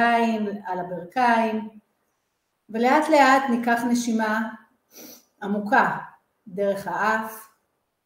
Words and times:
הידיים 0.00 0.46
על 0.66 0.78
הברכיים, 0.78 1.68
ולאט 2.68 3.08
לאט 3.08 3.42
ניקח 3.50 3.80
נשימה 3.90 4.48
עמוקה 5.42 5.98
דרך 6.46 6.86
האף, 6.86 7.48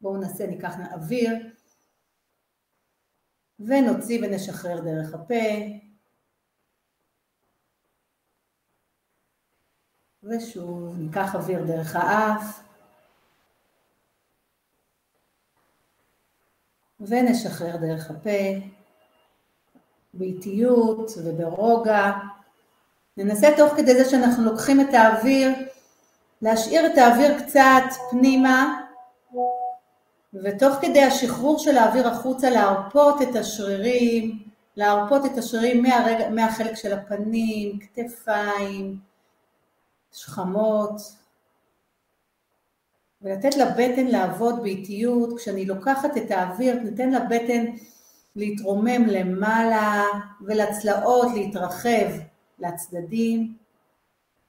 בואו 0.00 0.16
נעשה, 0.16 0.46
ניקח 0.46 0.76
אוויר, 0.92 1.30
ונוציא 3.60 4.20
ונשחרר 4.22 4.80
דרך 4.80 5.14
הפה, 5.14 5.44
ושוב, 10.22 10.98
ניקח 10.98 11.34
אוויר 11.34 11.64
דרך 11.64 11.96
האף, 11.96 12.60
ונשחרר 17.00 17.76
דרך 17.76 18.10
הפה, 18.10 18.30
באיטיות 20.14 21.10
וברוגע. 21.24 22.12
ננסה 23.16 23.48
תוך 23.56 23.74
כדי 23.74 23.94
זה 23.94 24.10
שאנחנו 24.10 24.44
לוקחים 24.44 24.80
את 24.80 24.94
האוויר, 24.94 25.50
להשאיר 26.42 26.86
את 26.86 26.98
האוויר 26.98 27.42
קצת 27.42 27.82
פנימה, 28.10 28.80
ותוך 30.34 30.74
כדי 30.80 31.02
השחרור 31.02 31.58
של 31.58 31.76
האוויר 31.76 32.08
החוצה 32.08 32.50
להרפות 32.50 33.22
את 33.22 33.36
השרירים, 33.36 34.38
להרפות 34.76 35.24
את 35.26 35.38
השרירים 35.38 35.82
מהרגע, 35.82 36.30
מהחלק 36.30 36.74
של 36.74 36.92
הפנים, 36.92 37.78
כתפיים, 37.78 38.98
שכמות, 40.12 41.00
ולתת 43.22 43.56
לבטן 43.56 44.06
לעבוד 44.06 44.62
באיטיות, 44.62 45.38
כשאני 45.38 45.64
לוקחת 45.64 46.16
את 46.16 46.30
האוויר, 46.30 46.78
ניתן 46.78 47.10
לבטן 47.10 47.64
להתרומם 48.36 49.06
למעלה 49.06 50.04
ולצלעות 50.40 51.28
להתרחב 51.34 52.10
לצדדים. 52.58 53.54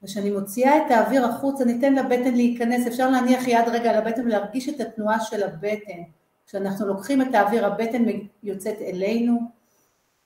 וכשאני 0.03 0.31
מוציאה 0.31 0.77
את 0.77 0.91
האוויר 0.91 1.25
החוצה, 1.25 1.65
ניתן 1.65 1.95
לבטן 1.95 2.33
להיכנס, 2.33 2.87
אפשר 2.87 3.09
להניח 3.09 3.47
יד 3.47 3.67
רגע 3.67 3.89
על 3.89 3.95
הבטן 3.95 4.25
ולהרגיש 4.25 4.69
את 4.69 4.79
התנועה 4.79 5.19
של 5.19 5.43
הבטן. 5.43 6.01
כשאנחנו 6.47 6.87
לוקחים 6.87 7.21
את 7.21 7.35
האוויר, 7.35 7.65
הבטן 7.65 8.03
יוצאת 8.43 8.81
אלינו, 8.81 9.39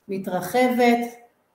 מתרחבת, 0.07 0.99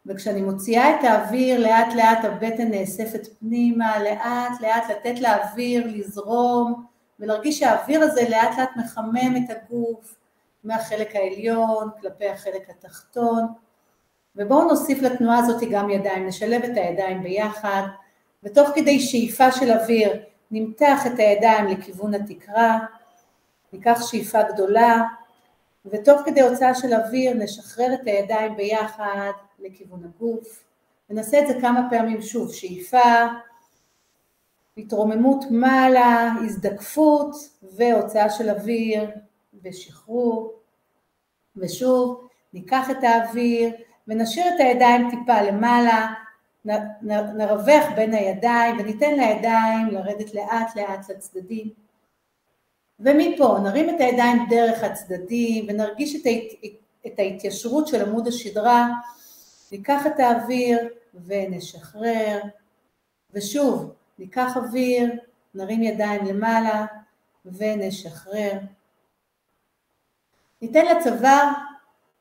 וכשאני 0.07 0.43
מוציאה 0.43 1.01
את 1.01 1.05
האוויר, 1.05 1.61
לאט 1.61 1.95
לאט 1.95 2.25
הבטן 2.25 2.71
נאספת 2.71 3.27
פנימה, 3.41 4.03
לאט 4.03 4.61
לאט 4.61 4.91
לתת 4.91 5.21
לאוויר 5.21 5.87
לזרום, 5.87 6.85
ולהרגיש 7.21 7.59
שהאוויר 7.59 8.03
הזה 8.03 8.29
לאט 8.29 8.59
לאט 8.59 8.71
מחמם 8.77 9.37
את 9.37 9.57
הגוף 9.57 10.17
מהחלק 10.65 11.17
העליון 11.17 11.91
כלפי 12.01 12.29
החלק 12.29 12.71
התחתון. 12.71 13.47
ובואו 14.37 14.65
נוסיף 14.65 15.03
לתנועה 15.03 15.39
הזאת 15.39 15.63
גם 15.71 15.91
ידיים, 15.91 16.27
נשלב 16.27 16.63
את 16.63 16.77
הידיים 16.77 17.23
ביחד, 17.23 17.83
ותוך 18.43 18.69
כדי 18.75 19.01
שאיפה 19.01 19.53
של 19.53 19.73
אוויר 19.73 20.23
נמתח 20.51 21.07
את 21.07 21.19
הידיים 21.19 21.67
לכיוון 21.67 22.15
התקרה, 22.15 22.79
ניקח 23.73 24.01
שאיפה 24.11 24.43
גדולה, 24.43 25.03
ותוך 25.87 26.21
כדי 26.25 26.41
הוצאה 26.41 26.75
של 26.75 26.95
אוויר 26.95 27.35
נשחרר 27.35 27.95
את 27.95 28.07
הידיים 28.07 28.57
ביחד 28.57 29.33
לכיוון 29.59 30.05
הגוף, 30.05 30.65
ונעשה 31.11 31.43
את 31.43 31.47
זה 31.47 31.61
כמה 31.61 31.87
פעמים 31.91 32.23
שוב, 32.23 32.53
שאיפה, 32.53 33.27
התרוממות 34.77 35.45
מעלה, 35.51 36.33
הזדקפות 36.45 37.35
והוצאה 37.63 38.31
של 38.31 38.51
אוויר 38.51 39.11
ושחרור, 39.65 40.55
ושוב 41.57 42.29
ניקח 42.53 42.91
את 42.91 43.05
האוויר 43.05 43.71
ונשאיר 44.09 44.55
את 44.55 44.61
הידיים 44.61 45.11
טיפה 45.11 45.43
למעלה, 45.43 46.13
נרווח 47.35 47.85
בין 47.97 48.15
הידיים 48.15 48.79
וניתן 48.79 49.15
לידיים 49.17 49.89
לרדת 49.91 50.35
לאט 50.35 50.77
לאט 50.77 51.11
לצדדים. 51.11 51.71
ומפה 53.01 53.59
נרים 53.63 53.91
את 53.91 54.01
הידיים 54.01 54.47
דרך 54.51 54.83
הצדדים 54.83 55.67
ונרגיש 55.69 56.17
את, 56.17 56.27
ההת... 56.27 56.73
את 57.07 57.19
ההתיישרות 57.19 57.87
של 57.87 58.09
עמוד 58.09 58.29
השדרה, 58.29 58.89
ניקח 59.73 60.07
את 60.07 60.21
האוויר 60.21 60.79
ונשחרר, 61.27 62.41
ושוב 63.33 63.93
ניקח 64.19 64.57
אוויר, 64.57 65.13
נרים 65.55 65.83
ידיים 65.83 66.25
למעלה 66.25 66.87
ונשחרר. 67.45 68.53
ניתן 70.63 70.85
לצוואר 70.87 71.53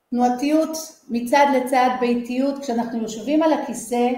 תנועתיות 0.09 0.77
מצד 1.09 1.45
לצד 1.55 1.89
באיטיות, 1.99 2.59
כשאנחנו 2.59 3.01
יושבים 3.01 3.43
על 3.43 3.53
הכיסא 3.53 4.09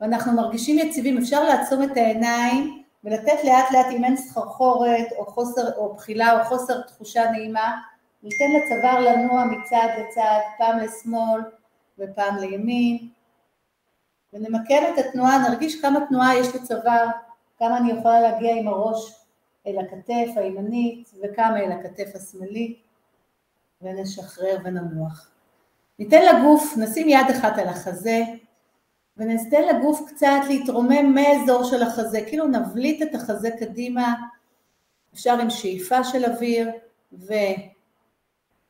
ואנחנו 0.00 0.32
מרגישים 0.32 0.78
יציבים, 0.78 1.18
אפשר 1.18 1.44
לעצום 1.44 1.82
את 1.82 1.96
העיניים 1.96 2.82
ולתת 3.04 3.44
לאט 3.44 3.72
לאט 3.72 3.86
אם 3.90 4.04
אין 4.04 4.16
סחרחורת 4.16 5.06
או 5.18 5.26
חוסר 5.26 5.76
או 5.76 5.94
בחילה 5.94 6.40
או 6.40 6.44
חוסר 6.44 6.80
תחושה 6.80 7.30
נעימה, 7.30 7.80
ניתן 8.22 8.44
לצוואר 8.52 9.00
לנוע 9.00 9.44
מצד 9.44 9.88
לצד, 9.98 10.38
פעם 10.58 10.78
לשמאל 10.78 11.40
ופעם 11.98 12.36
לימין, 12.36 13.08
ונמקד 14.32 14.82
את 14.94 14.98
התנועה, 14.98 15.48
נרגיש 15.48 15.80
כמה 15.80 16.00
תנועה 16.08 16.38
יש 16.38 16.54
לצוואר, 16.54 17.06
כמה 17.58 17.76
אני 17.76 17.92
יכולה 17.92 18.20
להגיע 18.20 18.56
עם 18.56 18.68
הראש 18.68 19.14
אל 19.66 19.78
הכתף 19.78 20.36
הימנית 20.36 21.10
וכמה 21.22 21.60
אל 21.60 21.72
הכתף 21.72 22.10
השמאלית, 22.14 22.83
ונשחרר 23.84 24.56
וננוח. 24.64 25.30
ניתן 25.98 26.20
לגוף, 26.22 26.74
נשים 26.76 27.08
יד 27.08 27.26
אחת 27.30 27.58
על 27.58 27.68
החזה, 27.68 28.22
וניתן 29.16 29.62
לגוף 29.62 30.00
קצת 30.08 30.40
להתרומם 30.48 31.14
מאזור 31.14 31.64
של 31.64 31.82
החזה, 31.82 32.20
כאילו 32.28 32.46
נבליט 32.46 33.02
את 33.02 33.14
החזה 33.14 33.50
קדימה, 33.58 34.14
אפשר 35.14 35.40
עם 35.40 35.50
שאיפה 35.50 36.04
של 36.04 36.24
אוויר, 36.24 36.70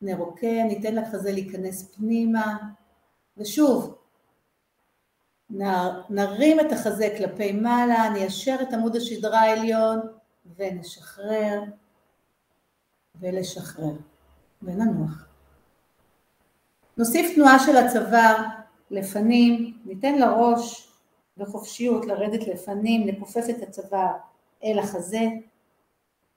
ונרוקן, 0.02 0.66
ניתן 0.68 0.94
לחזה 0.94 1.32
להיכנס 1.32 1.94
פנימה, 1.94 2.56
ושוב, 3.36 3.98
נרים 6.10 6.60
את 6.60 6.72
החזה 6.72 7.14
כלפי 7.18 7.52
מעלה, 7.52 8.08
ניישר 8.08 8.56
את 8.62 8.72
עמוד 8.72 8.96
השדרה 8.96 9.40
העליון, 9.40 10.00
ונשחרר, 10.56 11.62
ולשחרר, 13.20 13.92
וננוח. 14.64 15.26
נוסיף 16.96 17.34
תנועה 17.34 17.58
של 17.58 17.76
הצוואר 17.76 18.36
לפנים, 18.90 19.78
ניתן 19.84 20.18
לראש 20.18 20.92
בחופשיות 21.36 22.06
לרדת 22.06 22.46
לפנים, 22.46 23.08
נכופף 23.08 23.44
את 23.50 23.62
הצוואר 23.62 24.12
אל 24.64 24.78
החזה, 24.78 25.22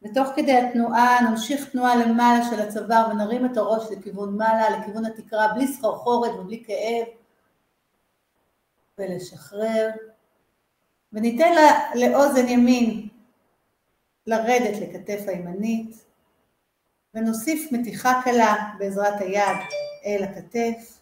ותוך 0.02 0.28
כדי 0.36 0.58
התנועה 0.58 1.22
נמשיך 1.30 1.70
תנועה 1.70 1.96
למעלה 1.96 2.46
של 2.50 2.60
הצוואר 2.60 3.08
ונרים 3.12 3.46
את 3.46 3.58
הראש 3.58 3.92
לכיוון 3.92 4.38
מעלה, 4.38 4.70
לכיוון 4.70 5.06
התקרה, 5.06 5.54
בלי 5.54 5.68
סחרחורת 5.68 6.32
ובלי 6.40 6.64
כאב, 6.68 7.06
ולשחרר, 8.98 9.90
וניתן 11.14 11.52
לאוזן 11.96 12.48
ימין 12.48 13.08
לרדת 14.28 14.82
לכתף 14.82 15.24
הימנית, 15.28 16.07
ונוסיף 17.18 17.72
מתיחה 17.72 18.22
קלה 18.24 18.56
בעזרת 18.78 19.22
היד 19.22 19.58
אל 20.06 20.24
הכתף, 20.24 21.00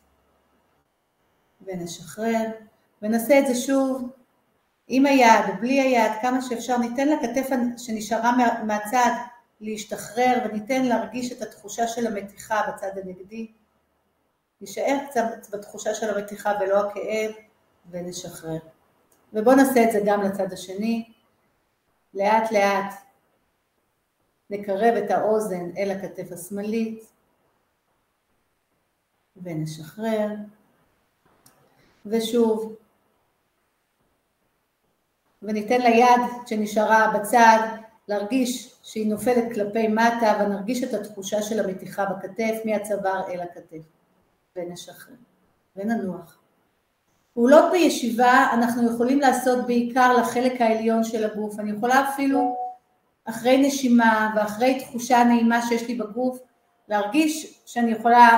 ונשחרר, 1.62 2.44
ונעשה 3.02 3.40
את 3.40 3.48
זה 3.48 3.56
שוב 3.56 4.10
עם 4.88 5.06
היד 5.06 5.46
בלי 5.60 5.82
היד, 5.82 6.12
כמה 6.22 6.42
שאפשר, 6.42 6.78
ניתן 6.78 7.08
לכתף 7.08 7.50
שנשארה 7.78 8.32
מהצד 8.64 9.12
להשתחרר 9.62 10.38
וניתן 10.46 10.86
להרגיש 10.86 11.32
את 11.32 11.42
התחושה 11.42 11.88
של 11.88 12.08
המתיחה 12.08 12.62
בצד 12.68 12.98
הנגדי. 12.98 13.52
נשאר 14.62 14.98
קצת 15.10 15.50
בתחושה 15.52 15.94
של 15.94 16.18
המתיחה 16.18 16.54
ולא 16.60 16.80
הכאב 16.80 17.32
ונשחרר. 17.92 18.60
ובואו 19.34 19.56
נעשה 19.56 19.84
את 19.84 19.92
זה 19.92 20.00
גם 20.06 20.22
לצד 20.22 20.54
השני. 20.54 21.12
לאט 22.14 22.52
לאט 22.52 22.94
נקרב 24.50 24.96
את 24.96 25.12
האוזן 25.12 25.70
אל 25.78 25.92
הכתף 25.92 26.32
השמאלית 26.32 27.06
ונשחרר. 29.44 30.30
ושוב, 32.06 32.76
וניתן 35.42 35.82
ליד 35.82 36.22
שנשארה 36.46 37.14
בצד 37.20 37.60
להרגיש 38.08 38.76
שהיא 38.84 39.10
נופלת 39.10 39.54
כלפי 39.54 39.88
מטה 39.88 40.40
ונרגיש 40.40 40.84
את 40.84 40.94
התחושה 40.94 41.42
של 41.42 41.66
המתיחה 41.66 42.06
בכתף 42.06 42.56
מהצוואר 42.66 43.28
אל 43.30 43.42
הכתף 43.42 43.86
ונשחרר 44.56 45.16
וננוח. 45.76 46.38
פעולות 47.34 47.72
בישיבה 47.72 48.48
אנחנו 48.54 48.94
יכולים 48.94 49.20
לעשות 49.20 49.68
בעיקר 49.68 50.18
לחלק 50.18 50.62
העליון 50.62 51.04
של 51.04 51.32
הגוף, 51.32 51.60
אני 51.60 51.72
יכולה 51.72 52.10
אפילו 52.10 52.65
אחרי 53.26 53.68
נשימה 53.68 54.34
ואחרי 54.36 54.80
תחושה 54.80 55.24
נעימה 55.24 55.62
שיש 55.62 55.88
לי 55.88 55.96
בגוף 55.96 56.40
להרגיש 56.88 57.62
שאני 57.66 57.92
יכולה 57.92 58.38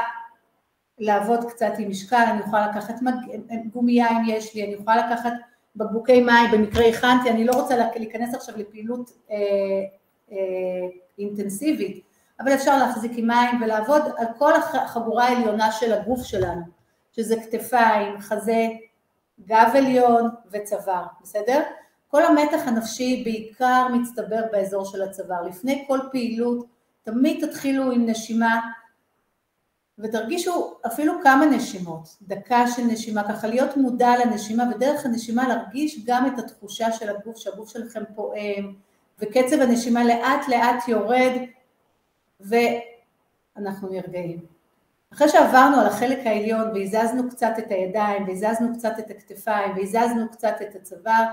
לעבוד 0.99 1.45
קצת 1.45 1.71
עם 1.77 1.89
משקל, 1.89 2.23
אני 2.31 2.39
יכולה 2.39 2.67
לקחת. 2.67 2.95
גומייה 3.73 4.09
אם 4.09 4.23
יש 4.27 4.55
לי, 4.55 4.63
אני 4.63 4.73
יכולה 4.73 5.07
לקחת 5.07 5.33
בקבוקי 5.75 6.21
מים, 6.21 6.51
במקרה 6.51 6.85
הכנתי, 6.85 7.29
אני 7.29 7.45
לא 7.45 7.53
רוצה 7.53 7.75
להיכנס 7.95 8.35
עכשיו 8.35 8.57
לפעילות 8.57 9.11
אה, 9.31 9.35
אה, 10.31 10.37
אינטנסיבית, 11.19 12.03
אבל 12.39 12.53
אפשר 12.53 12.77
להחזיק 12.77 13.11
עם 13.15 13.27
מים 13.27 13.61
ולעבוד 13.61 14.01
על 14.17 14.25
כל 14.37 14.53
החגורה 14.55 15.27
העליונה 15.27 15.71
של 15.71 15.93
הגוף 15.93 16.23
שלנו, 16.23 16.61
שזה 17.11 17.35
כתפיים, 17.41 18.19
חזה, 18.19 18.67
גב 19.45 19.71
עליון 19.73 20.29
וצוואר, 20.51 21.05
בסדר? 21.21 21.63
כל 22.07 22.25
המתח 22.25 22.62
הנפשי 22.65 23.21
בעיקר 23.24 23.88
מצטבר 23.94 24.42
באזור 24.51 24.86
של 24.86 25.01
הצוואר. 25.01 25.44
לפני 25.44 25.86
כל 25.88 26.00
פעילות 26.12 26.65
תמיד 27.04 27.48
תתחילו 27.48 27.92
עם 27.92 28.06
נשימה 28.06 28.59
ותרגישו 30.00 30.77
אפילו 30.88 31.13
כמה 31.24 31.45
נשימות, 31.45 32.18
דקה 32.21 32.68
של 32.68 32.83
נשימה, 32.83 33.24
ככה 33.24 33.48
להיות 33.48 33.77
מודע 33.77 34.12
לנשימה 34.25 34.63
ודרך 34.75 35.06
הנשימה 35.06 35.48
להרגיש 35.48 36.06
גם 36.06 36.27
את 36.27 36.39
התחושה 36.39 36.92
של 36.92 37.09
הגוף, 37.09 37.38
שהגוף 37.38 37.69
שלכם 37.69 38.04
פועם 38.15 38.74
וקצב 39.19 39.62
הנשימה 39.62 40.04
לאט 40.04 40.48
לאט 40.48 40.88
יורד 40.88 41.31
ואנחנו 42.39 43.89
נרגעים. 43.89 44.45
אחרי 45.13 45.30
שעברנו 45.30 45.77
על 45.77 45.88
החלק 45.88 46.19
העליון 46.25 46.71
והזזנו 46.74 47.30
קצת 47.30 47.54
את 47.57 47.71
הידיים 47.71 48.27
והזזנו 48.27 48.74
קצת 48.74 48.94
את 49.00 49.09
הכתפיים 49.09 49.77
והזזנו 49.77 50.30
קצת 50.31 50.56
את 50.62 50.75
הצוואר, 50.75 51.25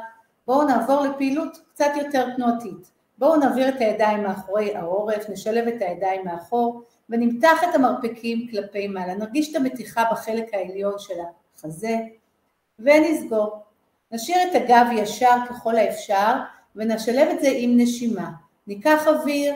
בואו 0.47 0.65
נעבור 0.65 1.01
לפעילות 1.01 1.59
קצת 1.73 1.91
יותר 1.97 2.35
תנועתית. 2.37 2.91
בואו 3.19 3.37
נעביר 3.37 3.69
את 3.69 3.81
הידיים 3.81 4.23
מאחורי 4.23 4.77
העורף, 4.77 5.31
נשלב 5.31 5.69
את 5.69 5.83
הידיים 5.83 6.25
מאחור 6.25 6.83
ונמתח 7.11 7.65
את 7.71 7.75
המרפקים 7.75 8.49
כלפי 8.51 8.89
מעלה. 8.89 9.15
נרגיש 9.15 9.51
את 9.51 9.57
המתיחה 9.57 10.05
בחלק 10.13 10.55
העליון 10.55 10.95
של 10.99 11.15
החזה 11.57 11.97
ונסגור. 12.79 13.63
נשאיר 14.13 14.39
את 14.51 14.55
הגב 14.55 14.87
ישר 14.93 15.37
ככל 15.49 15.77
האפשר 15.77 16.33
ונשלב 16.77 17.29
את 17.29 17.41
זה 17.41 17.49
עם 17.53 17.81
נשימה. 17.81 18.31
ניקח 18.67 19.07
אוויר 19.07 19.55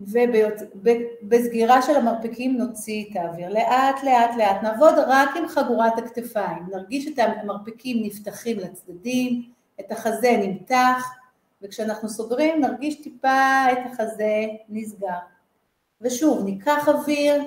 ובסגירה 0.00 1.82
של 1.82 1.96
המרפקים 1.96 2.56
נוציא 2.56 3.04
את 3.10 3.16
האוויר. 3.16 3.48
לאט 3.48 4.04
לאט 4.04 4.36
לאט 4.36 4.62
נעבוד 4.62 4.94
רק 5.06 5.28
עם 5.36 5.48
חגורת 5.48 5.98
הכתפיים. 5.98 6.66
נרגיש 6.70 7.08
את 7.08 7.18
המרפקים 7.18 8.02
נפתחים 8.02 8.58
לצדדים, 8.58 9.42
את 9.80 9.92
החזה 9.92 10.36
נמתח 10.42 11.16
וכשאנחנו 11.62 12.08
סוגרים 12.08 12.60
נרגיש 12.60 13.02
טיפה 13.02 13.64
את 13.72 13.78
החזה 13.92 14.46
נסגר. 14.68 15.18
ושוב, 16.00 16.44
ניקח 16.44 16.88
אוויר, 16.88 17.42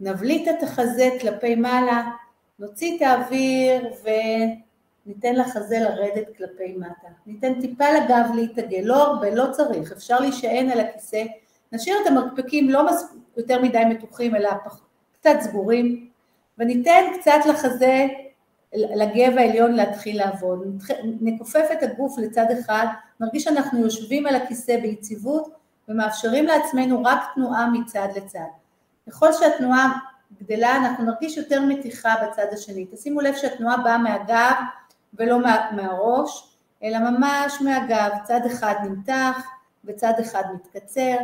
נבליט 0.00 0.48
את 0.48 0.62
החזה 0.62 1.10
כלפי 1.20 1.54
מעלה, 1.54 2.10
נוציא 2.58 2.96
את 2.96 3.02
האוויר 3.02 3.92
וניתן 5.06 5.34
לחזה 5.34 5.78
לרדת 5.78 6.36
כלפי 6.36 6.76
מטה. 6.76 7.08
ניתן 7.26 7.60
טיפה 7.60 7.84
לגב 7.90 8.30
להתעגל, 8.34 8.80
לא 8.84 9.02
הרבה, 9.02 9.34
לא 9.34 9.52
צריך, 9.52 9.92
אפשר 9.92 10.20
להישען 10.20 10.70
על 10.70 10.80
הכיסא, 10.80 11.24
נשאיר 11.72 11.96
את 12.02 12.06
המרפקים 12.06 12.70
לא 12.70 12.86
מס... 12.86 13.14
יותר 13.36 13.62
מדי 13.62 13.84
מתוחים 13.84 14.36
אלא 14.36 14.50
פח... 14.64 14.80
קצת 15.20 15.36
סגורים, 15.40 16.08
וניתן 16.58 17.04
קצת 17.20 17.40
לחזה, 17.48 18.06
לגב 18.74 19.38
העליון 19.38 19.72
להתחיל 19.72 20.18
לעבוד. 20.18 20.82
נכופף 21.20 21.68
את 21.72 21.82
הגוף 21.82 22.18
לצד 22.18 22.46
אחד, 22.60 22.86
נרגיש 23.20 23.44
שאנחנו 23.44 23.80
יושבים 23.80 24.26
על 24.26 24.34
הכיסא 24.34 24.80
ביציבות 24.80 25.54
ומאפשרים 25.88 26.46
לעצמנו 26.46 27.02
רק 27.04 27.22
תנועה 27.34 27.70
מצד 27.70 28.08
לצד. 28.16 28.38
ככל 29.08 29.32
שהתנועה 29.32 29.92
גדלה 30.42 30.76
אנחנו 30.76 31.04
נרגיש 31.04 31.36
יותר 31.36 31.60
מתיחה 31.62 32.14
בצד 32.22 32.46
השני. 32.52 32.86
תשימו 32.92 33.20
לב 33.20 33.34
שהתנועה 33.36 33.76
באה 33.76 33.98
מהגב 33.98 34.54
ולא 35.14 35.42
מה, 35.42 35.70
מהראש, 35.72 36.56
אלא 36.82 36.98
ממש 36.98 37.60
מהגב, 37.60 38.10
צד 38.24 38.40
אחד 38.46 38.74
נמתח 38.82 39.46
וצד 39.84 40.12
אחד 40.20 40.42
מתקצר, 40.54 41.16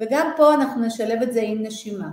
וגם 0.00 0.30
פה 0.36 0.54
אנחנו 0.54 0.86
נשלב 0.86 1.22
את 1.22 1.32
זה 1.32 1.40
עם 1.42 1.62
נשימה. 1.62 2.08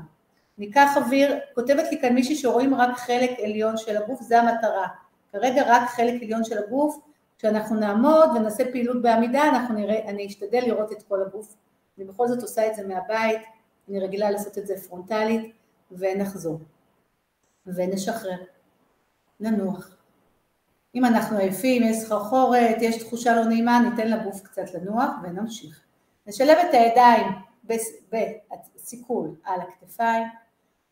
ניקח 0.57 0.97
אוויר, 0.97 1.39
כותבת 1.55 1.91
לי 1.91 2.01
כאן 2.01 2.13
מישהי 2.13 2.35
שרואים 2.35 2.75
רק 2.75 2.97
חלק 2.97 3.31
עליון 3.43 3.77
של 3.77 3.97
הגוף, 3.97 4.21
זה 4.21 4.41
המטרה. 4.41 4.87
כרגע 5.31 5.63
רק 5.67 5.89
חלק 5.89 6.21
עליון 6.23 6.43
של 6.43 6.57
הגוף, 6.57 6.99
כשאנחנו 7.37 7.75
נעמוד 7.75 8.29
ונעשה 8.35 8.71
פעילות 8.71 9.01
בעמידה, 9.01 9.43
אנחנו 9.43 9.75
נראה, 9.75 10.09
אני 10.09 10.27
אשתדל 10.27 10.63
לראות 10.67 10.91
את 10.91 11.03
כל 11.07 11.21
הגוף 11.21 11.55
אני 11.97 12.05
בכל 12.05 12.27
זאת 12.27 12.41
עושה 12.41 12.67
את 12.67 12.75
זה 12.75 12.87
מהבית, 12.87 13.41
אני 13.89 13.99
רגילה 13.99 14.31
לעשות 14.31 14.57
את 14.57 14.67
זה 14.67 14.75
פרונטלית, 14.87 15.51
ונחזור. 15.91 16.59
ונשחרר. 17.65 18.37
ננוח. 19.39 19.95
אם 20.95 21.05
אנחנו 21.05 21.37
עייפים, 21.37 21.83
יש 21.83 21.97
סחרחורת, 21.97 22.75
יש 22.81 23.03
תחושה 23.03 23.35
לא 23.35 23.45
נעימה, 23.45 23.89
ניתן 23.89 24.11
לגוף 24.11 24.41
קצת 24.41 24.73
לנוח 24.73 25.09
ונמשיך. 25.23 25.81
נשלב 26.27 26.57
את 26.57 26.73
הידיים 26.73 27.27
בסיכול 28.75 29.35
על 29.43 29.61
הכתפיים, 29.61 30.23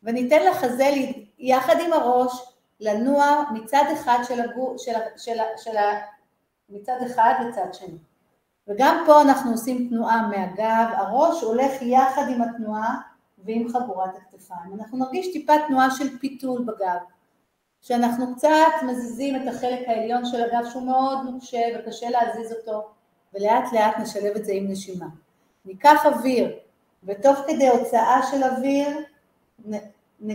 וניתן 0.02 0.46
לחזה 0.50 0.90
יחד 1.38 1.74
עם 1.86 1.92
הראש 1.92 2.54
לנוע 2.80 3.42
מצד 3.54 3.84
אחד 3.92 4.18
של 4.28 4.40
הגוף, 4.40 4.82
של, 4.82 4.92
של, 5.16 5.32
של, 5.56 5.72
של, 5.72 5.76
מצד 6.70 6.96
אחד 7.06 7.34
לצד 7.48 7.74
שני. 7.74 7.98
וגם 8.68 9.04
פה 9.06 9.22
אנחנו 9.22 9.50
עושים 9.50 9.88
תנועה 9.88 10.28
מהגב, 10.28 10.86
הראש 10.92 11.42
הולך 11.42 11.82
יחד 11.82 12.22
עם 12.28 12.42
התנועה 12.42 12.96
ועם 13.44 13.68
חגורת 13.68 14.16
הכתפיים. 14.16 14.74
אנחנו 14.74 14.98
נרגיש 14.98 15.32
טיפה 15.32 15.52
תנועה 15.68 15.90
של 15.90 16.18
פיתול 16.18 16.64
בגב, 16.64 16.98
שאנחנו 17.80 18.36
קצת 18.36 18.48
מזיזים 18.86 19.36
את 19.36 19.54
החלק 19.54 19.88
העליון 19.88 20.26
של 20.26 20.42
הגב 20.42 20.70
שהוא 20.70 20.82
מאוד 20.82 21.18
נוקשה 21.24 21.62
וקשה 21.78 22.10
להזיז 22.10 22.52
אותו, 22.52 22.88
ולאט 23.34 23.72
לאט 23.72 23.98
נשלב 23.98 24.36
את 24.36 24.44
זה 24.44 24.52
עם 24.52 24.70
נשימה. 24.70 25.06
ניקח 25.64 26.06
אוויר, 26.06 26.58
ותוך 27.04 27.38
כדי 27.46 27.68
הוצאה 27.68 28.20
של 28.30 28.44
אוויר 28.44 28.88
נ, 29.64 29.74
נ, 30.20 30.34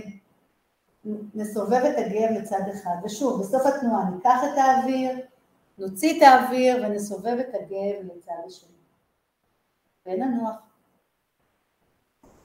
נסובב 1.35 1.73
את 1.73 1.97
הגב 1.97 2.31
לצד 2.31 2.61
אחד. 2.73 2.95
ושוב, 3.05 3.41
בסוף 3.41 3.65
התנועה 3.65 4.09
ניקח 4.09 4.39
את 4.43 4.57
האוויר, 4.57 5.11
נוציא 5.77 6.17
את 6.17 6.21
האוויר 6.21 6.83
ונסובב 6.83 7.37
את 7.39 7.53
הגב 7.53 8.15
לצד 8.15 8.31
השני. 8.47 8.69
וננוח. 10.05 10.55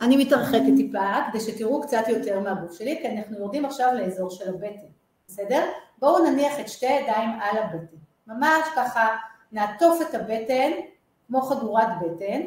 אני 0.01 0.25
מתרחקת 0.25 0.77
טיפה 0.77 1.13
כדי 1.29 1.41
שתראו 1.41 1.83
קצת 1.83 2.05
יותר 2.09 2.41
מהגוף 2.41 2.79
שלי, 2.79 2.99
כי 3.03 3.09
אנחנו 3.09 3.39
יורדים 3.39 3.65
עכשיו 3.65 3.93
לאזור 3.95 4.31
של 4.31 4.49
הבטן, 4.49 4.87
בסדר? 5.27 5.71
בואו 5.99 6.25
נניח 6.25 6.61
את 6.61 6.69
שתי 6.69 6.87
הידיים 6.87 7.31
על 7.41 7.59
הבטן. 7.59 7.97
ממש 8.27 8.69
ככה 8.77 9.17
נעטוף 9.53 10.03
את 10.03 10.15
הבטן 10.15 10.71
כמו 11.27 11.43
חגורת 11.43 11.89
בטן, 12.03 12.41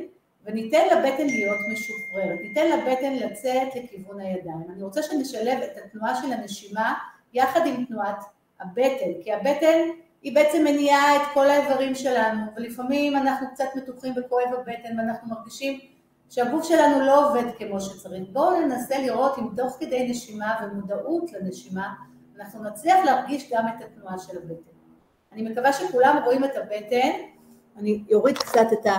וניתן 0.45 0.85
לבטן 0.91 1.25
להיות 1.25 1.57
משוחררת. 1.71 2.39
ניתן 2.41 2.69
לבטן 2.69 3.13
לצאת 3.13 3.75
לכיוון 3.75 4.19
הידיים. 4.19 4.65
אני 4.75 4.83
רוצה 4.83 5.03
שנשלב 5.03 5.61
את 5.61 5.77
התנועה 5.77 6.21
של 6.21 6.33
הנשימה 6.33 6.93
יחד 7.33 7.61
עם 7.65 7.85
תנועת 7.85 8.23
הבטן, 8.59 9.21
כי 9.23 9.33
הבטן 9.33 9.79
היא 10.21 10.35
בעצם 10.35 10.63
מניעה 10.63 11.15
את 11.15 11.21
כל 11.33 11.49
האיברים 11.49 11.95
שלנו, 11.95 12.41
ולפעמים 12.55 13.15
אנחנו 13.15 13.47
קצת 13.53 13.65
מתוחים 13.75 14.13
וכואב 14.17 14.53
הבטן 14.53 14.99
ואנחנו 14.99 15.29
מרגישים 15.29 15.79
שהגוף 16.29 16.67
שלנו 16.67 17.05
לא 17.05 17.29
עובד 17.29 17.43
כמו 17.57 17.81
שצריך. 17.81 18.23
בואו 18.31 18.59
ננסה 18.61 18.97
לראות 18.97 19.37
אם 19.37 19.47
תוך 19.57 19.77
כדי 19.79 20.07
נשימה 20.09 20.55
ומודעות 20.63 21.31
לנשימה, 21.33 21.93
אנחנו 22.39 22.63
נצליח 22.63 23.05
להרגיש 23.05 23.51
גם 23.51 23.67
את 23.67 23.83
התנועה 23.83 24.19
של 24.19 24.37
הבטן. 24.37 24.71
אני 25.31 25.49
מקווה 25.49 25.73
שכולם 25.73 26.19
רואים 26.25 26.43
את 26.43 26.57
הבטן, 26.57 27.09
אני 27.77 28.03
אוריד 28.13 28.37
קצת 28.37 28.67
את 28.73 28.85
ה... 28.85 28.91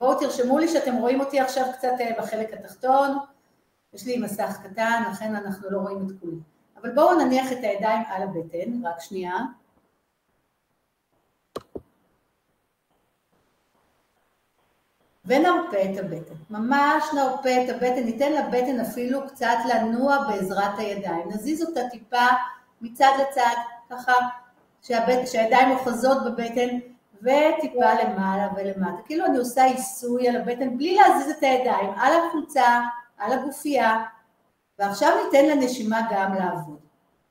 בואו 0.00 0.20
תרשמו 0.20 0.58
לי 0.58 0.68
שאתם 0.68 0.94
רואים 0.96 1.20
אותי 1.20 1.40
עכשיו 1.40 1.64
קצת 1.72 1.92
אה, 2.00 2.10
בחלק 2.18 2.52
התחתון, 2.52 3.18
יש 3.92 4.06
לי 4.06 4.18
מסך 4.18 4.56
קטן, 4.62 5.02
לכן 5.10 5.34
אנחנו 5.34 5.70
לא 5.70 5.78
רואים 5.78 6.06
את 6.06 6.20
כולם. 6.20 6.40
אבל 6.76 6.94
בואו 6.94 7.18
נניח 7.18 7.52
את 7.52 7.58
הידיים 7.62 8.02
על 8.08 8.22
הבטן, 8.22 8.86
רק 8.86 9.00
שנייה. 9.00 9.34
ונרפה 15.24 15.82
את 15.82 15.98
הבטן. 15.98 16.34
ממש 16.50 17.04
נרפה 17.14 17.64
את 17.64 17.68
הבטן, 17.68 18.04
ניתן 18.04 18.32
לבטן 18.32 18.80
אפילו 18.80 19.26
קצת 19.26 19.56
לנוע 19.68 20.18
בעזרת 20.28 20.78
הידיים. 20.78 21.28
נזיז 21.28 21.62
אותה 21.62 21.80
טיפה 21.90 22.26
מצד 22.80 23.12
לצד, 23.20 23.54
ככה 23.90 24.12
שהבט, 24.82 25.26
שהידיים 25.26 25.70
אוחזות 25.70 26.18
בבטן 26.24 26.78
וטיפה 27.22 27.94
למעלה 28.02 28.48
ולמטה. 28.56 29.02
כאילו 29.06 29.26
אני 29.26 29.38
עושה 29.38 29.64
עיסוי 29.64 30.28
על 30.28 30.36
הבטן 30.36 30.78
בלי 30.78 30.94
להזיז 30.94 31.30
את 31.30 31.42
הידיים, 31.42 31.90
על 31.96 32.12
החולצה, 32.12 32.80
על 33.18 33.32
הגופייה, 33.32 34.04
ועכשיו 34.78 35.12
ניתן 35.24 35.46
לנשימה 35.48 36.00
גם 36.10 36.34
לעבוד. 36.34 36.78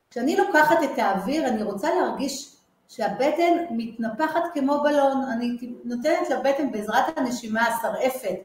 כשאני 0.10 0.36
לוקחת 0.36 0.78
את 0.84 1.00
האוויר 1.00 1.48
אני 1.48 1.64
רוצה 1.64 1.96
להרגיש 1.96 2.58
שהבטן 2.90 3.54
מתנפחת 3.72 4.44
כמו 4.54 4.80
בלון, 4.84 5.24
אני 5.32 5.58
נותנת 5.84 6.30
לבטן 6.30 6.72
בעזרת 6.72 7.18
הנשימה 7.18 7.62
השרעפת 7.62 8.36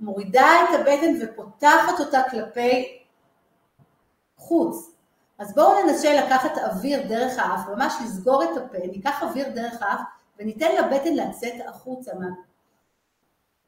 מורידה 0.00 0.46
את 0.62 0.80
הבטן 0.80 1.14
ופותחת 1.22 2.00
אותה 2.00 2.22
כלפי 2.30 2.98
חוץ. 4.36 4.91
אז 5.38 5.54
בואו 5.54 5.86
ננסה 5.86 6.14
לקחת 6.14 6.58
אוויר 6.58 7.06
דרך 7.08 7.38
האף, 7.38 7.68
ממש 7.68 7.94
לסגור 8.04 8.42
את 8.44 8.56
הפה, 8.56 8.78
ניקח 8.78 9.22
אוויר 9.22 9.48
דרך 9.48 9.82
האף 9.82 10.00
וניתן 10.38 10.68
לבטן 10.78 11.14
לצאת 11.14 11.54
החוצה. 11.68 12.12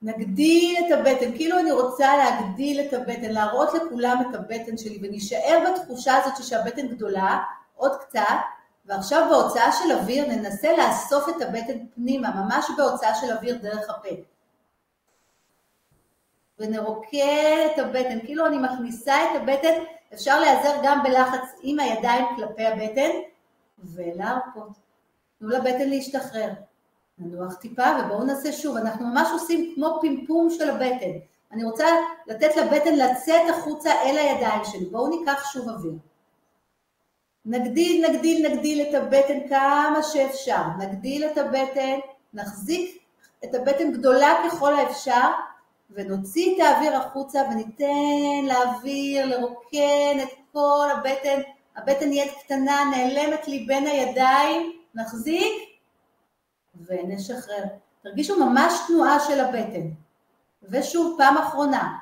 נגדיל 0.03 0.77
את 0.87 0.93
הבטן, 0.93 1.37
כאילו 1.37 1.59
אני 1.59 1.73
רוצה 1.73 2.17
להגדיל 2.17 2.81
את 2.81 2.93
הבטן, 2.93 3.31
להראות 3.31 3.69
לכולם 3.75 4.23
את 4.29 4.35
הבטן 4.35 4.77
שלי 4.77 4.99
ונשאר 5.03 5.59
בתחושה 5.67 6.17
הזאת 6.17 6.45
שהבטן 6.45 6.89
גדולה, 6.89 7.43
עוד 7.77 7.97
קצת, 8.01 8.21
ועכשיו 8.87 9.27
בהוצאה 9.31 9.73
של 9.73 9.93
אוויר 9.93 10.27
ננסה 10.29 10.69
לאסוף 10.77 11.29
את 11.29 11.43
הבטן 11.43 11.87
פנימה, 11.95 12.31
ממש 12.31 12.67
בהוצאה 12.77 13.15
של 13.15 13.33
אוויר 13.33 13.59
דרך 13.63 13.91
הפה. 13.91 14.15
ונרוקן 16.59 17.67
את 17.75 17.79
הבטן, 17.79 18.21
כאילו 18.21 18.47
אני 18.47 18.59
מכניסה 18.59 19.15
את 19.15 19.41
הבטן, 19.43 19.75
אפשר 20.15 20.41
להיעזר 20.41 20.77
גם 20.83 21.03
בלחץ 21.03 21.49
עם 21.63 21.81
הידיים 21.81 22.25
כלפי 22.37 22.67
הבטן 22.67 23.11
ולהרפות. 23.79 24.69
תנו 25.39 25.49
לבטן 25.49 25.89
להשתחרר. 25.89 26.51
ננוח 27.19 27.55
טיפה 27.55 27.83
ובואו 28.01 28.25
נעשה 28.25 28.53
שוב, 28.53 28.77
אנחנו 28.77 29.07
ממש 29.07 29.29
עושים 29.33 29.73
כמו 29.75 29.99
פמפום 30.01 30.51
של 30.51 30.71
הבטן. 30.71 31.19
אני 31.53 31.65
רוצה 31.65 31.87
לתת 32.27 32.57
לבטן 32.57 32.97
לצאת 32.97 33.51
החוצה 33.51 33.91
אל 34.03 34.19
הידיים 34.19 34.65
שלי, 34.65 34.85
בואו 34.85 35.09
ניקח 35.09 35.53
שוב 35.53 35.69
אוויר. 35.69 35.93
נגדיל, 37.47 38.11
נגדיל, 38.11 38.51
נגדיל 38.51 38.89
את 38.89 38.95
הבטן 38.95 39.49
כמה 39.49 40.03
שאפשר, 40.03 40.63
נגדיל 40.79 41.25
את 41.25 41.39
הבטן, 41.39 41.99
נחזיק 42.35 42.99
את 43.45 43.55
הבטן 43.55 43.93
גדולה 43.93 44.35
ככל 44.47 44.75
האפשר 44.75 45.31
ונוציא 45.95 46.57
את 46.57 46.61
האוויר 46.61 46.97
החוצה 46.97 47.43
וניתן 47.51 48.47
לאוויר 48.49 49.27
לרוקן 49.27 50.19
את 50.23 50.29
כל 50.53 50.89
הבטן, 50.93 51.41
הבטן 51.77 52.09
נהיית 52.09 52.33
קטנה, 52.45 52.85
נעלמת 52.91 53.49
לי 53.49 53.59
בין 53.59 53.87
הידיים, 53.87 54.73
נחזיק 54.95 55.53
ונשחרר. 56.87 57.65
תרגישו 58.03 58.45
ממש 58.47 58.73
תנועה 58.87 59.21
של 59.21 59.41
הבטן. 59.41 59.89
ושוב, 60.63 61.15
פעם 61.19 61.39
אחרונה. 61.39 61.99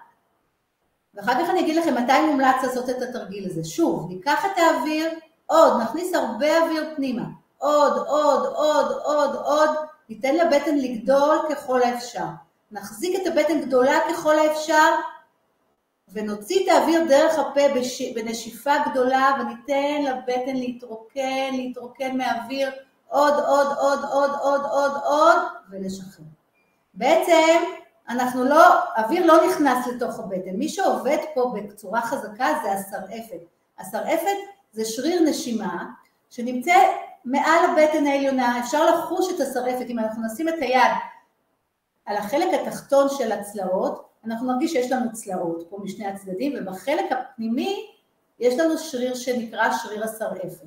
ואחר 1.15 1.33
כך 1.33 1.51
אני 1.51 1.61
אגיד 1.61 1.77
לכם 1.77 1.95
מתי 1.95 2.27
מומלץ 2.27 2.57
לעשות 2.63 2.91
את 2.91 3.03
התרגיל 3.03 3.47
הזה. 3.51 3.65
שוב, 3.65 4.09
ניקח 4.09 4.45
את 4.45 4.59
האוויר, 4.59 5.11
עוד, 5.47 5.83
נכניס 5.83 6.15
הרבה 6.15 6.59
אוויר 6.63 6.93
פנימה. 6.97 7.25
עוד, 7.59 7.93
עוד, 8.07 8.47
עוד, 8.47 8.93
עוד, 9.05 9.35
עוד, 9.35 9.71
ניתן 10.09 10.35
לבטן 10.35 10.77
לגדול 10.79 11.39
ככל 11.51 11.83
האפשר. 11.83 12.27
נחזיק 12.73 13.23
את 13.23 13.27
הבטן 13.27 13.61
גדולה 13.61 13.99
ככל 14.11 14.39
האפשר, 14.39 14.95
ונוציא 16.13 16.65
את 16.65 16.69
האוויר 16.69 17.05
דרך 17.09 17.39
הפה 17.39 17.61
בש... 17.77 18.03
בנשיפה 18.03 18.73
גדולה, 18.91 19.33
וניתן 19.41 20.03
לבטן 20.03 20.57
להתרוקן, 20.57 21.51
להתרוקן 21.53 22.17
מהאוויר 22.17 22.71
עוד, 23.09 23.35
עוד, 23.35 23.67
עוד, 23.81 24.05
עוד, 24.05 24.31
עוד, 24.41 24.61
עוד, 24.61 24.93
עוד, 25.05 25.37
ולשחרר. 25.71 26.25
בעצם 26.95 27.65
אנחנו 28.09 28.45
לא, 28.45 28.65
אוויר 28.97 29.27
לא 29.27 29.47
נכנס 29.47 29.87
לתוך 29.87 30.19
הבטן, 30.19 30.51
מי 30.55 30.69
שעובד 30.69 31.19
פה 31.35 31.55
בצורה 31.55 32.01
חזקה 32.01 32.47
זה 32.63 32.73
השרעפת. 32.73 33.41
השרעפת 33.79 34.37
זה 34.73 34.85
שריר 34.85 35.23
נשימה 35.23 35.85
שנמצא 36.31 36.75
מעל 37.25 37.65
הבטן 37.65 38.07
העליונה, 38.07 38.61
אפשר 38.61 38.87
לחוש 38.87 39.35
את 39.35 39.41
השרעפת, 39.41 39.87
אם 39.89 39.99
אנחנו 39.99 40.27
נשים 40.27 40.49
את 40.49 40.55
היד 40.61 40.93
על 42.07 42.17
החלק 42.17 42.61
התחתון 42.61 43.09
של 43.19 43.33
הצלעות, 43.33 44.09
אנחנו 44.25 44.53
נרגיש 44.53 44.73
שיש 44.73 44.93
לנו 44.93 45.13
צלעות 45.13 45.67
פה 45.71 45.79
משני 45.83 46.07
הצדדים, 46.07 46.53
ובחלק 46.59 47.05
הפנימי 47.13 47.87
יש 48.41 48.59
לנו 48.59 48.79
שריר 48.79 49.15
שנקרא 49.15 49.73
שריר 49.83 50.05
השרעפת. 50.05 50.67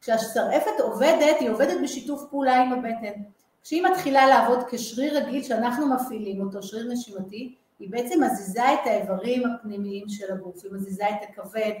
כשהשרעפת 0.00 0.80
עובדת, 0.80 1.36
היא 1.40 1.50
עובדת 1.50 1.80
בשיתוף 1.82 2.24
פעולה 2.30 2.56
עם 2.56 2.72
הבטן. 2.72 3.20
כשהיא 3.62 3.82
מתחילה 3.82 4.26
לעבוד 4.26 4.58
כשריר 4.70 5.16
רגיל 5.16 5.42
שאנחנו 5.42 5.94
מפעילים 5.94 6.40
אותו, 6.40 6.62
שריר 6.62 6.92
נשימתי, 6.92 7.54
היא 7.78 7.90
בעצם 7.90 8.22
מזיזה 8.24 8.74
את 8.74 8.86
האיברים 8.86 9.42
הפנימיים 9.46 10.08
של 10.08 10.32
הגוף, 10.32 10.64
היא 10.64 10.72
מזיזה 10.72 11.04
את 11.08 11.28
הכבד 11.28 11.72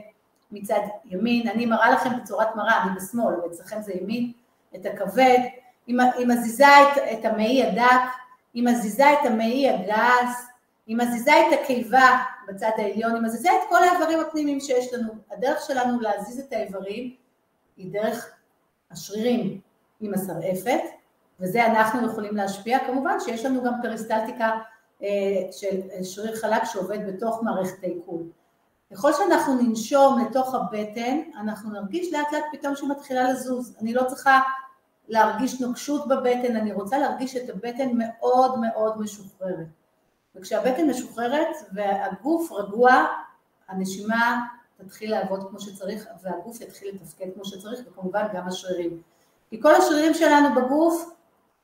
מצד 0.50 0.80
ימין, 1.04 1.48
אני 1.48 1.66
מראה 1.66 1.90
לכם 1.90 2.10
בצורת 2.20 2.56
מראה, 2.56 2.82
אני 2.82 2.90
בשמאל, 2.96 3.34
ואצלכם 3.40 3.82
זה 3.82 3.92
ימין, 3.92 4.32
את 4.74 4.86
הכבד, 4.86 5.38
היא, 5.86 5.96
מזיזה 6.26 6.66
את, 6.66 6.98
את 7.12 7.24
המעי 7.24 7.62
הדק, 7.62 8.00
היא 8.54 8.64
מזיזה 8.64 9.12
את 9.12 9.18
המעי 9.26 9.70
הגס, 9.70 10.46
היא 10.86 10.96
מזיזה 10.96 11.32
את 11.32 11.58
הקיבה 11.60 12.18
בצד 12.48 12.70
העליון, 12.76 13.14
היא 13.14 13.22
מזיזה 13.22 13.48
את 13.52 13.68
כל 13.68 13.84
האיברים 13.84 14.20
הפנימיים 14.20 14.60
שיש 14.60 14.94
לנו. 14.94 15.12
הדרך 15.30 15.62
שלנו 15.66 16.00
להזיז 16.00 16.38
את 16.38 16.52
האיברים 16.52 17.14
היא 17.76 17.92
דרך 17.92 18.30
השרירים 18.90 19.60
עם 20.00 20.14
השרעפת, 20.14 20.80
וזה 21.40 21.66
אנחנו 21.66 22.06
יכולים 22.06 22.36
להשפיע. 22.36 22.78
כמובן 22.86 23.20
שיש 23.20 23.44
לנו 23.44 23.64
גם 23.64 23.72
פריסטלטיקה 23.82 24.50
אה, 25.02 25.08
של 25.52 25.80
שריר 26.02 26.36
חלק 26.36 26.64
שעובד 26.64 26.98
בתוך 27.06 27.42
מערכת 27.42 27.84
העיכול. 27.84 28.22
ככל 28.92 29.12
שאנחנו 29.12 29.54
ננשום 29.54 30.18
לתוך 30.18 30.54
הבטן, 30.54 31.18
אנחנו 31.40 31.70
נרגיש 31.70 32.12
לאט 32.12 32.32
לאט 32.32 32.44
פתאום 32.52 32.76
שהיא 32.76 32.90
מתחילה 32.90 33.30
לזוז. 33.30 33.76
אני 33.80 33.94
לא 33.94 34.02
צריכה 34.04 34.40
להרגיש 35.08 35.60
נוקשות 35.60 36.08
בבטן, 36.08 36.56
אני 36.56 36.72
רוצה 36.72 36.98
להרגיש 36.98 37.36
את 37.36 37.50
הבטן 37.50 37.88
מאוד 37.94 38.58
מאוד 38.58 39.00
משוחררת. 39.00 39.66
וכשהבטן 40.36 40.90
משוחררת 40.90 41.56
והגוף 41.72 42.52
רגוע, 42.52 43.06
הנשימה 43.68 44.44
תתחיל 44.76 45.10
לעבוד 45.10 45.48
כמו 45.50 45.60
שצריך 45.60 46.06
והגוף 46.22 46.60
יתחיל 46.60 46.94
לתפקד 46.94 47.26
כמו 47.34 47.44
שצריך 47.44 47.80
וכמובן 47.86 48.26
גם 48.34 48.48
השרירים. 48.48 49.02
כי 49.50 49.60
כל 49.62 49.74
השרירים 49.74 50.14
שלנו 50.14 50.54
בגוף 50.54 51.14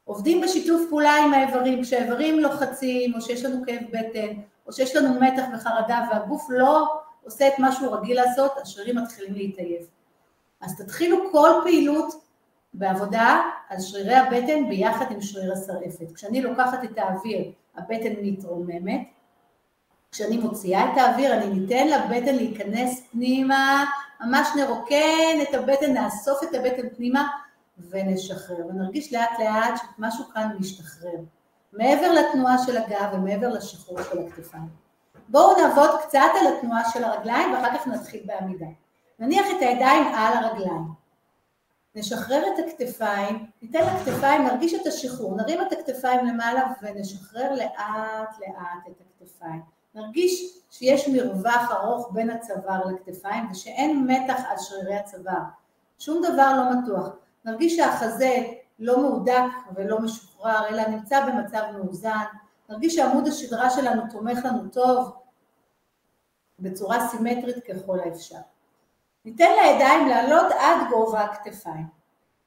עובדים 0.05 0.41
בשיתוף 0.41 0.83
פעולה 0.89 1.17
עם 1.17 1.35
האיברים, 1.35 1.83
כשהאיברים 1.83 2.39
לוחצים 2.39 3.15
או 3.15 3.21
שיש 3.21 3.45
לנו 3.45 3.67
כאב 3.67 3.83
בטן 3.89 4.41
או 4.67 4.73
שיש 4.73 4.97
לנו 4.97 5.21
מתח 5.21 5.43
וחרדה 5.55 6.07
והגוף 6.11 6.47
לא 6.51 6.89
עושה 7.25 7.49
את 7.49 7.59
מה 7.59 7.73
שהוא 7.73 7.97
רגיל 7.97 8.17
לעשות, 8.23 8.53
השרירים 8.63 8.99
מתחילים 8.99 9.35
להתעייף. 9.35 9.87
אז 10.61 10.77
תתחילו 10.77 11.17
כל 11.33 11.51
פעילות 11.63 12.15
בעבודה 12.75 13.41
על 13.69 13.81
שרירי 13.81 14.15
הבטן 14.15 14.69
ביחד 14.69 15.05
עם 15.11 15.21
שריר 15.21 15.53
השרעפת. 15.53 16.13
כשאני 16.15 16.43
לוקחת 16.43 16.85
את 16.85 16.99
האוויר, 16.99 17.53
הבטן 17.77 18.13
מתרוממת, 18.23 19.01
כשאני 20.13 20.37
מוציאה 20.37 20.93
את 20.93 20.99
האוויר, 20.99 21.35
אני 21.35 21.47
ניתן 21.47 21.89
לבטן 21.89 22.35
להיכנס 22.35 23.03
פנימה, 23.13 23.85
ממש 24.21 24.49
נרוקן 24.57 25.39
את 25.43 25.55
הבטן, 25.55 25.93
נאסוף 25.93 26.43
את 26.43 26.55
הבטן 26.55 26.89
פנימה 26.97 27.29
ונשחרר, 27.91 28.67
ונרגיש 28.69 29.13
לאט 29.13 29.31
לאט 29.39 29.81
שמשהו 29.97 30.25
כאן 30.35 30.49
משתחרר, 30.61 31.19
מעבר 31.73 32.13
לתנועה 32.13 32.59
של 32.67 32.77
הגב 32.77 33.09
ומעבר 33.13 33.49
לשחרור 33.49 34.03
של 34.03 34.19
הכתפיים. 34.19 34.69
בואו 35.29 35.57
נעבוד 35.61 35.91
קצת 36.03 36.31
על 36.41 36.47
התנועה 36.47 36.91
של 36.91 37.05
הרגליים 37.05 37.53
ואחר 37.53 37.79
כך 37.79 37.87
נתחיל 37.87 38.21
בעמידה. 38.27 38.67
נניח 39.19 39.47
את 39.57 39.63
הידיים 39.63 40.15
על 40.15 40.45
הרגליים. 40.45 41.00
נשחרר 41.95 42.43
את 42.55 42.65
הכתפיים, 42.67 43.47
ניתן 43.63 43.81
לכתפיים, 43.81 44.45
נרגיש 44.45 44.75
את 44.75 44.87
השחרור, 44.87 45.37
נרים 45.37 45.63
את 45.63 45.73
הכתפיים 45.73 46.27
למעלה 46.27 46.73
ונשחרר 46.83 47.53
לאט 47.55 48.39
לאט 48.41 48.87
את 48.91 49.01
הכתפיים. 49.01 49.63
נרגיש 49.95 50.59
שיש 50.71 51.09
מרווח 51.09 51.71
ארוך 51.71 52.11
בין 52.13 52.31
הצוואר 52.31 52.87
לכתפיים 52.87 53.51
ושאין 53.51 54.07
מתח 54.07 54.43
על 54.49 54.57
שרירי 54.59 54.97
הצוואר. 54.97 55.43
שום 55.99 56.23
דבר 56.23 56.53
לא 56.57 56.81
מתוח. 56.81 57.09
נרגיש 57.45 57.77
שהחזה 57.77 58.47
לא 58.79 59.03
מהודק 59.03 59.43
ולא 59.75 60.01
משוחרר, 60.01 60.69
אלא 60.69 60.89
נמצא 60.89 61.27
במצב 61.27 61.63
מאוזן. 61.73 62.25
נרגיש 62.69 62.97
שעמוד 62.97 63.29
השדרה 63.29 63.71
שלנו 63.71 64.03
תומך 64.11 64.45
לנו 64.45 64.69
טוב 64.69 65.13
בצורה 66.59 67.09
סימטרית 67.09 67.65
ככל 67.65 68.01
האפשר. 68.01 68.39
ניתן 69.25 69.51
לידיים 69.63 70.09
לעלות 70.09 70.53
עד 70.59 70.89
גובה 70.91 71.21
הכתפיים 71.21 71.87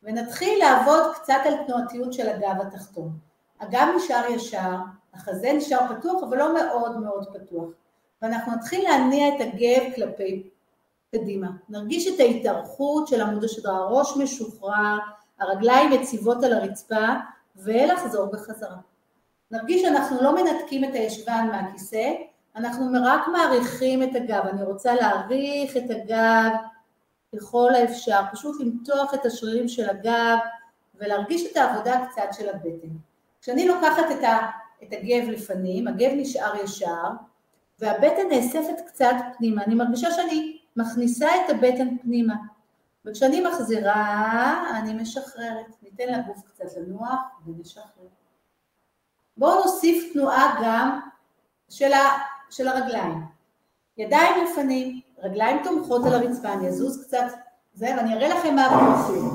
ונתחיל 0.04 0.60
לעבוד 0.60 1.16
קצת 1.16 1.42
על 1.46 1.54
תנועתיות 1.68 2.14
של 2.14 2.30
הגב 2.30 2.62
התחתון. 2.62 3.12
הגב 3.60 3.88
נשאר 3.96 4.26
ישר, 4.30 4.76
החזה 5.14 5.54
נשאר 5.54 5.96
פתוח 5.96 6.24
אבל 6.24 6.38
לא 6.38 6.54
מאוד 6.54 7.00
מאוד 7.00 7.26
פתוח 7.34 7.70
ואנחנו 8.22 8.56
נתחיל 8.56 8.84
להניע 8.84 9.28
את 9.28 9.42
הגב 9.42 9.96
כלפי 9.96 10.50
קדימה. 11.12 11.48
נרגיש 11.70 12.08
את 12.08 12.20
ההתארכות 12.20 13.08
של 13.08 13.22
עמוד 13.22 13.44
השדרה, 13.44 13.78
הראש 13.78 14.18
משוחרר, 14.18 14.98
הרגליים 15.40 15.92
יציבות 15.92 16.44
על 16.44 16.54
הרצפה 16.54 17.08
ולחזור 17.56 18.26
בחזרה. 18.26 18.78
נרגיש 19.52 19.82
שאנחנו 19.82 20.18
לא 20.22 20.36
מנתקים 20.36 20.84
את 20.84 20.94
הישבן 20.94 21.48
מהכיסא, 21.52 22.12
אנחנו 22.56 22.86
רק 23.04 23.28
מעריכים 23.28 24.04
את 24.04 24.16
הגב, 24.16 24.46
אני 24.46 24.64
רוצה 24.64 24.94
להעריך 24.96 25.78
את 25.78 25.90
הגב 25.90 26.52
ככל 27.36 27.76
האפשר, 27.76 28.20
פשוט 28.32 28.62
למתוח 28.62 29.14
את 29.14 29.26
השרירים 29.26 29.68
של 29.68 29.90
הגב 29.90 30.38
ולהרגיש 30.96 31.52
את 31.52 31.58
העבודה 31.58 32.06
קצת 32.06 32.28
של 32.32 32.50
הבטן. 32.50 32.88
כשאני 33.42 33.68
לוקחת 33.68 34.12
את 34.12 34.24
את 34.84 34.94
הגב 34.94 35.30
לפנים, 35.30 35.88
הגב 35.88 36.12
נשאר 36.16 36.56
ישר, 36.64 37.10
והבטן 37.80 38.28
נאספת 38.30 38.82
קצת 38.88 39.16
פנימה. 39.38 39.64
אני 39.64 39.76
מרגישה 39.76 40.12
שאני 40.12 40.58
מכניסה 40.76 41.28
את 41.28 41.50
הבטן 41.50 41.98
פנימה. 41.98 42.34
וכשאני 43.06 43.42
מחזירה, 43.42 44.80
אני 44.80 44.94
משחררת. 44.94 45.76
ניתן 45.84 46.14
לגוף 46.14 46.42
קצת 46.48 46.78
לנוח 46.78 47.20
ונשחרר. 47.46 48.08
בואו 49.38 49.64
נוסיף 49.64 50.14
תנועה 50.14 50.56
גם 50.64 51.00
של, 51.70 51.94
ה, 51.94 52.00
של 52.54 52.68
הרגליים. 52.68 53.22
ידיים 53.98 54.46
לפנים, 54.46 55.00
רגליים 55.20 55.64
תומכות 55.64 56.06
על 56.06 56.14
הרצפה, 56.14 56.54
אני 56.54 56.68
אזוז 56.68 57.04
קצת 57.06 57.26
זה, 57.74 57.94
ואני 57.98 58.14
אראה 58.14 58.28
לכם 58.28 58.56
מה 58.56 58.68
אנחנו 58.68 58.92
עושים. 58.92 59.32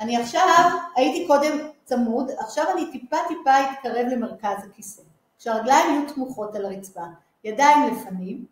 אני 0.00 0.16
עכשיו, 0.16 0.70
הייתי 0.96 1.26
קודם 1.26 1.58
צמוד, 1.84 2.30
עכשיו 2.38 2.64
אני 2.72 2.90
טיפה 2.92 3.16
טיפה 3.28 3.50
אתקרב 3.60 4.06
למרכז 4.06 4.64
הכיסא. 4.70 5.02
כשהרגליים 5.38 5.94
יהיו 5.94 6.14
תמוכות 6.14 6.54
על 6.54 6.64
הרצפה, 6.64 7.04
ידיים 7.44 7.92
לפנים, 7.92 8.44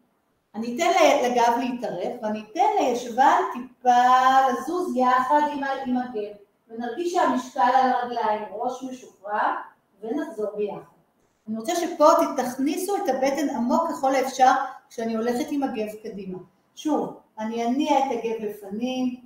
אני 0.54 0.76
אתן 0.76 0.90
לגב 1.25 1.58
להתארך 1.58 2.23
ואני 2.23 2.42
אתן 2.52 2.61
לישבן 2.80 3.40
טיפה 3.52 3.90
לזוז 4.49 4.97
יחד 4.97 5.40
עם 5.87 5.97
הגב 5.97 6.37
ונרגיש 6.68 7.12
שהמשקל 7.12 7.61
על 7.61 7.90
הרגליים, 7.90 8.42
ראש 8.52 8.82
משוחרר 8.82 9.54
ונחזור 10.00 10.56
ביחד. 10.56 10.98
אני 11.49 11.59
רוצה 11.59 11.73
שפה 11.76 12.07
תכניסו 12.37 12.97
את 12.97 13.09
הבטן 13.09 13.50
עמוק 13.50 13.90
ככל 13.90 14.14
האפשר 14.14 14.52
כשאני 14.90 15.17
הולכת 15.17 15.47
עם 15.50 15.62
הגב 15.62 15.88
קדימה. 16.02 16.38
שוב, 16.75 17.17
אני 17.38 17.67
אניע 17.67 17.99
את 17.99 18.05
הגב 18.11 18.45
לפנים, 18.45 19.21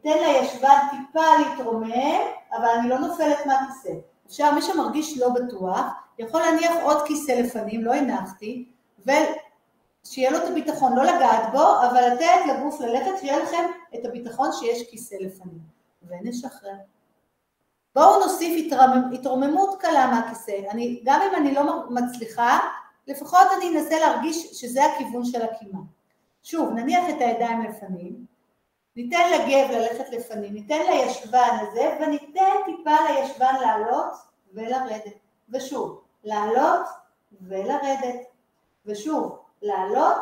אתן 0.00 0.10
לישבן 0.10 0.78
טיפה 0.90 1.24
להתרומם, 1.38 2.20
אבל 2.52 2.68
אני 2.78 2.88
לא 2.88 2.98
נופלת 2.98 3.46
מהכיסא. 3.46 3.92
אפשר, 4.26 4.54
מי 4.54 4.62
שמרגיש 4.62 5.18
לא 5.18 5.28
בטוח, 5.28 5.86
יכול 6.18 6.40
להניח 6.40 6.72
עוד 6.82 7.06
כיסא 7.06 7.32
לפנים, 7.32 7.84
לא 7.84 7.94
הנחתי, 7.94 8.64
ושיהיה 8.98 10.30
לו 10.30 10.38
את 10.38 10.50
הביטחון, 10.50 10.96
לא 10.96 11.04
לגעת 11.04 11.52
בו, 11.52 11.82
אבל 11.88 12.00
לתת 12.12 12.46
לגוף 12.48 12.80
ללכת, 12.80 13.18
שיהיה 13.20 13.38
לכם 13.38 13.64
את 13.94 14.04
הביטחון 14.04 14.48
שיש 14.52 14.90
כיסא 14.90 15.14
לפנים. 15.14 15.74
ונשחרר. 16.08 16.76
בואו 17.94 18.20
נוסיף 18.20 18.72
התרוממות 19.12 19.80
קלה 19.80 20.06
מהכיסא. 20.06 20.60
אני, 20.70 21.00
גם 21.04 21.20
אם 21.22 21.34
אני 21.36 21.54
לא 21.54 21.82
מצליחה, 21.90 22.58
לפחות 23.06 23.46
אני 23.56 23.68
אנסה 23.68 23.98
להרגיש 23.98 24.60
שזה 24.60 24.84
הכיוון 24.84 25.24
של 25.24 25.42
הקימה. 25.42 25.78
שוב, 26.42 26.70
נניח 26.70 27.04
את 27.10 27.20
הידיים 27.20 27.62
לפנים, 27.62 28.24
ניתן 28.96 29.30
לגב 29.34 29.70
ללכת 29.70 30.10
לפנים, 30.12 30.54
ניתן 30.54 30.80
לישבן 30.90 31.56
הזה, 31.60 31.96
וניתן 32.00 32.50
טיפה 32.64 32.96
לישבן 33.08 33.54
לעלות 33.60 34.12
ולרדת. 34.54 35.14
ושוב, 35.50 36.00
לעלות 36.24 36.86
ולרדת. 37.40 38.20
ושוב, 38.86 39.38
לעלות 39.62 40.20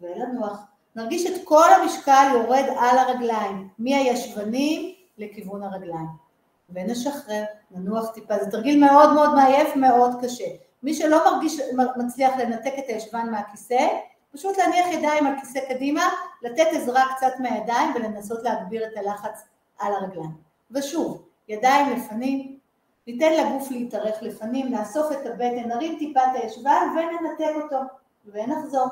ולנוח. 0.00 0.60
נרגיש 0.96 1.26
את 1.26 1.44
כל 1.44 1.72
המשקל 1.72 2.28
יורד 2.32 2.64
על 2.78 2.98
הרגליים, 2.98 3.68
מהישבנים 3.78 4.94
לכיוון 5.18 5.62
הרגליים. 5.62 6.29
ונשחרר, 6.72 7.44
ננוח 7.70 8.10
טיפה. 8.10 8.34
זה 8.38 8.50
תרגיל 8.50 8.80
מאוד 8.80 9.14
מאוד 9.14 9.34
מעייף, 9.34 9.76
מאוד 9.76 10.10
קשה. 10.22 10.48
מי 10.82 10.94
שלא 10.94 11.24
מרגיש, 11.24 11.60
מצליח 11.96 12.36
לנתק 12.38 12.72
את 12.78 12.84
הישבן 12.88 13.30
מהכיסא, 13.30 13.88
פשוט 14.32 14.58
להניח 14.58 14.86
ידיים 14.86 15.26
על 15.26 15.40
כיסא 15.40 15.60
קדימה, 15.68 16.08
לתת 16.42 16.66
עזרה 16.72 17.04
קצת 17.16 17.32
מהידיים 17.38 17.94
ולנסות 17.94 18.42
להגביר 18.42 18.84
את 18.86 18.96
הלחץ 18.96 19.44
על 19.78 19.92
הרגליים. 19.92 20.30
ושוב, 20.70 21.22
ידיים 21.48 21.96
לפנים, 21.96 22.58
ניתן 23.06 23.32
לגוף 23.32 23.70
להתארך 23.70 24.22
לפנים, 24.22 24.68
נאסוף 24.68 25.12
את 25.12 25.26
הבטן, 25.26 25.68
נרים 25.68 25.98
טיפה 25.98 26.20
את 26.20 26.42
הישבן 26.42 26.88
וננתק 26.96 27.62
אותו, 27.62 27.80
ונחזור. 28.26 28.88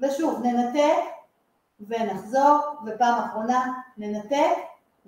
ושוב, 0.00 0.42
ננתק 0.42 1.02
ונחזור, 1.88 2.58
ופעם 2.86 3.18
אחרונה 3.18 3.72
ננתק 3.96 4.56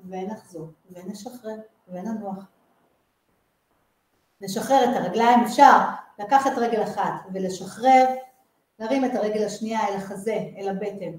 ונחזור, 0.09 0.67
ונשחרר 0.91 1.57
וננוח. 1.89 2.45
נשחרר 4.41 4.85
את 4.85 4.97
הרגליים, 4.97 5.41
אפשר 5.41 5.79
לקחת 6.19 6.51
רגל 6.57 6.83
אחת 6.83 7.13
ולשחרר, 7.33 8.05
להרים 8.79 9.05
את 9.05 9.15
הרגל 9.15 9.47
השנייה 9.47 9.89
אל 9.89 9.97
החזה, 9.97 10.39
אל 10.59 10.69
הבטן, 10.69 11.13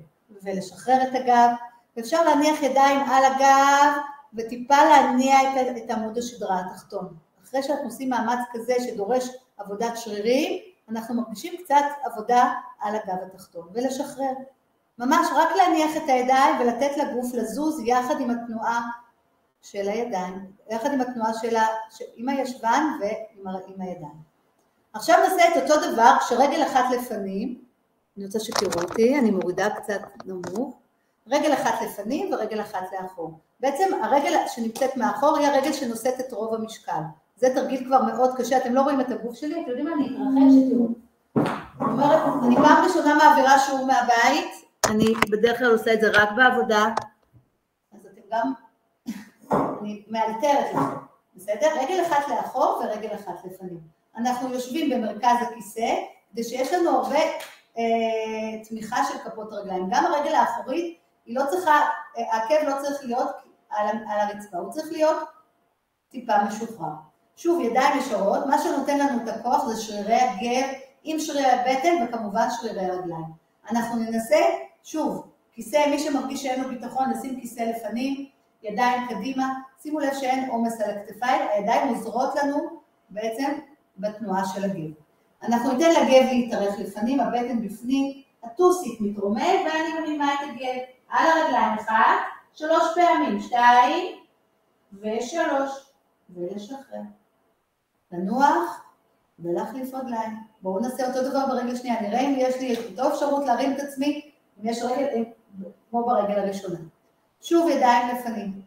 ולשחרר 0.43 1.04
את 1.04 1.15
הגב, 1.15 1.49
ואפשר 1.97 2.23
להניח 2.23 2.62
ידיים 2.62 2.99
על 2.99 3.23
הגב 3.26 4.02
וטיפה 4.34 4.76
להניע 4.76 5.36
את, 5.41 5.78
את 5.78 5.91
עמוד 5.91 6.17
השדרה 6.17 6.60
התחתון. 6.60 7.13
אחרי 7.43 7.63
שאנחנו 7.63 7.86
עושים 7.86 8.10
מאמץ 8.10 8.39
כזה 8.54 8.73
שדורש 8.80 9.30
עבודת 9.58 9.97
שרירים, 9.97 10.62
אנחנו 10.89 11.15
מרגישים 11.15 11.54
קצת 11.63 11.86
עבודה 12.04 12.54
על 12.80 12.95
הגב 12.95 13.17
התחתון, 13.26 13.67
ולשחרר. 13.73 14.34
ממש 14.97 15.28
רק 15.36 15.49
להניח 15.56 15.97
את 15.97 16.10
הידיים 16.10 16.56
ולתת 16.60 16.97
לגוף 16.97 17.34
לזוז 17.34 17.80
יחד 17.86 18.21
עם 18.21 18.30
התנועה 18.30 18.89
של 19.63 19.89
הידיים, 19.89 20.45
יחד 20.69 20.93
עם 20.93 21.02
התנועה 21.02 21.34
של 21.41 21.56
ה... 21.56 21.65
עם 22.15 22.30
הישבן 22.30 22.84
ועם 23.02 23.82
הידיים. 23.82 24.34
עכשיו 24.93 25.19
נעשה 25.23 25.47
את 25.47 25.63
אותו 25.63 25.91
דבר 25.91 26.15
כשרגל 26.19 26.63
אחת 26.63 26.86
לפנים, 26.95 27.63
אני 28.17 28.26
רוצה 28.26 28.39
שתראו 28.39 28.84
אותי, 28.84 29.19
אני 29.19 29.32
מורידה 29.32 29.69
קצת 29.69 30.02
נמוך, 30.26 30.76
רגל 31.28 31.54
אחת 31.54 31.73
לפנים 31.82 32.34
ורגל 32.34 32.62
אחת 32.62 32.84
לאחור. 33.02 33.39
בעצם 33.60 34.04
הרגל 34.04 34.38
שנמצאת 34.47 34.97
מאחור 34.97 35.38
היא 35.38 35.47
הרגל 35.47 35.73
שנושאת 35.73 36.19
את 36.19 36.34
רוב 36.34 36.54
המשקל. 36.54 37.02
זה 37.36 37.47
תרגיל 37.56 37.86
כבר 37.86 38.02
מאוד 38.02 38.38
קשה, 38.38 38.58
אתם 38.58 38.73
לא 38.73 38.82
רואים 38.82 39.02
את 39.02 39.12
הגוף 39.12 39.36
שלי, 39.36 39.62
אתם 39.62 39.69
יודעים 39.69 39.86
מה, 39.86 39.93
אני 39.93 40.06
אתרחש, 40.06 40.54
שתראו. 40.67 40.88
אני 42.45 42.56
פעם 42.56 42.86
ראשונה 42.86 43.15
מעבירה 43.15 43.60
שיעור 43.60 43.86
מהבית, 43.86 44.52
אני 44.89 45.13
בדרך 45.32 45.58
כלל 45.60 45.71
עושה 45.71 45.93
את 45.93 46.02
זה 46.02 46.10
רק 46.13 46.30
בעבודה, 46.36 46.86
אז 47.93 48.06
אתם 48.06 48.21
גם, 48.32 48.54
אני 49.82 50.04
מאלתרת 50.08 50.70
לכם, 50.70 50.98
בסדר? 51.36 51.68
רגל 51.82 52.04
אחת 52.08 52.28
לאחור 52.28 52.82
ורגל 52.84 53.16
אחת 53.16 53.46
לפנים. 53.46 53.80
אנחנו 54.18 54.54
יושבים 54.54 54.89
במרכז 54.89 55.36
הכיסא, 55.42 55.96
כדי 56.32 56.44
שיש 56.44 56.74
לנו 56.74 56.89
הרבה 56.89 57.20
אה, 57.78 58.63
תמיכה 58.70 59.04
של 59.06 59.18
כפות 59.18 59.54
רגליים. 59.54 59.89
גם 59.92 60.06
הרגל 60.06 60.36
האחורית, 60.36 60.98
היא 61.26 61.36
לא 61.36 61.44
צריכה, 61.50 61.82
אה, 62.18 62.36
העקב 62.36 62.68
לא 62.68 62.76
צריך 62.82 63.04
להיות 63.04 63.30
על, 63.70 63.88
על 63.88 64.20
הרצפה, 64.20 64.58
הוא 64.58 64.72
צריך 64.72 64.92
להיות 64.92 65.18
טיפה 66.10 66.34
משוחרר. 66.48 66.94
שוב, 67.36 67.62
ידיים 67.62 68.00
ישרות, 68.00 68.46
מה 68.46 68.58
שנותן 68.58 69.00
לנו 69.00 69.24
את 69.24 69.28
הכוח 69.28 69.66
זה 69.66 69.82
שרירי 69.82 70.16
הגב 70.16 70.68
עם 71.04 71.20
שרירי 71.20 71.46
הבטן 71.46 72.04
וכמובן 72.04 72.48
שרירי 72.50 72.86
הרגליים. 72.86 73.44
אנחנו 73.72 74.00
ננסה, 74.00 74.39
שוב, 74.84 75.28
כיסא, 75.54 75.89
מי 75.89 76.00
שמרגיש 76.00 76.44
שאין 76.44 76.63
לו 76.63 76.70
ביטחון, 76.70 77.10
נשים 77.10 77.39
כיסא 77.39 77.62
לפנים, 77.62 78.30
ידיים 78.63 79.08
קדימה, 79.10 79.54
שימו 79.82 79.99
לב 79.99 80.13
שאין 80.13 80.49
עומס 80.49 80.82
על 80.82 80.89
הכתפיים, 80.91 81.41
הידיים 81.54 81.88
עוזרות 81.88 82.36
לנו 82.36 82.58
בעצם 83.10 83.52
בתנועה 83.97 84.45
של 84.45 84.63
הגב. 84.63 84.91
אנחנו 85.43 85.71
ניתן 85.71 85.89
לגב 85.89 86.28
להתארך 86.32 86.80
לפנים, 86.80 87.19
הבטן 87.19 87.62
בפנים, 87.62 88.21
הטוסית 88.43 89.02
מתרומם 89.02 89.38
ואני 89.65 89.99
מרימה 89.99 90.34
את 90.34 90.39
הגב 90.49 90.80
על 91.10 91.26
הרגליים, 91.28 91.80
אחת, 91.80 92.19
שלוש 92.54 92.84
פעמים, 92.95 93.39
שתיים 93.39 94.15
ושלוש, 94.93 95.71
ולשחרר. 96.30 97.02
לנוח 98.12 98.84
ולהחליף 99.39 99.93
רגליים. 99.93 100.38
בואו 100.62 100.80
נעשה 100.80 101.08
אותו 101.08 101.30
דבר 101.30 101.45
ברגל 101.47 101.76
שנייה, 101.76 102.02
נראה 102.02 102.19
אם 102.19 102.36
יש 102.38 102.56
לי 102.60 102.73
את 102.73 102.80
אותו 102.89 103.13
אפשרות 103.13 103.45
להרים 103.45 103.73
את 103.73 103.80
עצמי, 103.80 104.32
אם 104.62 104.69
יש 104.69 104.82
רגל, 104.82 105.23
כמו 105.89 106.06
ברגל 106.06 106.39
הראשונה. 106.39 106.80
שוב 107.43 107.69
ידיים 107.69 108.15
לפנים. 108.15 108.62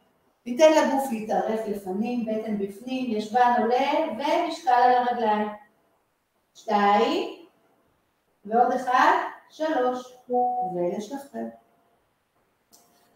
ניתן 0.46 0.72
לגוף 0.72 1.12
להתערף 1.12 1.60
לפנים, 1.68 2.26
בטן 2.26 2.58
בפנים, 2.58 3.16
ישבן 3.16 3.52
עולה 3.58 3.90
ומשקל 4.10 4.70
על 4.70 4.92
הרגליים. 4.92 5.48
שתיים, 6.54 7.46
ועוד 8.44 8.72
אחד, 8.72 9.12
שלוש, 9.50 10.16
ולשחרר. 10.74 11.46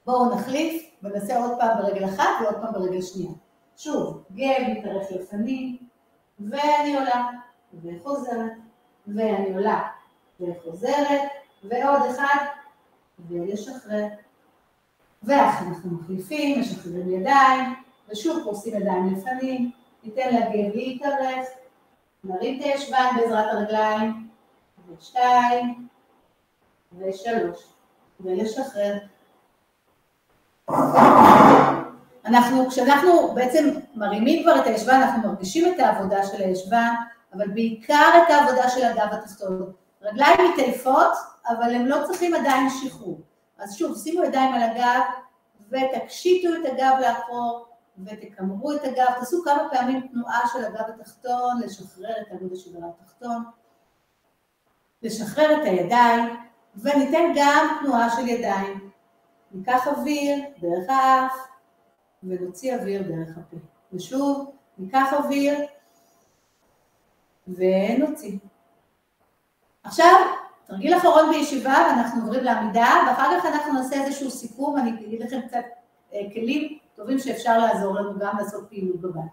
בואו 0.07 0.35
נחליף 0.35 0.91
ונעשה 1.03 1.39
עוד 1.39 1.51
פעם 1.59 1.79
ברגל 1.79 2.05
אחת 2.05 2.29
ועוד 2.43 2.55
פעם 2.63 2.73
ברגל 2.73 3.03
שנייה. 3.03 3.33
שוב, 3.77 4.25
גב 4.33 4.65
מתארך 4.69 5.13
לפנים, 5.13 5.77
ואני 6.41 6.97
עולה, 6.97 7.31
וחוזרת, 7.83 8.53
ואני 9.07 9.55
עולה, 9.55 9.89
וחוזרת, 10.41 11.23
ועוד 11.65 12.03
אחד, 12.11 12.45
ולשחרר. 13.29 14.07
ואז 15.23 15.55
אנחנו 15.69 15.91
מחליפים, 15.91 16.61
משחררים 16.61 17.11
ידיים, 17.11 17.75
ושוב 18.09 18.43
פורסים 18.45 18.81
ידיים 18.81 19.15
לפנים, 19.15 19.71
ניתן 20.05 20.35
לגב 20.35 20.75
להתארך, 20.75 21.47
נרים 22.25 22.61
את 22.61 22.65
הישבן 22.65 23.07
בעזרת 23.17 23.47
הרגליים, 23.53 24.29
ושתיים, 24.89 25.89
ושלוש, 26.99 27.59
ולשחרר. 28.21 28.99
אנחנו, 32.25 32.69
כשאנחנו 32.71 33.35
בעצם 33.35 33.71
מרימים 33.95 34.43
כבר 34.43 34.61
את 34.61 34.67
הישבן, 34.67 34.95
אנחנו 34.95 35.29
מרגישים 35.29 35.75
את 35.75 35.81
העבודה 35.81 36.27
של 36.27 36.43
הישבן, 36.43 36.95
אבל 37.35 37.49
בעיקר 37.49 38.11
את 38.25 38.31
העבודה 38.31 38.69
של 38.69 38.85
הגב 38.85 39.09
התחתון. 39.13 39.73
רגליים 40.03 40.53
מתעייפות, 40.53 41.13
אבל 41.49 41.75
הם 41.75 41.87
לא 41.87 41.97
צריכים 42.07 42.35
עדיין 42.35 42.71
שחרור. 42.71 43.21
אז 43.61 43.77
שוב, 43.77 43.99
שימו 43.99 44.25
ידיים 44.25 44.55
על 44.55 44.63
הגב 44.63 45.01
ותקשיטו 45.69 46.49
את 46.55 46.73
הגב 46.73 46.97
לאחור 47.01 47.67
ותקמרו 48.05 48.73
את 48.73 48.85
הגב, 48.85 49.07
תעשו 49.19 49.43
כמה 49.45 49.69
פעמים 49.73 50.09
תנועה 50.09 50.41
של 50.53 50.65
הגב 50.65 50.85
התחתון, 50.89 51.61
לשחרר 51.65 52.15
את 52.21 52.27
עמוד 52.33 52.53
השדרה 52.53 52.89
התחתון, 52.89 53.45
לשחרר 55.03 55.61
את 55.61 55.65
הידיים, 55.65 56.37
וניתן 56.77 57.33
גם 57.37 57.79
תנועה 57.83 58.11
של 58.17 58.29
ידיים. 58.29 58.91
ניקח 59.53 59.87
אוויר 59.87 60.45
דרך 60.61 60.91
האף 60.91 61.37
ונוציא 62.23 62.75
אוויר 62.75 63.03
דרך 63.03 63.37
הפה. 63.39 63.57
ושוב, 63.93 64.53
ניקח 64.79 65.13
אוויר 65.13 65.59
ונוציא. 67.49 68.39
עכשיו, 69.83 70.15
תרגיל 70.71 70.97
אחרון 70.97 71.31
בישיבה 71.31 71.87
ואנחנו 71.89 72.23
עוברים 72.23 72.45
לעמידה, 72.45 72.89
ואחר 73.07 73.39
כך 73.39 73.47
אנחנו 73.47 73.73
נעשה 73.73 74.05
איזשהו 74.05 74.31
סיכום, 74.31 74.77
אני 74.77 74.91
אגיד 74.91 75.23
לכם 75.23 75.41
קצת 75.41 75.65
אה, 76.15 76.21
כלים 76.35 76.79
טובים 76.95 77.19
שאפשר 77.19 77.59
לעזור 77.59 77.95
לנו 77.95 78.19
גם 78.19 78.39
לעשות 78.39 78.69
פעילות 78.69 79.01
בבית. 79.01 79.31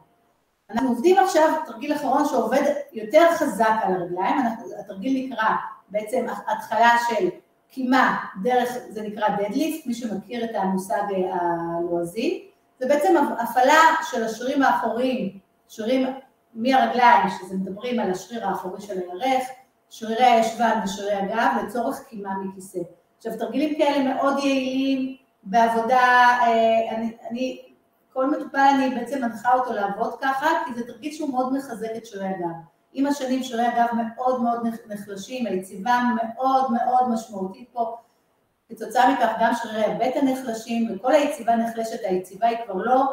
אנחנו 0.69 0.89
עובדים 0.89 1.17
עכשיו, 1.17 1.50
תרגיל 1.65 1.95
אחרון 1.95 2.26
שעובד 2.26 2.62
יותר 2.93 3.28
חזק 3.36 3.73
על 3.84 3.93
הרגליים, 3.93 4.36
התרגיל 4.80 5.26
נקרא 5.26 5.50
בעצם 5.89 6.26
התחלה 6.47 6.91
של 7.10 7.30
קימה 7.69 8.17
דרך, 8.43 8.69
זה 8.89 9.02
נקרא 9.02 9.28
דדליפט, 9.30 9.88
מי 9.88 9.93
שמכיר 9.93 10.43
את 10.43 10.50
המושג 10.54 11.04
הלועזי, 11.32 12.47
זה 12.80 12.88
בעצם 12.88 13.15
הפעלה 13.39 13.82
של 14.12 14.23
השרירים 14.23 14.63
האחוריים, 14.63 15.39
שרירים 15.67 16.08
מהרגליים, 16.54 17.30
שזה 17.30 17.56
מדברים 17.56 18.00
על 18.00 18.12
השריר 18.12 18.47
האחורי 18.47 18.82
של 18.82 19.00
הירך, 19.00 19.47
שרירי 19.89 20.26
הישבן 20.26 20.80
ושרירי 20.84 21.13
הגב, 21.13 21.52
לצורך 21.63 22.04
קימה 22.10 22.30
מכיסא. 22.43 22.80
עכשיו, 23.17 23.38
תרגילים 23.38 23.78
כאלה 23.78 24.13
מאוד 24.13 24.38
יעילים 24.38 25.15
בעבודה, 25.43 25.97
אה, 26.41 26.95
אני, 26.95 27.17
אני, 27.30 27.62
כל 28.13 28.30
מטופל 28.30 28.58
אני 28.58 28.95
בעצם 28.95 29.21
מנחה 29.21 29.54
אותו 29.54 29.73
לעבוד 29.73 30.13
ככה, 30.21 30.47
כי 30.65 30.73
זה 30.73 30.88
תרגיל 30.88 31.12
שהוא 31.13 31.30
מאוד 31.30 31.54
מחזק 31.54 31.89
את 31.97 32.06
שרירי 32.06 32.28
הגב. 32.28 32.56
עם 32.93 33.06
השנים 33.06 33.43
שרירי 33.43 33.67
הגב 33.67 33.88
מאוד 33.93 34.41
מאוד 34.41 34.67
נחלשים, 34.88 35.47
היציבה 35.47 36.02
מאוד 36.15 36.71
מאוד 36.71 37.10
משמעותית 37.10 37.69
פה. 37.73 37.97
כתוצאה 38.69 39.13
מכך 39.13 39.32
גם 39.39 39.54
שרירי 39.56 39.86
הבטן 39.86 40.28
נחלשים 40.28 40.95
וכל 40.95 41.12
היציבה 41.12 41.56
נחלשת, 41.56 42.00
היציבה 42.04 42.47
היא 42.47 42.58
כבר 42.65 42.76
לא 42.76 43.04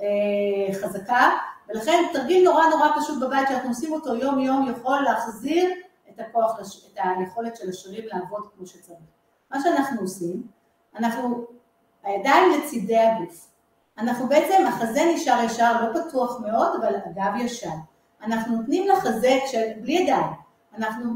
אה, 0.00 0.74
חזקה, 0.82 1.30
ולכן 1.68 2.04
תרגיל 2.12 2.44
נורא 2.44 2.64
נורא 2.70 2.88
פשוט 3.00 3.22
בבית 3.22 3.48
שאנחנו 3.48 3.68
עושים 3.68 3.92
אותו 3.92 4.14
יום 4.14 4.38
יום 4.38 4.70
יכול 4.70 5.00
להחזיר 5.02 5.70
הכוח, 6.20 6.60
את 6.60 6.98
היכולת 7.18 7.56
של 7.56 7.68
השרירים 7.68 8.08
לעבוד 8.12 8.48
כמו 8.56 8.66
שצריך. 8.66 8.98
מה 9.50 9.60
שאנחנו 9.62 10.00
עושים, 10.00 10.42
אנחנו, 10.96 11.46
הידיים 12.02 12.52
לצידי 12.52 12.98
הגוף. 12.98 13.50
אנחנו 13.98 14.28
בעצם, 14.28 14.66
החזה 14.68 15.00
נשאר 15.14 15.44
ישר, 15.44 15.72
לא 15.82 16.00
פתוח 16.08 16.40
מאוד, 16.40 16.80
אבל 16.80 16.94
הגב 16.94 17.36
ישר. 17.36 17.68
אנחנו 18.22 18.56
נותנים 18.56 18.88
לחזה, 18.88 19.38
בלי 19.80 19.92
ידיים, 19.92 20.32
אנחנו 20.76 21.10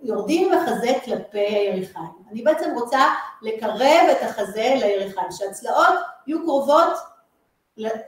יורדים 0.00 0.52
עם 0.52 0.58
החזה 0.58 0.92
כלפי 1.04 1.38
הירכיים. 1.38 2.12
אני 2.30 2.42
בעצם 2.42 2.70
רוצה 2.74 3.14
לקרב 3.42 4.08
את 4.10 4.22
החזה 4.22 4.74
לירכיים, 4.76 5.30
שהצלעות 5.30 5.98
יהיו 6.26 6.42
קרובות 6.42 6.92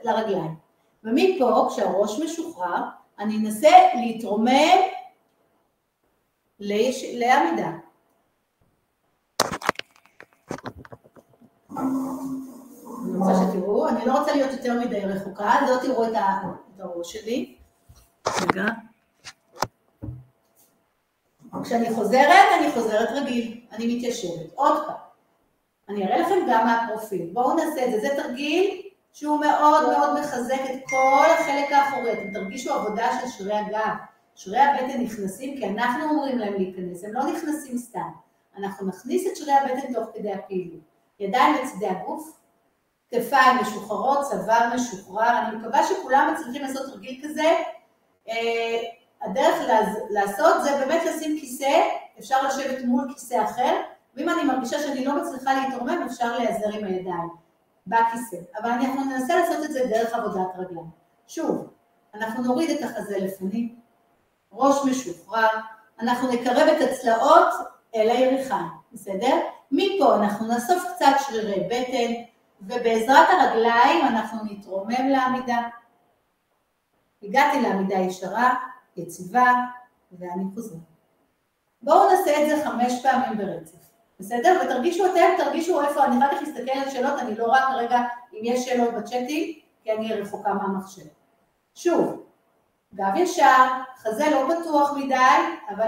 לרגליים. 0.03 0.55
ומפה, 1.03 1.67
כשהראש 1.69 2.19
משוחרר, 2.19 2.83
אני 3.19 3.37
אנסה 3.37 3.69
להתרומם 3.95 4.77
ליש... 6.59 7.05
לעמידה. 7.13 7.71
אני 11.77 13.17
רוצה 13.17 13.33
שתראו, 13.33 13.87
אני 13.87 14.05
לא 14.05 14.19
רוצה 14.19 14.31
להיות 14.35 14.51
יותר 14.51 14.79
מדי 14.79 14.99
רחוקה, 14.99 15.55
לא 15.69 15.77
תראו 15.81 16.05
את 16.07 16.13
הראש 16.79 17.13
שלי. 17.13 17.57
רגע. 18.41 18.65
כשאני 21.63 21.93
חוזרת, 21.95 22.47
אני 22.59 22.71
חוזרת 22.71 23.09
רגיל, 23.11 23.61
אני 23.71 23.95
מתיישבת. 23.95 24.53
עוד 24.55 24.85
פעם. 24.85 24.95
אני 25.89 26.05
אראה 26.05 26.17
לכם 26.17 26.35
גם 26.49 26.65
מהפרופיל. 26.65 27.29
בואו 27.33 27.55
נעשה 27.55 27.85
את 27.85 27.91
זה. 27.91 27.99
זה 27.99 28.23
תרגיל 28.23 28.81
שהוא 29.13 29.39
מאוד 29.39 29.89
מאוד 29.89 30.19
מחזק 30.19 30.61
את 30.73 30.79
כל 30.89 31.25
החלק 31.39 31.71
האחורי. 31.71 32.13
אתם 32.13 32.33
תרגישו 32.33 32.73
עבודה 32.73 33.07
של 33.21 33.27
שרירי 33.27 33.57
הגב. 33.57 33.95
שרירי 34.37 34.61
הבטן 34.61 35.01
נכנסים 35.01 35.57
כי 35.57 35.67
אנחנו 35.67 36.09
אומרים 36.09 36.37
להם 36.37 36.53
להיכנס, 36.53 37.03
הם 37.03 37.13
לא 37.13 37.23
נכנסים 37.23 37.77
סתם. 37.77 38.09
אנחנו 38.57 38.87
נכניס 38.87 39.27
את 39.31 39.35
שרירי 39.35 39.57
הבטן 39.57 39.93
תוך 39.93 40.05
כדי 40.13 40.33
הפעילות. 40.33 40.81
ידיים 41.19 41.55
לצדי 41.55 41.87
הגוף, 41.87 42.39
כתפיים 43.11 43.57
משוחררות, 43.61 44.19
צוואר 44.21 44.73
משוחרר. 44.75 45.47
אני 45.47 45.57
מקווה 45.57 45.83
שכולם 45.83 46.33
מצליחים 46.33 46.61
לעשות 46.61 46.93
תרגיל 46.93 47.21
כזה 47.23 47.55
אה, 48.29 48.79
הדרך 49.21 49.69
לעשות 50.09 50.63
זה 50.63 50.85
באמת 50.85 51.01
לשים 51.05 51.39
כיסא, 51.39 51.81
אפשר 52.19 52.47
לשבת 52.47 52.85
מול 52.85 53.13
כיסא 53.13 53.43
אחר, 53.43 53.81
ואם 54.15 54.29
אני 54.29 54.43
מרגישה 54.43 54.79
שאני 54.79 55.05
לא 55.05 55.21
מצליחה 55.21 55.53
להתרומם, 55.53 56.05
אפשר 56.05 56.37
להיעזר 56.37 56.77
עם 56.77 56.85
הידיים 56.85 57.29
בכיסא. 57.87 58.37
אבל 58.61 58.69
אנחנו 58.69 59.03
ננסה 59.03 59.35
לעשות 59.35 59.65
את 59.65 59.71
זה 59.71 59.85
דרך 59.89 60.13
עבודת 60.13 60.47
רגליים. 60.57 60.89
שוב, 61.27 61.67
אנחנו 62.13 62.43
נוריד 62.43 62.69
את 62.69 62.83
החזה 62.83 63.17
לפנים, 63.17 63.86
ראש 64.51 64.85
משוחרר, 64.85 65.47
אנחנו 65.99 66.31
נקרב 66.31 66.67
את 66.67 66.89
הצלעות 66.89 67.47
אל 67.95 68.09
הירכיים, 68.09 68.67
בסדר? 68.93 69.39
מפה 69.71 70.15
אנחנו 70.15 70.47
נאסוף 70.47 70.83
קצת 70.95 71.15
שרירי 71.27 71.63
בטן, 71.67 72.13
ובעזרת 72.61 73.27
הרגליים 73.29 74.05
אנחנו 74.07 74.39
נתרומם 74.43 75.09
לעמידה. 75.09 75.67
הגעתי 77.23 77.61
לעמידה 77.61 77.95
ישרה, 77.95 78.53
יציבה, 78.97 79.53
ואני 80.11 80.43
חוזרת. 80.55 80.79
בואו 81.81 82.11
נעשה 82.11 82.43
את 82.43 82.49
זה 82.49 82.65
חמש 82.65 82.93
פעמים 83.03 83.37
ברצף, 83.37 83.89
בסדר? 84.19 84.61
ותרגישו 84.65 85.05
אתם, 85.05 85.43
תרגישו 85.43 85.81
איפה, 85.81 86.05
אני 86.05 86.25
רק 86.25 86.33
אסתכל 86.33 86.79
על 86.79 86.89
שאלות, 86.89 87.19
אני 87.19 87.35
לא 87.35 87.45
רואה 87.45 87.65
כרגע 87.71 88.01
אם 88.33 88.39
יש 88.43 88.65
שאלות 88.65 88.93
בצ'אטים, 88.93 89.59
כי 89.83 89.91
אני 89.91 90.13
רחוקה 90.13 90.53
מהמחשב. 90.53 91.05
שוב, 91.75 92.26
גב 92.97 93.15
ישר, 93.15 93.65
חזה 93.97 94.29
לא 94.29 94.55
פתוח 94.55 94.93
מדי, 94.97 95.15
אבל 95.69 95.87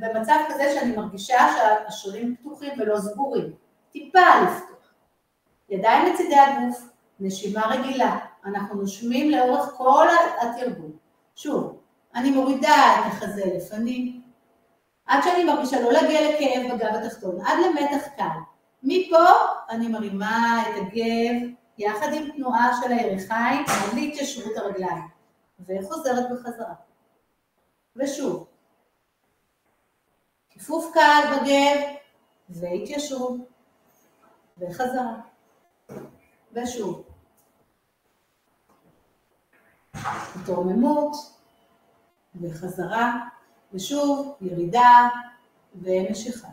במצב 0.00 0.34
כזה 0.48 0.74
שאני 0.74 0.96
מרגישה 0.96 1.38
שהשרירים 1.56 2.36
פתוחים 2.36 2.72
ולא 2.78 3.00
סגורים. 3.00 3.52
טיפה 3.92 4.20
לפתוח. 4.42 4.92
ידיים 5.68 6.12
לצידי 6.12 6.36
הגוף, 6.36 6.88
נשימה 7.20 7.66
רגילה, 7.66 8.18
אנחנו 8.44 8.74
נושמים 8.74 9.30
לאורך 9.30 9.70
כל 9.76 10.06
התרגום. 10.40 10.92
שוב, 11.36 11.78
אני 12.14 12.30
מורידה 12.30 12.94
את 12.98 13.12
החזה 13.12 13.42
לפנים, 13.56 14.22
עד 15.06 15.22
שאני 15.24 15.44
מרגישה 15.44 15.80
לא 15.80 15.92
להגיע 15.92 16.20
לכאב 16.30 16.74
בגב 16.74 16.94
התחתון, 16.94 17.40
עד 17.46 17.58
למתח 17.66 18.06
קל. 18.16 18.38
מפה 18.82 19.26
אני 19.70 19.88
מרימה 19.88 20.62
את 20.68 20.74
הגב 20.76 21.48
יחד 21.78 22.12
עם 22.12 22.30
תנועה 22.30 22.70
של 22.82 22.92
הירכיים 22.92 23.64
עד 23.68 23.94
להתיישבות 23.94 24.56
הרגליים, 24.56 25.15
וחוזרת 25.60 26.30
בחזרה. 26.32 26.74
ושוב, 27.96 28.46
כיפוף 30.50 30.90
קל 30.94 31.22
בגב, 31.32 31.80
והתיישרות, 32.48 33.36
וחזרה, 34.58 35.14
ושוב. 36.52 37.04
התרוממות 39.94 41.16
וחזרה, 42.40 43.12
ושוב 43.72 44.36
ירידה 44.40 45.08
ומשיכה. 45.74 46.48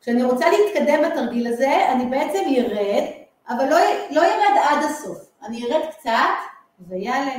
כשאני 0.00 0.22
רוצה 0.24 0.46
להתקדם 0.50 1.10
בתרגיל 1.10 1.46
הזה, 1.46 1.92
אני 1.92 2.06
בעצם 2.06 2.48
ירד, 2.48 3.04
אבל 3.48 3.68
לא, 3.68 3.76
לא 4.10 4.20
ירד 4.20 4.56
עד 4.68 4.84
הסוף. 4.84 5.18
אני 5.42 5.56
ירד 5.56 5.90
קצת 5.90 6.10
ויעלה. 6.80 7.34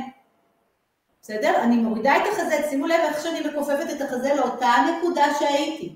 בסדר? 1.28 1.62
אני 1.62 1.76
מורידה 1.76 2.16
את 2.16 2.22
החזה, 2.32 2.68
שימו 2.70 2.86
לב 2.86 3.00
איך 3.00 3.22
שאני 3.22 3.40
מכופפת 3.40 3.86
את 3.96 4.00
החזה 4.00 4.34
לאותה 4.34 4.72
נקודה 4.88 5.24
שהייתי, 5.38 5.94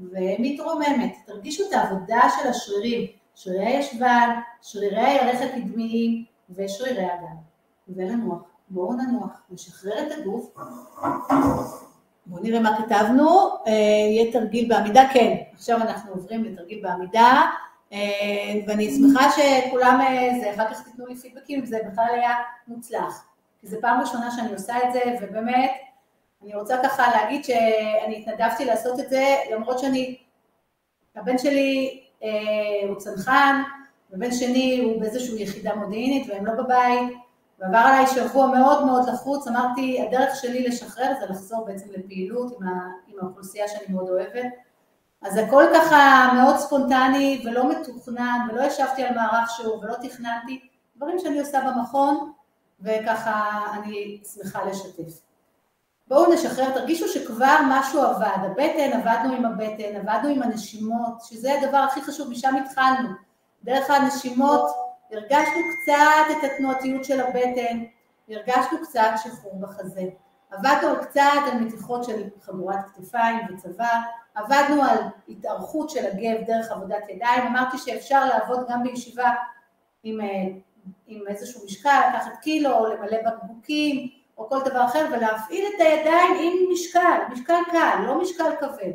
ומתרוממת. 0.00 1.16
תרגישו 1.26 1.64
את 1.68 1.72
העבודה 1.72 2.20
של 2.38 2.48
השרירים, 2.48 3.06
שרירי 3.34 3.66
הישבן, 3.66 4.30
שרירי 4.62 5.04
הירך 5.04 5.40
הקדמיים 5.40 6.24
ושרירי 6.50 7.04
הגב, 7.04 7.36
ולנוח. 7.88 8.38
בואו 8.70 8.92
ננוח, 8.92 9.42
נשחרר 9.50 10.06
את 10.06 10.12
הגוף. 10.18 10.54
בואו 12.26 12.42
נראה 12.42 12.60
מה 12.60 12.78
כתבנו. 12.82 13.48
אה, 13.66 13.72
יהיה 14.10 14.32
תרגיל 14.32 14.68
בעמידה, 14.68 15.02
כן, 15.12 15.36
עכשיו 15.54 15.76
אנחנו 15.76 16.12
עוברים 16.12 16.44
לתרגיל 16.44 16.80
בעמידה, 16.82 17.42
אה, 17.92 17.98
ואני 18.66 18.90
שמחה 18.90 19.28
שכולם, 19.30 20.00
אה, 20.00 20.30
זה, 20.40 20.54
אחר 20.54 20.74
כך 20.74 20.84
תיתנו 20.84 21.06
לי 21.06 21.16
פידבקים 21.16 21.66
זה 21.66 21.78
בכלל 21.92 22.06
היה 22.10 22.34
מוצלח. 22.68 23.27
כי 23.60 23.66
זו 23.66 23.76
פעם 23.80 24.00
ראשונה 24.00 24.30
שאני 24.30 24.52
עושה 24.52 24.74
את 24.88 24.92
זה, 24.92 25.00
ובאמת, 25.22 25.70
אני 26.42 26.54
רוצה 26.54 26.76
ככה 26.82 27.10
להגיד 27.10 27.44
שאני 27.44 28.18
התנדבתי 28.18 28.64
לעשות 28.64 29.00
את 29.00 29.10
זה, 29.10 29.36
למרות 29.52 29.78
שאני, 29.78 30.18
הבן 31.16 31.38
שלי 31.38 32.00
אה, 32.22 32.88
הוא 32.88 32.96
צנחן, 32.96 33.62
ובן 34.10 34.32
שני 34.32 34.80
הוא 34.84 35.00
באיזושהי 35.00 35.42
יחידה 35.42 35.74
מודיעינית 35.74 36.30
והם 36.30 36.46
לא 36.46 36.52
בבית, 36.52 37.16
ועבר 37.58 37.78
עליי 37.78 38.06
שבוע 38.06 38.46
מאוד 38.46 38.86
מאוד 38.86 39.08
לחוץ, 39.08 39.48
אמרתי, 39.48 40.02
הדרך 40.02 40.36
שלי 40.36 40.68
לשחרר 40.68 41.12
זה 41.20 41.26
לחזור 41.26 41.64
בעצם 41.64 41.88
לפעילות 41.96 42.56
עם, 42.56 42.68
ה, 42.68 42.90
עם 43.08 43.18
האוכלוסייה 43.22 43.68
שאני 43.68 43.94
מאוד 43.94 44.08
אוהבת. 44.08 44.52
אז 45.22 45.36
הכל 45.36 45.64
ככה 45.74 46.30
מאוד 46.34 46.56
ספונטני 46.56 47.42
ולא 47.44 47.70
מתוכנן, 47.70 48.48
ולא 48.50 48.62
ישבתי 48.62 49.02
על 49.02 49.14
מערך 49.14 49.50
שהוא 49.50 49.84
ולא 49.84 49.94
תכננתי, 49.94 50.68
דברים 50.96 51.18
שאני 51.18 51.40
עושה 51.40 51.60
במכון, 51.60 52.32
וככה 52.80 53.60
אני 53.74 54.20
שמחה 54.34 54.64
לשתף. 54.64 55.20
בואו 56.08 56.32
נשחרר, 56.32 56.70
תרגישו 56.70 57.08
שכבר 57.08 57.56
משהו 57.68 58.02
עבד, 58.02 58.36
הבטן, 58.36 58.92
עבדנו 58.92 59.34
עם 59.34 59.44
הבטן, 59.44 59.96
עבדנו 59.96 60.28
עם 60.28 60.42
הנשימות, 60.42 61.20
שזה 61.22 61.60
הדבר 61.60 61.76
הכי 61.76 62.02
חשוב, 62.02 62.30
משם 62.30 62.56
התחלנו. 62.56 63.08
דרך 63.64 63.90
הנשימות 63.90 64.70
הרגשנו 65.10 65.60
קצת 65.72 65.92
את 66.30 66.50
התנועתיות 66.50 67.04
של 67.04 67.20
הבטן, 67.20 67.84
הרגשנו 68.28 68.78
קצת 68.82 69.10
שחרור 69.16 69.60
בחזה. 69.60 70.02
עבדנו 70.50 70.94
קצת 71.02 71.22
על 71.52 71.58
מתיחות 71.58 72.04
של 72.04 72.22
חגורת 72.40 72.90
כתפיים 72.94 73.38
וצבא, 73.50 74.00
עבדנו 74.34 74.82
על 74.82 74.98
התארכות 75.28 75.90
של 75.90 76.06
הגב 76.06 76.46
דרך 76.46 76.70
עבודת 76.70 77.08
ידיים, 77.08 77.46
אמרתי 77.46 77.78
שאפשר 77.78 78.24
לעבוד 78.24 78.66
גם 78.68 78.82
בישיבה 78.82 79.30
עם, 80.02 80.20
אה, 80.20 80.26
עם 81.06 81.24
איזשהו 81.28 81.64
משקל, 81.64 82.00
לקחת 82.08 82.32
קילו 82.42 82.78
או 82.78 82.86
למלא 82.86 83.18
בקבוקים 83.26 84.08
או 84.38 84.48
כל 84.48 84.58
דבר 84.64 84.84
אחר 84.84 85.06
ולהפעיל 85.12 85.64
את 85.66 85.80
הידיים 85.80 86.36
עם 86.40 86.72
משקל, 86.72 87.20
משקל 87.32 87.60
קל, 87.70 88.04
לא 88.06 88.20
משקל 88.20 88.50
כבד. 88.60 88.92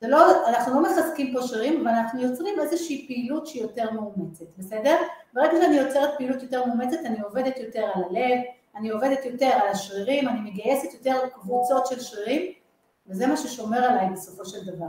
זה 0.00 0.08
לא, 0.08 0.48
אנחנו 0.48 0.74
לא 0.74 0.82
מחזקים 0.82 1.32
פה 1.32 1.42
שרירים, 1.42 1.80
אבל 1.80 1.96
אנחנו 1.96 2.20
יוצרים 2.20 2.60
איזושהי 2.60 3.04
פעילות 3.06 3.46
שהיא 3.46 3.62
יותר 3.62 3.90
מאומצת, 3.90 4.44
בסדר? 4.58 4.96
ברגע 5.32 5.52
שאני 5.62 5.76
יוצרת 5.76 6.10
פעילות 6.16 6.42
יותר 6.42 6.64
מאומצת, 6.66 6.98
אני 7.04 7.20
עובדת 7.20 7.58
יותר 7.58 7.84
על 7.94 8.04
הלב, 8.04 8.38
אני 8.76 8.88
עובדת 8.88 9.24
יותר 9.24 9.46
על 9.46 9.68
השרירים, 9.68 10.28
אני 10.28 10.50
מגייסת 10.50 10.94
יותר 10.94 11.28
קבוצות 11.34 11.86
של 11.86 12.00
שרירים, 12.00 12.52
וזה 13.06 13.26
מה 13.26 13.36
ששומר 13.36 13.84
עליי 13.84 14.10
בסופו 14.12 14.44
של 14.44 14.64
דבר. 14.66 14.86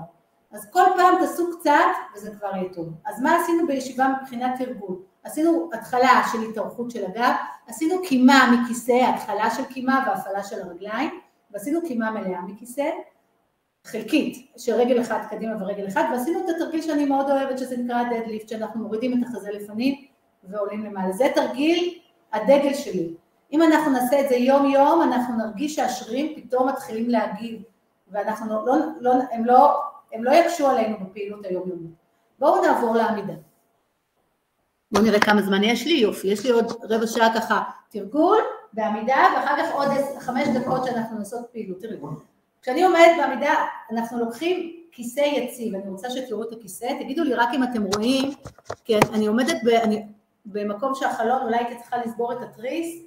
אז 0.52 0.71
כל 0.71 0.84
פעם 0.97 1.15
תעשו 1.19 1.60
קצת, 1.60 1.71
וזה 2.15 2.32
כבר 2.36 2.56
יהיה 2.56 2.73
טוב. 2.73 2.89
אז 3.06 3.21
מה 3.21 3.41
עשינו 3.41 3.67
בישיבה 3.67 4.08
מבחינת 4.21 4.52
תרגול? 4.58 4.97
עשינו 5.28 5.70
התחלה 5.74 6.22
של 6.32 6.50
התארכות 6.50 6.92
של 6.92 7.06
הגב, 7.06 7.34
עשינו 7.68 7.96
קימה 8.08 8.52
מכיסא, 8.52 9.10
התחלה 9.16 9.52
של 9.52 9.66
קימה 9.66 10.06
והפעלה 10.08 10.44
של 10.44 10.62
הרגליים, 10.62 11.20
ועשינו 11.52 11.82
קימה 11.88 12.12
מלאה 12.12 12.42
מכיסא, 12.42 12.90
חלקית, 13.86 14.52
של 14.58 14.74
רגל 14.74 15.02
אחת 15.02 15.22
קדימה 15.30 15.63
ורגל 15.63 15.88
אחת, 15.88 16.06
ועשינו 16.12 16.40
את 16.40 16.56
התרגיל 16.56 16.82
שאני 16.82 17.06
מאוד 17.06 17.30
אוהבת 17.30 17.58
שזה 17.58 17.78
נקרא 17.78 18.04
דדליפט, 18.04 18.50
שאנחנו 18.50 18.84
מורידים 18.84 19.24
את 19.24 19.28
החזה 19.28 19.52
לפנים 19.52 20.06
ועולים 20.44 20.86
למעלה. 20.86 21.12
זה 21.12 21.28
תרגיל 21.36 22.00
הדגל 22.34 22.74
שלי. 22.74 23.13
אם 23.52 23.62
אנחנו 23.62 23.92
נעשה 23.92 24.22
את 24.22 24.30
זה 24.30 24.36
יום 24.36 24.66
יום, 24.66 25.02
אנחנו 25.02 25.38
נרגיש 25.38 25.76
שהשרירים 25.76 26.36
פתאום 26.36 26.70
מתחילים 26.70 27.10
להגיב, 27.10 27.62
ואנחנו 28.12 28.50
לא, 28.50 28.66
לא, 28.66 28.76
לא, 29.00 29.13
הם, 29.32 29.46
לא, 29.46 29.82
הם 30.13 30.24
לא 30.24 30.32
יקשו 30.32 30.68
עלינו 30.68 30.98
בפעילות 31.00 31.46
היומיומית. 31.46 31.92
בואו 32.40 32.62
נעבור 32.62 32.96
לעמידה. 32.96 33.34
בואו 34.91 35.04
נראה 35.04 35.19
כמה 35.19 35.41
זמן 35.41 35.63
יש 35.63 35.86
לי, 35.88 35.93
יופי, 35.93 36.28
יש 36.28 36.45
לי 36.45 36.52
עוד 36.52 36.71
רבע 36.89 37.08
שעה 37.08 37.34
ככה 37.36 37.63
תרגול 37.89 38.38
בעמידה, 38.73 39.26
ואחר 39.36 39.56
כך 39.58 39.73
עוד 39.73 39.88
חמש 40.19 40.47
דקות 40.47 40.86
שאנחנו 40.86 41.17
נעשות 41.17 41.45
פעילות. 41.52 41.82
תראו, 41.82 42.10
כשאני 42.62 42.84
עומדת 42.84 43.12
בעמידה, 43.17 43.56
אנחנו 43.91 44.19
לוקחים 44.19 44.73
כיסא 44.91 45.19
יציב, 45.19 45.76
אני 45.76 45.89
רוצה 45.89 46.10
שתראו 46.10 46.43
את 46.43 46.52
הכיסא, 46.52 46.88
תגידו 47.00 47.23
לי 47.23 47.34
רק 47.34 47.50
אם 47.54 47.63
אתם 47.63 47.84
רואים, 47.84 48.32
כי 48.86 48.97
אני 49.13 49.28
עומדת 49.28 49.58
ב, 49.65 49.67
אני, 49.67 50.06
במקום 50.45 50.95
שהחלון, 50.95 51.41
אולי 51.41 51.58
הייתי 51.58 51.78
צריכה 51.82 51.97
לסגור 51.97 52.32
את 52.32 52.38
התריס, 52.41 53.04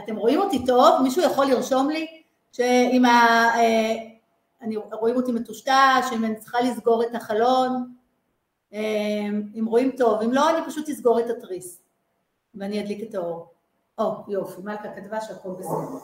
אתם 0.00 0.16
רואים 0.16 0.40
אותי 0.40 0.64
טוב? 0.66 1.02
מישהו 1.02 1.22
יכול 1.22 1.46
לרשום 1.46 1.90
לי 1.90 2.06
שאם 2.52 3.04
ה... 3.04 3.10
אה, 3.54 3.94
אני, 4.62 4.76
רואים 4.76 5.16
אותי 5.16 5.32
מטושטש, 5.32 6.12
אם 6.12 6.24
אני 6.24 6.36
צריכה 6.36 6.60
לסגור 6.60 7.02
את 7.02 7.14
החלון, 7.14 7.94
אם 9.58 9.64
רואים 9.66 9.90
טוב, 9.90 10.22
אם 10.22 10.32
לא 10.32 10.50
אני 10.50 10.66
פשוט 10.66 10.88
אסגור 10.88 11.20
את 11.20 11.30
התריס 11.30 11.82
ואני 12.54 12.80
אדליק 12.80 13.10
את 13.10 13.14
האור. 13.14 13.50
או, 13.98 14.24
יופי, 14.28 14.60
מלכה 14.62 14.88
כתבה 14.96 15.20
שהכל 15.20 15.50
בסדר. 15.50 15.98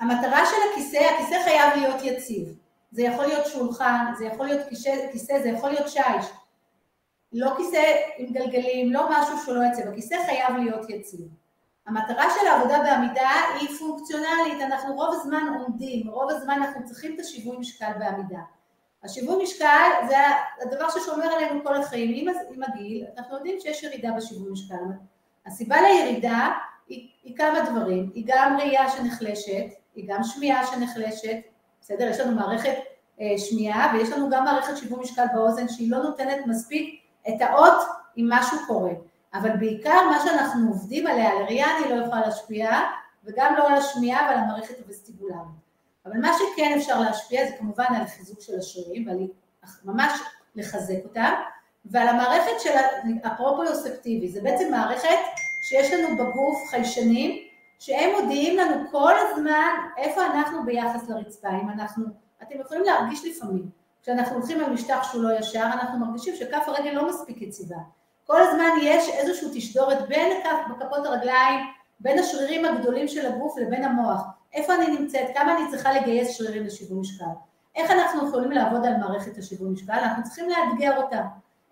המטרה 0.00 0.46
של 0.46 0.56
הכיסא, 0.72 0.98
הכיסא 1.14 1.36
חייב 1.44 1.76
להיות 1.76 2.02
יציב. 2.02 2.56
זה 2.92 3.02
יכול 3.02 3.26
להיות 3.26 3.46
שולחן, 3.46 4.12
זה 4.18 4.24
יכול 4.24 4.46
להיות 4.46 4.68
כיסא, 5.12 5.42
זה 5.42 5.48
יכול 5.48 5.70
להיות 5.70 5.88
שיש. 5.88 6.26
לא 7.32 7.54
כיסא 7.56 7.82
עם 8.16 8.32
גלגלים, 8.32 8.92
לא 8.92 9.08
משהו 9.10 9.38
שהוא 9.44 9.54
לא 9.54 9.62
יציב, 9.64 9.88
הכיסא 9.88 10.16
חייב 10.26 10.56
להיות 10.56 10.90
יציב. 10.90 11.28
המטרה 11.86 12.24
של 12.40 12.46
העבודה 12.46 12.78
בעמידה 12.78 13.30
היא 13.60 13.68
פונקציונלית, 13.78 14.60
אנחנו 14.60 14.94
רוב 14.94 15.14
הזמן 15.14 15.54
עומדים, 15.58 16.08
רוב 16.08 16.30
הזמן 16.30 16.54
אנחנו 16.62 16.84
צריכים 16.84 17.14
את 17.14 17.20
השיווי 17.20 17.56
משקל 17.56 17.92
בעמידה. 17.98 18.40
השיווי 19.04 19.42
משקל 19.42 19.90
זה 20.08 20.16
הדבר 20.62 20.90
ששומר 20.90 21.26
עלינו 21.26 21.64
כל 21.64 21.76
החיים, 21.76 22.28
עם, 22.28 22.34
עם 22.50 22.62
הגיל 22.62 23.04
אנחנו 23.18 23.36
יודעים 23.36 23.60
שיש 23.60 23.82
ירידה 23.82 24.12
בשיווי 24.16 24.52
משקל. 24.52 24.74
הסיבה 25.46 25.76
לירידה 25.80 26.48
היא, 26.88 27.08
היא 27.22 27.36
כמה 27.36 27.60
דברים, 27.70 28.10
היא 28.14 28.24
גם 28.26 28.56
ראייה 28.58 28.90
שנחלשת, 28.90 29.64
היא 29.94 30.04
גם 30.08 30.24
שמיעה 30.24 30.66
שנחלשת, 30.66 31.36
בסדר? 31.80 32.08
יש 32.10 32.20
לנו 32.20 32.36
מערכת 32.36 32.74
אה, 33.20 33.38
שמיעה 33.38 33.92
ויש 33.94 34.08
לנו 34.08 34.30
גם 34.30 34.44
מערכת 34.44 34.76
שיווי 34.76 35.00
משקל 35.00 35.24
באוזן 35.34 35.68
שהיא 35.68 35.90
לא 35.90 36.02
נותנת 36.02 36.46
מספיק 36.46 37.00
את 37.28 37.40
האות 37.40 37.82
אם 38.18 38.26
משהו 38.28 38.58
קורה. 38.66 38.92
אבל 39.34 39.56
בעיקר 39.56 40.08
מה 40.10 40.18
שאנחנו 40.24 40.68
עובדים 40.68 41.06
עליה, 41.06 41.30
על 41.30 41.42
ראייה 41.44 41.66
אני 41.78 41.90
לא 41.90 42.04
יכולה 42.04 42.20
להשפיע, 42.20 42.80
וגם 43.24 43.54
לא 43.58 43.68
על 43.68 43.74
השמיעה 43.74 44.26
ועל 44.28 44.38
המערכת 44.38 44.78
הווסטיבולרית. 44.78 45.69
אבל 46.06 46.20
מה 46.20 46.32
שכן 46.38 46.74
אפשר 46.76 47.00
להשפיע 47.00 47.46
זה 47.46 47.56
כמובן 47.58 47.84
על 47.88 48.02
החיזוק 48.02 48.40
של 48.40 48.58
השרירים 48.58 49.08
ועל 49.08 49.18
ממש 49.84 50.20
לחזק 50.54 50.98
אותם, 51.04 51.32
ועל 51.84 52.08
המערכת 52.08 52.60
של 52.60 52.70
הפרופריוספטיבי, 53.24 54.28
זה 54.28 54.40
בעצם 54.42 54.70
מערכת 54.70 55.18
שיש 55.68 55.92
לנו 55.92 56.16
בגוף 56.16 56.70
חיישנים 56.70 57.46
שהם 57.78 58.10
מודיעים 58.20 58.56
לנו 58.56 58.90
כל 58.90 59.12
הזמן 59.18 59.74
איפה 59.98 60.26
אנחנו 60.26 60.64
ביחס 60.64 61.08
לרצפה, 61.08 61.48
אם 61.48 61.70
אנחנו, 61.70 62.04
אתם 62.42 62.60
יכולים 62.60 62.82
להרגיש 62.84 63.24
לפעמים, 63.24 63.70
כשאנחנו 64.02 64.36
הולכים 64.36 64.64
על 64.64 64.72
משטח 64.72 65.08
שהוא 65.12 65.22
לא 65.22 65.38
ישר, 65.38 65.64
אנחנו 65.72 65.98
מרגישים 65.98 66.36
שכף 66.36 66.62
הרגל 66.66 66.90
לא 66.90 67.08
מספיק 67.08 67.42
יציבה. 67.42 67.76
כל 68.26 68.42
הזמן 68.42 68.68
יש 68.82 69.08
איזושהי 69.08 69.48
תשדורת 69.54 70.08
בין 70.08 70.40
הכף, 70.40 70.58
בכפות 70.70 71.06
הרגליים, 71.06 71.60
בין 72.00 72.18
השרירים 72.18 72.64
הגדולים 72.64 73.08
של 73.08 73.26
הגוף 73.26 73.58
לבין 73.58 73.84
המוח. 73.84 74.22
איפה 74.54 74.74
אני 74.74 74.98
נמצאת, 74.98 75.26
כמה 75.34 75.56
אני 75.56 75.70
צריכה 75.70 75.92
לגייס 75.92 76.36
שרירים 76.36 76.64
לשיווי 76.64 77.00
משקל. 77.00 77.24
איך 77.76 77.90
אנחנו 77.90 78.28
יכולים 78.28 78.50
לעבוד 78.50 78.86
על 78.86 78.96
מערכת 78.96 79.38
השיווי 79.38 79.70
משקל? 79.70 79.92
אנחנו 79.92 80.22
צריכים 80.22 80.48
לאתגר 80.48 80.96
אותה. 81.02 81.22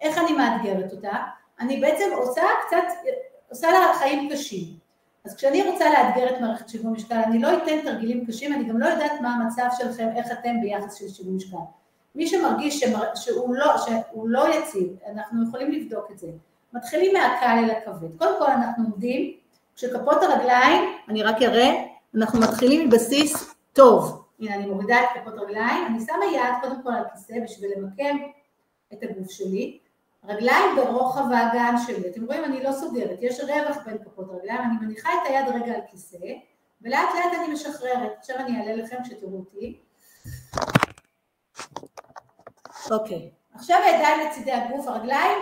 איך 0.01 0.19
אני 0.19 0.33
מאתגרת 0.33 0.93
אותה? 0.93 1.17
אני 1.61 1.81
בעצם 1.81 2.05
עושה 2.17 2.43
קצת 2.67 2.85
עושה 3.51 3.71
לה 3.71 3.95
חיים 3.99 4.31
קשים. 4.33 4.65
אז 5.25 5.37
כשאני 5.37 5.71
רוצה 5.71 5.85
לאתגר 5.91 6.37
את 6.37 6.41
מערכת 6.41 6.69
שיווי 6.69 6.93
משקל, 6.93 7.21
אני 7.27 7.39
לא 7.39 7.49
אתן 7.57 7.83
תרגילים 7.85 8.27
קשים, 8.27 8.53
אני 8.53 8.65
גם 8.65 8.79
לא 8.79 8.87
יודעת 8.87 9.21
מה 9.21 9.35
המצב 9.35 9.67
שלכם, 9.79 10.09
איך 10.17 10.33
אתם 10.33 10.61
ביחס 10.63 10.95
של 10.95 11.09
שיווי 11.09 11.33
משקל. 11.33 11.57
מי 12.15 12.27
שמרגיש 12.27 12.81
שמר... 12.81 13.15
שהוא, 13.15 13.55
לא, 13.55 13.75
שהוא 13.79 14.29
לא 14.29 14.55
יציב, 14.55 14.89
אנחנו 15.13 15.49
יכולים 15.49 15.73
לבדוק 15.73 16.11
את 16.11 16.19
זה. 16.19 16.29
מתחילים 16.73 17.13
מהקל 17.13 17.47
אל 17.65 17.71
הכבד. 17.71 18.19
קודם 18.19 18.35
כל 18.39 18.51
אנחנו 18.51 18.85
עומדים, 18.85 19.33
כשכפות 19.77 20.23
הרגליים, 20.23 20.83
אני 21.09 21.23
רק 21.23 21.43
אראה, 21.43 21.85
אנחנו 22.15 22.41
מתחילים 22.41 22.89
מבסיס 22.89 23.55
טוב. 23.73 24.25
הנה 24.41 24.55
אני 24.55 24.67
מורידה 24.67 24.97
את 25.03 25.09
כפות 25.15 25.39
הרגליים, 25.39 25.87
אני 25.87 26.01
שמה 26.07 26.25
יד 26.25 26.55
קודם 26.61 26.83
כל 26.83 26.91
על 26.91 27.05
כיסא 27.13 27.35
בשביל 27.45 27.71
למקם 27.77 28.17
את 28.93 28.99
הגוף 29.03 29.31
שלי, 29.31 29.79
רגליים 30.25 30.77
ברוחב 30.77 31.33
האגן 31.33 31.75
שלי, 31.87 32.11
אתם 32.11 32.25
רואים 32.25 32.45
אני 32.45 32.63
לא 32.63 32.73
סוגרת, 32.73 33.19
יש 33.23 33.41
רווח 33.41 33.77
בין 33.87 33.99
כפות 33.99 34.29
רגליים, 34.31 34.61
אני 34.61 34.87
מניחה 34.87 35.11
את 35.13 35.29
היד 35.29 35.49
רגע 35.49 35.75
על 35.75 35.81
כיסא 35.91 36.17
ולאט 36.83 37.09
לאט 37.15 37.39
אני 37.39 37.53
משחררת, 37.53 38.13
עכשיו 38.19 38.37
אני 38.37 38.61
אעלה 38.61 38.83
לכם 38.83 38.97
כשתראו 39.05 39.39
אותי. 39.39 39.81
אוקיי, 42.91 43.31
עכשיו 43.55 43.79
הידיים 43.87 44.29
לצידי 44.29 44.53
הגוף, 44.53 44.89
הרגליים 44.89 45.39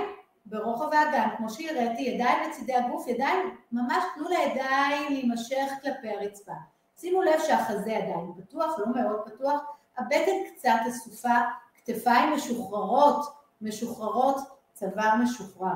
ברוחב 0.47 0.93
האגן, 0.93 1.29
כמו 1.37 1.51
שהראיתי, 1.51 2.03
ידיים 2.03 2.51
לצידי 2.51 2.75
הגוף, 2.75 3.09
ידיים, 3.09 3.57
ממש 3.73 4.05
תנו 4.15 4.29
לידיים 4.29 5.13
להימשך 5.13 5.73
כלפי 5.83 6.09
הרצפה. 6.11 6.53
שימו 6.97 7.23
לב 7.23 7.41
שהחזה 7.47 7.97
עדיין 7.97 8.33
פתוח, 8.37 8.79
לא 8.79 8.87
מאוד 8.95 9.21
פתוח, 9.25 9.61
הבטן 9.99 10.57
קצת 10.57 10.79
אסופה, 10.89 11.39
כתפיים 11.75 12.35
משוחררות, 12.35 13.27
משוחררות 13.61 14.37
צוואר 14.73 15.17
משוחרר. 15.17 15.69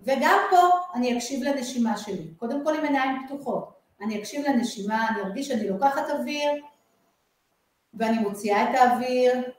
וגם 0.00 0.38
פה 0.50 0.68
אני 0.94 1.16
אקשיב 1.16 1.42
לנשימה 1.42 1.96
שלי, 1.96 2.34
קודם 2.36 2.64
כל 2.64 2.74
עם 2.74 2.84
עיניים 2.84 3.26
פתוחות. 3.26 3.78
אני 4.00 4.20
אקשיב 4.20 4.46
לנשימה, 4.46 5.08
אני 5.08 5.20
ארגיש 5.20 5.48
שאני 5.48 5.68
לוקחת 5.68 6.10
אוויר 6.10 6.50
ואני 7.94 8.18
מוציאה 8.18 8.70
את 8.70 8.78
האוויר, 8.78 9.52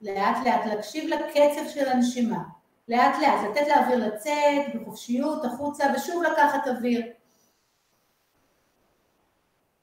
לאט 0.00 0.36
לאט 0.46 0.66
להקשיב 0.66 1.10
לקצב 1.10 1.68
של 1.68 1.88
הנשימה, 1.88 2.42
לאט 2.88 3.18
לאט 3.22 3.44
לתת 3.50 3.68
לאוויר 3.68 3.96
לצאת 3.96 4.74
בחופשיות 4.74 5.44
החוצה 5.44 5.84
ושוב 5.96 6.22
לקחת 6.22 6.68
אוויר. 6.68 7.02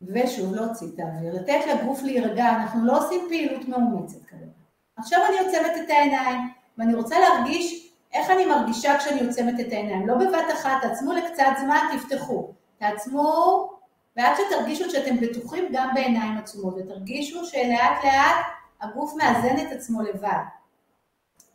ושוב 0.01 0.55
להוציא 0.55 0.87
את 0.95 0.99
האוויר, 0.99 1.33
לתת 1.33 1.59
לגוף 1.67 2.03
להירגע, 2.03 2.49
אנחנו 2.49 2.85
לא 2.85 2.97
עושים 2.97 3.25
פעילות 3.29 3.67
מאומצת 3.67 4.25
כרגע. 4.25 4.45
עכשיו 4.95 5.19
אני 5.29 5.39
עוצמת 5.39 5.71
את 5.83 5.89
העיניים 5.89 6.39
ואני 6.77 6.93
רוצה 6.93 7.19
להרגיש 7.19 7.93
איך 8.13 8.29
אני 8.29 8.45
מרגישה 8.45 8.97
כשאני 8.97 9.27
עוצמת 9.27 9.59
את 9.59 9.71
העיניים, 9.71 10.07
לא 10.07 10.15
בבת 10.15 10.53
אחת, 10.53 10.81
תעצמו 10.81 11.13
לקצת 11.13 11.45
זמן, 11.61 11.97
תפתחו, 11.97 12.53
תעצמו 12.77 13.69
ועד 14.15 14.37
שתרגישו 14.37 14.89
שאתם 14.89 15.17
בטוחים 15.17 15.65
גם 15.71 15.89
בעיניים 15.93 16.37
עצומות 16.37 16.75
ותרגישו 16.77 17.45
שלאט 17.45 18.03
לאט 18.03 18.45
הגוף 18.81 19.13
מאזן 19.17 19.67
את 19.67 19.71
עצמו 19.71 20.01
לבד. 20.01 20.43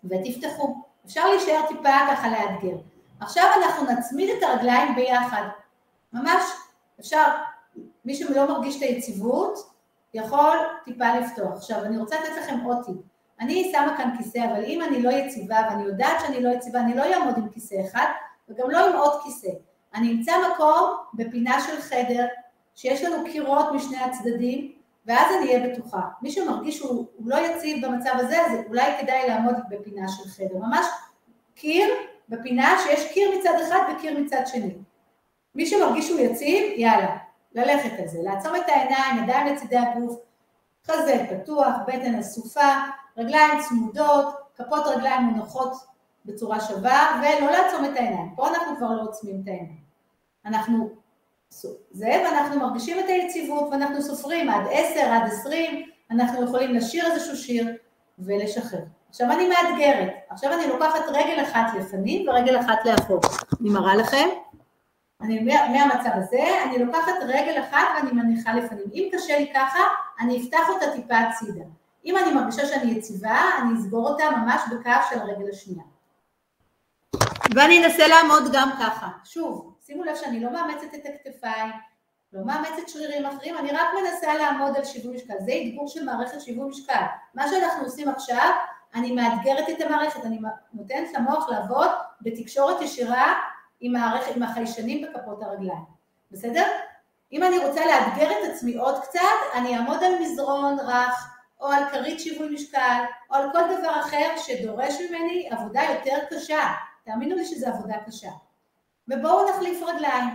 ותפתחו, 0.05 0.86
אפשר 1.07 1.29
להישאר 1.29 1.61
טיפה 1.69 1.99
ככה 2.11 2.29
לאתגר. 2.29 2.77
עכשיו 3.21 3.45
אנחנו 3.57 3.93
נצמיד 3.93 4.31
את 4.31 4.43
הרגליים 4.43 4.95
ביחד, 4.95 5.43
ממש 6.13 6.43
אפשר, 7.01 7.25
מי 8.05 8.15
שלא 8.15 8.49
מרגיש 8.49 8.77
את 8.77 8.83
היציבות 8.83 9.59
יכול 10.15 10.57
טיפה 10.85 11.15
לפתוח. 11.15 11.53
עכשיו 11.53 11.85
אני 11.85 11.99
רוצה 11.99 12.17
לתת 12.21 12.37
לכם 12.43 12.61
עוד 12.61 12.85
טיפ, 12.85 12.97
אני 13.41 13.73
שמה 13.73 13.97
כאן 13.97 14.11
כיסא 14.19 14.39
אבל 14.39 14.65
אם 14.65 14.83
אני 14.83 15.03
לא 15.03 15.11
יציבה 15.11 15.57
ואני 15.71 15.83
יודעת 15.83 16.21
שאני 16.21 16.43
לא 16.43 16.49
יציבה 16.49 16.81
אני 16.81 16.95
לא 16.95 17.15
אעמוד 17.15 17.39
עם 17.39 17.49
כיסא 17.49 17.75
אחד 17.91 18.07
וגם 18.49 18.71
לא 18.71 18.87
עם 18.87 18.97
עוד 18.97 19.23
כיסא, 19.23 19.51
אני 19.95 20.13
אמצא 20.13 20.33
מקום 20.53 20.91
בפינה 21.15 21.61
של 21.61 21.81
חדר 21.81 22.27
שיש 22.75 23.05
לנו 23.05 23.25
קירות 23.25 23.67
משני 23.75 23.99
הצדדים 23.99 24.73
ואז 25.07 25.35
אני 25.37 25.55
אהיה 25.55 25.69
בטוחה. 25.69 26.01
מי 26.23 26.31
שמרגיש 26.31 26.79
שהוא 26.79 27.07
לא 27.25 27.37
יציב 27.37 27.87
במצב 27.87 28.11
הזה, 28.15 28.47
אז 28.47 28.53
אולי 28.69 28.93
כדאי 29.01 29.29
לעמוד 29.29 29.55
בפינה 29.69 30.09
של 30.09 30.29
חדר. 30.29 30.59
ממש 30.59 30.87
קיר 31.55 31.89
בפינה 32.29 32.77
שיש 32.85 33.13
קיר 33.13 33.39
מצד 33.39 33.55
אחד 33.63 33.81
וקיר 33.93 34.21
מצד 34.21 34.43
שני. 34.47 34.75
מי 35.55 35.67
שמרגיש 35.67 36.09
שהוא 36.09 36.21
יציב, 36.21 36.73
יאללה, 36.77 37.17
ללכת 37.55 38.01
על 38.01 38.09
זה. 38.09 38.19
לעצום 38.23 38.57
את 38.57 38.69
העיניים, 38.69 39.25
ידיים 39.25 39.47
לצידי 39.47 39.77
הגוף, 39.77 40.17
חזה 40.87 41.27
פתוח, 41.31 41.75
בטן 41.87 42.15
אסופה, 42.15 42.75
רגליים 43.17 43.61
צמודות, 43.69 44.35
כפות 44.55 44.87
רגליים 44.87 45.23
מונחות 45.23 45.73
בצורה 46.25 46.61
שווה, 46.61 47.23
ולא 47.23 47.51
לעצום 47.51 47.85
את 47.85 47.97
העיניים. 47.97 48.33
פה 48.37 48.49
אנחנו 48.49 48.77
כבר 48.77 48.93
לא 48.93 49.03
עוצמים 49.03 49.41
את 49.43 49.49
העיניים. 49.49 49.87
אנחנו 50.47 50.91
זה, 51.51 52.23
ואנחנו 52.25 52.61
מרגישים 52.61 52.99
את 52.99 53.05
היציבות 53.09 53.69
ואנחנו 53.71 54.03
סופרים 54.03 54.49
עד 54.49 54.67
עשר, 54.71 55.01
עד 55.01 55.23
עשרים, 55.27 55.91
אנחנו 56.11 56.45
יכולים 56.45 56.75
לשיר 56.75 57.07
איזשהו 57.13 57.37
שיר 57.37 57.77
ולשחרר. 58.19 58.81
עכשיו 59.09 59.33
אני 59.33 59.49
מאתגרת, 59.49 60.09
עכשיו 60.31 60.53
אני 60.53 60.67
לוקחת 60.67 61.05
רגל 61.09 61.43
אחת 61.43 61.75
לפנים 61.79 62.29
ורגל 62.29 62.61
אחת 62.61 62.79
לאחור. 62.85 63.21
אני 63.61 63.71
מראה 63.71 63.97
לכם, 63.97 64.29
אני 65.21 65.41
מהמצב 65.41 66.11
הזה, 66.15 66.45
אני 66.65 66.79
לוקחת 66.79 67.13
רגל 67.23 67.61
אחת 67.61 67.87
ואני 67.97 68.13
מניחה 68.13 68.55
לפנים. 68.55 68.85
אם 68.95 69.09
קשה 69.13 69.39
לי 69.39 69.53
ככה, 69.55 69.79
אני 70.21 70.43
אפתח 70.43 70.69
אותה 70.69 70.87
טיפה 70.97 71.17
הצידה. 71.19 71.65
אם 72.05 72.17
אני 72.17 72.33
מרגישה 72.33 72.67
שאני 72.67 72.91
יציבה, 72.93 73.41
אני 73.63 73.79
אסגור 73.79 74.09
אותה 74.09 74.25
ממש 74.31 74.61
בקו 74.71 74.91
של 75.11 75.19
הרגל 75.19 75.51
השנייה. 75.53 75.85
ואני 77.55 77.85
אנסה 77.85 78.09
לעמוד 78.09 78.43
גם 78.53 78.71
ככה. 78.81 79.09
שוב, 79.25 79.76
שימו 79.87 80.05
לב 80.05 80.17
שאני 80.17 80.41
לא 80.41 80.53
מאמצת 80.53 80.95
את 80.95 81.07
הכתפיים, 81.07 81.73
לא 82.33 82.45
מאמצת 82.45 82.89
שרירים 82.89 83.27
אחרים, 83.27 83.59
אני 83.59 83.71
רק 83.73 83.87
מנסה 84.03 84.35
לעמוד 84.35 84.77
על 84.77 84.85
שיווי 84.85 85.17
משקל. 85.17 85.35
זה 85.39 85.53
אתגור 85.53 85.89
של 85.89 86.05
מערכת 86.05 86.41
שיווי 86.41 86.69
משקל. 86.69 87.03
מה 87.35 87.49
שאנחנו 87.49 87.85
עושים 87.85 88.09
עכשיו, 88.09 88.51
אני 88.95 89.13
מאתגרת 89.13 89.69
את 89.69 89.81
המערכת, 89.81 90.25
אני 90.25 90.39
נותנת 90.73 91.13
למוח 91.15 91.49
לעבוד 91.49 91.89
בתקשורת 92.21 92.83
ישירה 92.83 93.41
עם, 93.81 93.93
מערכת, 93.93 94.37
עם 94.37 94.43
החיישנים 94.43 95.07
בכפות 95.07 95.43
הרגליים. 95.43 95.85
בסדר? 96.31 96.67
אם 97.33 97.43
אני 97.43 97.59
רוצה 97.59 97.81
לאתגר 97.87 98.31
את 98.31 98.51
עצמי 98.51 98.77
עוד 98.77 99.03
קצת, 99.03 99.21
אני 99.55 99.77
אעמוד 99.77 100.03
על 100.05 100.13
מזרון 100.21 100.79
רך, 100.81 101.37
או 101.61 101.67
על 101.67 101.85
כרית 101.91 102.21
שיווי 102.21 102.55
משקל, 102.55 103.03
או 103.31 103.37
על 103.37 103.53
כל 103.53 103.77
דבר 103.79 104.01
אחר 104.01 104.29
שדורש 104.37 104.95
ממני 105.01 105.49
עבודה 105.51 105.81
יותר 105.83 106.19
קשה. 106.31 106.73
תאמינו 107.05 107.37
לי 107.37 107.45
שזו 107.45 107.67
עבודה 107.67 107.95
קשה. 108.07 108.31
ובואו 109.09 109.51
נחליף 109.51 109.83
רגליים. 109.83 110.29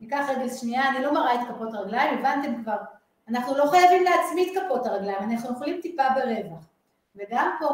ניקח 0.00 0.26
רגל 0.28 0.48
שנייה, 0.48 0.88
אני 0.88 1.02
לא 1.02 1.14
מראה 1.14 1.34
את 1.34 1.48
כפות 1.48 1.74
הרגליים, 1.74 2.18
הבנתם 2.18 2.62
כבר. 2.62 2.76
אנחנו 3.28 3.56
לא 3.56 3.66
חייבים 3.70 4.04
להצמיד 4.04 4.58
כפות 4.58 4.86
הרגליים, 4.86 5.30
אנחנו 5.30 5.52
יכולים 5.52 5.80
טיפה 5.80 6.02
ברווח. 6.14 6.64
וגם 7.16 7.56
פה, 7.60 7.68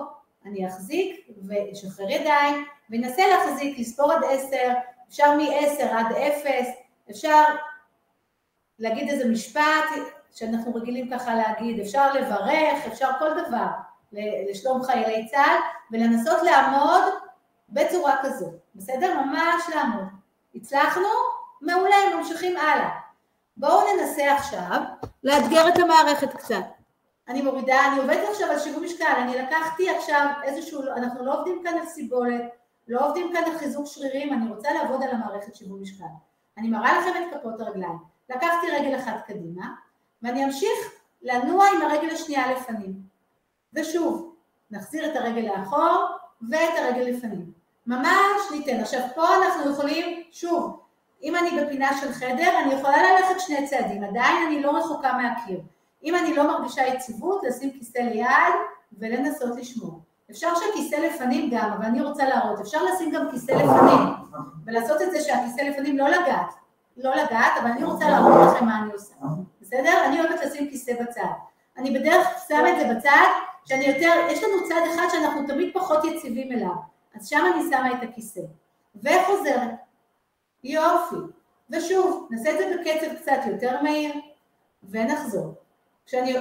אני 0.46 0.66
אחזיק 0.66 1.28
ואשחרר 1.48 2.10
ידיים, 2.10 2.64
ואנסה 2.90 3.22
להחזיק, 3.26 3.78
לספור 3.78 4.12
עד 4.12 4.24
עשר, 4.30 4.72
אפשר 5.08 5.36
מ-10 5.36 5.82
עד 5.82 6.06
0, 6.12 6.66
אפשר 7.10 7.44
להגיד 8.78 9.08
איזה 9.08 9.28
משפט 9.28 9.84
שאנחנו 10.34 10.74
רגילים 10.74 11.10
ככה 11.10 11.34
להגיד, 11.34 11.80
אפשר 11.80 12.12
לברך, 12.12 12.86
אפשר 12.86 13.08
כל 13.18 13.30
דבר 13.46 13.66
לשלום 14.50 14.82
חיילי 14.82 15.28
צה"ל, 15.28 15.58
ולנסות 15.90 16.42
לעמוד 16.42 17.02
בצורה 17.68 18.16
כזו, 18.22 18.52
בסדר? 18.74 19.20
ממש 19.20 19.62
לעמוד. 19.74 20.04
הצלחנו? 20.54 21.08
מעולה, 21.60 21.96
ממשיכים 22.16 22.56
הלאה. 22.56 22.90
בואו 23.56 23.80
ננסה 23.96 24.34
עכשיו 24.34 24.80
לאתגר 25.24 25.68
את 25.68 25.78
המערכת 25.78 26.34
קצת. 26.34 26.64
אני 27.28 27.42
מורידה, 27.42 27.86
אני 27.86 28.00
עובדת 28.00 28.28
עכשיו 28.30 28.50
על 28.50 28.58
שיווי 28.58 28.86
משקל, 28.86 29.14
אני 29.18 29.38
לקחתי 29.38 29.90
עכשיו 29.90 30.28
איזשהו, 30.42 30.82
אנחנו 30.82 31.24
לא 31.24 31.38
עובדים 31.38 31.62
כאן 31.64 31.78
על 31.78 31.86
סיבולת, 31.86 32.42
לא 32.88 33.06
עובדים 33.06 33.32
כאן 33.32 33.44
על 33.44 33.58
חיזוק 33.58 33.86
שרירים, 33.86 34.32
אני 34.32 34.50
רוצה 34.50 34.72
לעבוד 34.72 35.02
על 35.02 35.10
המערכת 35.10 35.54
שיווי 35.54 35.80
משקל. 35.80 36.04
אני 36.58 36.68
מראה 36.68 37.00
לכם 37.00 37.10
את 37.22 37.34
כפות 37.34 37.60
הרגליים. 37.60 37.98
לקחתי 38.30 38.70
רגל 38.72 38.98
אחת 38.98 39.26
קדימה, 39.26 39.66
ואני 40.22 40.44
אמשיך 40.44 40.92
לנוע 41.22 41.66
עם 41.66 41.82
הרגל 41.82 42.14
השנייה 42.14 42.52
לפנים. 42.52 42.94
ושוב, 43.74 44.34
נחזיר 44.70 45.06
את 45.06 45.16
הרגל 45.16 45.40
לאחור 45.40 46.06
ואת 46.50 46.78
הרגל 46.78 47.02
לפנים. 47.02 47.52
ממש 47.86 48.50
ניתן. 48.50 48.80
עכשיו 48.80 49.00
פה 49.14 49.24
אנחנו 49.36 49.72
יכולים, 49.72 50.22
שוב, 50.30 50.80
אם 51.22 51.36
אני 51.36 51.60
בפינה 51.60 52.00
של 52.00 52.12
חדר, 52.12 52.58
אני 52.64 52.74
יכולה 52.74 52.96
ללכת 53.02 53.40
שני 53.40 53.66
צעדים, 53.66 54.04
עדיין 54.04 54.46
אני 54.46 54.62
לא 54.62 54.76
רחוקה 54.76 55.12
מהקיר. 55.12 55.60
אם 56.04 56.14
אני 56.14 56.34
לא 56.34 56.46
מרגישה 56.46 56.86
יציבות, 56.86 57.40
לשים 57.44 57.70
כיסא 57.70 57.98
ליד 57.98 58.54
ולנסות 58.98 59.56
לשמור. 59.56 60.00
אפשר 60.30 60.48
שהכיסא 60.54 60.94
לפנים 60.94 61.50
גם, 61.50 61.72
אבל 61.72 61.84
אני 61.84 62.00
רוצה 62.02 62.28
להראות, 62.28 62.60
אפשר 62.60 62.84
לשים 62.84 63.10
גם 63.10 63.30
כיסא 63.30 63.52
לפנים 63.52 63.98
ולעשות 64.66 65.02
את 65.02 65.10
זה 65.10 65.20
שהכיסא 65.20 65.60
לפנים 65.60 65.98
לא 65.98 66.08
לגעת, 66.08 66.54
לא 66.96 67.10
לגעת, 67.10 67.52
אבל 67.60 67.70
אני 67.70 67.84
רוצה 67.84 68.10
להראות 68.10 68.54
לכם 68.54 68.64
מה 68.64 68.82
אני 68.82 68.92
עושה, 68.92 69.14
בסדר? 69.60 70.04
אני 70.04 70.20
אוהבת 70.20 70.40
לשים 70.44 70.68
כיסא 70.68 70.92
בצד. 71.02 71.22
אני 71.78 71.98
בדרך 71.98 72.26
כלל 72.26 72.58
שמה 72.58 72.70
את 72.70 72.78
זה 72.78 72.94
בצד, 72.94 73.26
שאני 73.64 73.84
יותר, 73.84 74.12
יש 74.28 74.42
לנו 74.42 74.68
צד 74.68 74.80
אחד 74.94 75.06
שאנחנו 75.12 75.46
תמיד 75.46 75.70
פחות 75.74 76.04
יציבים 76.04 76.52
אליו, 76.52 76.93
אז 77.14 77.28
שם 77.28 77.44
אני 77.54 77.62
שמה 77.70 77.92
את 77.92 78.08
הכיסא, 78.08 78.40
וחוזרת, 78.96 79.70
יופי, 80.64 81.16
ושוב, 81.70 82.28
נעשה 82.30 82.50
את 82.50 82.58
זה 82.58 82.76
בקצב 82.76 83.14
קצת 83.16 83.40
יותר 83.46 83.82
מהיר, 83.82 84.14
ונחזור. 84.90 85.54
כשאני, 86.06 86.34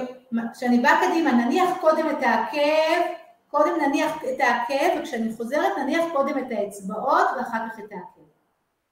כשאני 0.52 0.78
באה 0.78 1.08
קדימה, 1.08 1.32
נניח 1.32 1.70
קודם 1.80 2.10
את 2.10 2.22
העקב, 2.22 3.06
קודם 3.50 3.72
נניח 3.80 4.16
את 4.16 4.40
העקב, 4.40 5.00
וכשאני 5.00 5.36
חוזרת 5.36 5.78
נניח 5.78 6.04
קודם 6.12 6.38
את 6.38 6.46
האצבעות 6.50 7.26
ואחר 7.36 7.68
כך 7.68 7.78
את 7.78 7.92
העקב. 7.92 8.24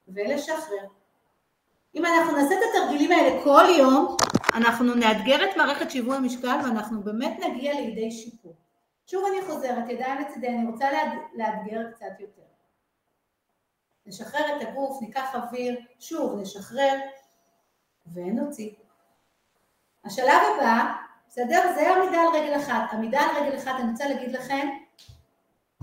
ולשחרר. 0.07 0.85
אם 1.95 2.05
אנחנו 2.05 2.37
נעשה 2.37 2.55
את 2.55 2.59
התרגילים 2.69 3.11
האלה 3.11 3.43
כל 3.43 3.65
יום, 3.77 4.17
אנחנו 4.53 4.95
נאתגר 4.95 5.49
את 5.49 5.57
מערכת 5.57 5.91
שיווי 5.91 6.17
המשקל 6.17 6.57
ואנחנו 6.63 7.03
באמת 7.03 7.39
נגיע 7.39 7.73
לידי 7.73 8.11
שיפור. 8.11 8.55
שוב 9.07 9.23
אני 9.31 9.45
חוזרת, 9.45 9.89
ידיים 9.89 10.21
לצידי, 10.21 10.47
אני 10.47 10.71
רוצה 10.71 10.89
לאתגר 11.33 11.91
קצת 11.91 12.19
יותר. 12.19 12.41
נשחרר 14.05 14.57
את 14.57 14.67
הגוף, 14.67 15.01
ניקח 15.01 15.35
אוויר, 15.35 15.79
שוב 15.99 16.39
נשחרר 16.39 16.99
ונוציא. 18.13 18.71
השלב 20.05 20.41
הבא, 20.55 20.93
בסדר? 21.27 21.73
זה 21.75 21.95
עמידה 21.95 22.21
על 22.21 22.27
רגל 22.33 22.57
אחת. 22.57 22.93
עמידה 22.93 23.19
על 23.19 23.43
רגל 23.43 23.57
אחת, 23.57 23.75
אני 23.79 23.91
רוצה 23.91 24.07
להגיד 24.07 24.31
לכם 24.31 24.67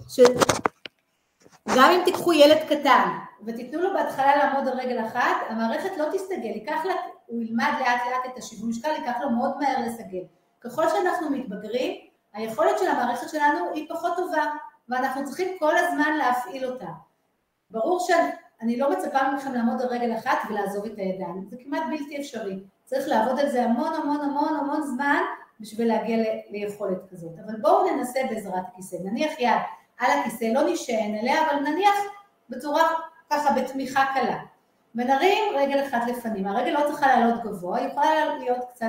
שגם 0.08 1.90
אם 1.90 2.02
תיקחו 2.04 2.32
ילד 2.32 2.58
קטן 2.68 3.08
ותיתנו 3.46 3.80
לו 3.80 3.92
בהתחלה 3.92 4.36
לעמוד 4.36 4.68
על 4.68 4.78
רגל 4.80 5.06
אחת, 5.06 5.36
המערכת 5.48 5.96
לא 5.96 6.04
תסתגל, 6.12 6.44
ייקח 6.44 6.84
לה, 6.84 6.94
הוא 7.26 7.42
ילמד 7.42 7.72
לאט 7.80 8.00
לאט 8.10 8.32
את 8.32 8.38
השיווי 8.38 8.70
משקל, 8.70 8.90
ייקח 8.90 9.20
לו 9.20 9.30
מאוד 9.30 9.58
מהר 9.58 9.86
לסגל. 9.86 10.22
ככל 10.60 10.88
שאנחנו 10.88 11.30
מתבגרים, 11.30 12.09
היכולת 12.32 12.78
של 12.78 12.88
המערכת 12.88 13.28
שלנו 13.28 13.70
היא 13.74 13.88
פחות 13.88 14.16
טובה, 14.16 14.44
ואנחנו 14.88 15.24
צריכים 15.24 15.58
כל 15.58 15.76
הזמן 15.76 16.16
להפעיל 16.16 16.66
אותה. 16.66 16.86
ברור 17.70 18.06
אני 18.62 18.76
לא 18.76 18.90
מצפה 18.90 19.18
מכם 19.32 19.52
לעמוד 19.52 19.82
על 19.82 19.88
רגל 19.88 20.16
אחת 20.18 20.38
ולעזוב 20.48 20.86
את 20.86 20.98
הידיים, 20.98 21.46
זה 21.50 21.56
כמעט 21.64 21.82
בלתי 21.90 22.20
אפשרי. 22.20 22.60
צריך 22.84 23.08
לעבוד 23.08 23.40
על 23.40 23.50
זה 23.50 23.64
המון 23.64 23.94
המון 23.94 24.20
המון 24.20 24.56
המון 24.56 24.82
זמן 24.82 25.22
בשביל 25.60 25.88
להגיע 25.88 26.16
ל- 26.16 26.40
ליכולת 26.50 27.10
כזאת. 27.10 27.32
אבל 27.46 27.60
בואו 27.60 27.96
ננסה 27.96 28.20
בעזרת 28.30 28.62
הכיסא. 28.68 28.96
נניח 29.04 29.32
יד 29.38 29.60
על 29.98 30.18
הכיסא, 30.18 30.44
לא 30.44 30.72
נשען 30.72 31.14
עליה, 31.14 31.50
אבל 31.50 31.60
נניח 31.60 31.94
בצורה 32.50 32.82
ככה 33.30 33.52
בתמיכה 33.52 34.04
קלה. 34.14 34.38
ונרים 34.94 35.56
רגל 35.56 35.86
אחת 35.86 36.02
לפנים. 36.08 36.46
הרגל 36.46 36.70
לא 36.70 36.86
צריכה 36.86 37.06
לעלות 37.06 37.42
גבוה, 37.42 37.78
היא 37.78 37.88
יכולה 37.88 38.36
להיות 38.38 38.58
קצת... 38.74 38.86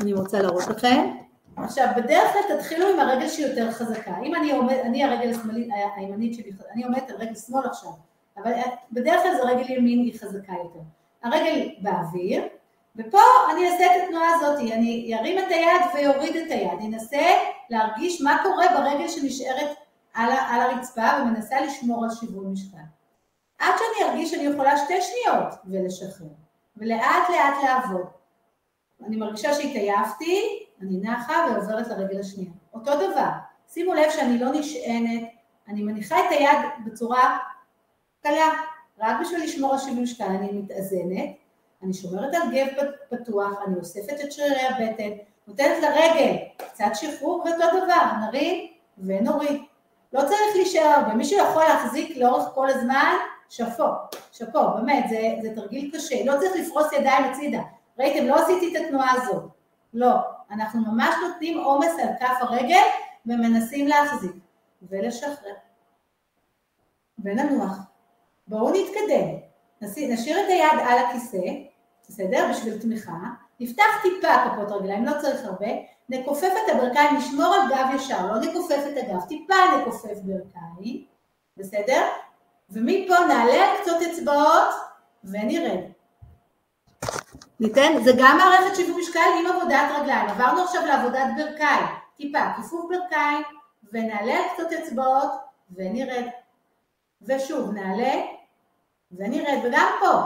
אני 0.00 0.12
רוצה 0.12 0.42
להראות 0.42 0.66
לכם. 0.68 1.27
עכשיו, 1.64 1.86
בדרך 1.96 2.32
כלל 2.32 2.56
תתחילו 2.56 2.88
עם 2.88 3.00
הרגל 3.00 3.28
שהיא 3.28 3.46
יותר 3.46 3.72
חזקה. 3.72 4.14
אם 4.22 4.34
אני 4.34 4.52
עומד, 4.52 4.74
אני 4.74 5.04
הרגל 5.04 5.30
השמאלית, 5.30 5.68
הימנית 5.96 6.34
שלי, 6.34 6.50
אני 6.72 6.84
עומדת 6.84 7.10
על 7.10 7.16
רגל 7.16 7.34
שמאל 7.34 7.66
עכשיו, 7.66 7.90
אבל 8.36 8.52
בדרך 8.92 9.22
כלל 9.22 9.34
זה 9.36 9.42
רגל 9.42 9.70
ימין 9.70 9.98
היא 9.98 10.20
חזקה 10.20 10.52
יותר. 10.52 10.80
הרגל 11.22 11.68
באוויר, 11.78 12.48
ופה 12.96 13.18
אני 13.52 13.70
אעשה 13.70 13.86
את 13.86 14.02
התנועה 14.04 14.34
הזאת, 14.34 14.58
אני 14.58 15.14
ארים 15.18 15.38
את 15.38 15.44
היד 15.48 15.82
ויוריד 15.94 16.36
את 16.36 16.50
היד, 16.50 16.78
אני 16.78 16.86
אנסה 16.86 17.26
להרגיש 17.70 18.22
מה 18.22 18.38
קורה 18.42 18.66
ברגל 18.68 19.08
שנשארת 19.08 19.76
על, 20.14 20.30
על 20.30 20.60
הרצפה 20.60 21.08
ומנסה 21.22 21.60
לשמור 21.60 22.04
על 22.04 22.10
שיווי 22.10 22.46
משקל. 22.46 22.78
עד 23.58 23.74
שאני 23.78 24.10
ארגיש 24.10 24.30
שאני 24.30 24.42
יכולה 24.42 24.76
שתי 24.76 24.94
שניות 25.00 25.54
ולשחרר, 25.64 26.28
ולאט 26.76 27.30
לאט 27.30 27.64
לעבוד. 27.64 28.06
אני 29.06 29.16
מרגישה 29.16 29.54
שהתעייפתי, 29.54 30.64
אני 30.82 30.98
נחה 31.02 31.46
ועוברת 31.50 31.88
לרגל 31.88 32.20
השנייה. 32.20 32.50
אותו 32.74 32.96
דבר, 32.96 33.28
שימו 33.68 33.94
לב 33.94 34.10
שאני 34.10 34.38
לא 34.38 34.52
נשענת, 34.52 35.22
אני 35.68 35.82
מניחה 35.82 36.20
את 36.20 36.24
היד 36.30 36.58
בצורה 36.86 37.38
קלה, 38.22 38.52
רק 38.98 39.16
בשביל 39.20 39.44
לשמור 39.44 39.72
על 39.72 39.78
שיווי 39.78 40.02
משקל, 40.02 40.24
אני 40.24 40.52
מתאזנת, 40.52 41.30
אני 41.82 41.94
שומרת 41.94 42.34
על 42.34 42.42
גב 42.54 42.66
פתוח, 43.10 43.52
אני 43.66 43.76
אוספת 43.78 44.20
את 44.24 44.32
שרירי 44.32 44.62
הבטן, 44.62 45.10
נותנת 45.46 45.82
לרגל 45.82 46.36
קצת 46.56 46.90
שחרור 46.94 47.44
ואותו 47.44 47.76
דבר, 47.76 48.26
נרים 48.26 48.72
ונוריד. 48.98 49.62
לא 50.12 50.20
צריך 50.20 50.56
להישאר 50.56 50.82
הרבה, 50.82 51.14
מי 51.14 51.24
שיכול 51.24 51.62
להחזיק 51.62 52.16
לאורך 52.16 52.44
כל 52.54 52.68
הזמן, 52.68 53.14
שאפו, 53.48 53.84
שאפו, 54.32 54.60
באמת, 54.76 55.04
זה, 55.08 55.20
זה 55.42 55.54
תרגיל 55.54 55.90
קשה, 55.94 56.24
לא 56.24 56.38
צריך 56.38 56.52
לפרוס 56.56 56.92
ידיים 56.92 57.24
הצידה. 57.24 57.62
ראיתם, 57.98 58.26
לא 58.26 58.34
עשיתי 58.34 58.76
את 58.76 58.82
התנועה 58.84 59.12
הזאת, 59.12 59.42
לא, 59.94 60.14
אנחנו 60.50 60.80
ממש 60.80 61.14
נותנים 61.28 61.58
עומס 61.58 61.92
על 62.02 62.08
כף 62.20 62.36
הרגל 62.40 62.82
ומנסים 63.26 63.88
להחזיק 63.88 64.32
ולשחרר 64.82 65.54
וננוח. 67.18 67.78
בואו 68.46 68.70
נתקדם, 68.70 69.28
נשאיר 69.82 70.40
את 70.40 70.48
היד 70.48 70.86
על 70.88 70.98
הכיסא, 70.98 71.38
בסדר? 72.08 72.46
בשביל 72.50 72.78
תמיכה, 72.78 73.12
נפתח 73.60 73.84
טיפה 74.02 74.28
כפות 74.44 74.70
רגליים, 74.70 75.04
לא 75.04 75.12
צריך 75.20 75.44
הרבה, 75.44 75.68
נכופף 76.08 76.52
את 76.64 76.74
הברכיים, 76.74 77.16
נשמור 77.16 77.54
על 77.54 77.60
גב 77.70 77.94
ישר, 77.94 78.26
לא 78.26 78.40
נכופף 78.40 78.84
את 78.92 78.96
הגב, 78.96 79.20
טיפה 79.28 79.54
נכופף 79.80 80.18
ברכיים, 80.24 81.04
בסדר? 81.56 82.06
ומפה 82.70 83.14
נעלה 83.28 83.70
על 83.70 83.76
קצות 83.82 84.02
אצבעות 84.02 84.74
ונרד. 85.24 85.80
ניתן, 87.60 88.02
זה 88.04 88.12
גם 88.18 88.38
מערכת 88.38 88.76
שיווי 88.76 89.02
משקל 89.02 89.20
עם 89.40 89.46
עבודת 89.46 89.90
רגליים. 89.98 90.28
עברנו 90.28 90.62
עכשיו 90.62 90.86
לעבודת 90.86 91.26
ברכיים, 91.36 91.86
טיפה, 92.16 92.38
כיפוף 92.56 92.90
ברכיים, 92.90 93.42
ונעלה 93.92 94.32
על 94.32 94.42
קצות 94.54 94.72
אצבעות 94.72 95.30
ונרד. 95.76 96.24
ושוב, 97.22 97.70
נעלה 97.70 98.14
ונרד, 99.12 99.58
וגם 99.64 99.92
פה, 100.00 100.20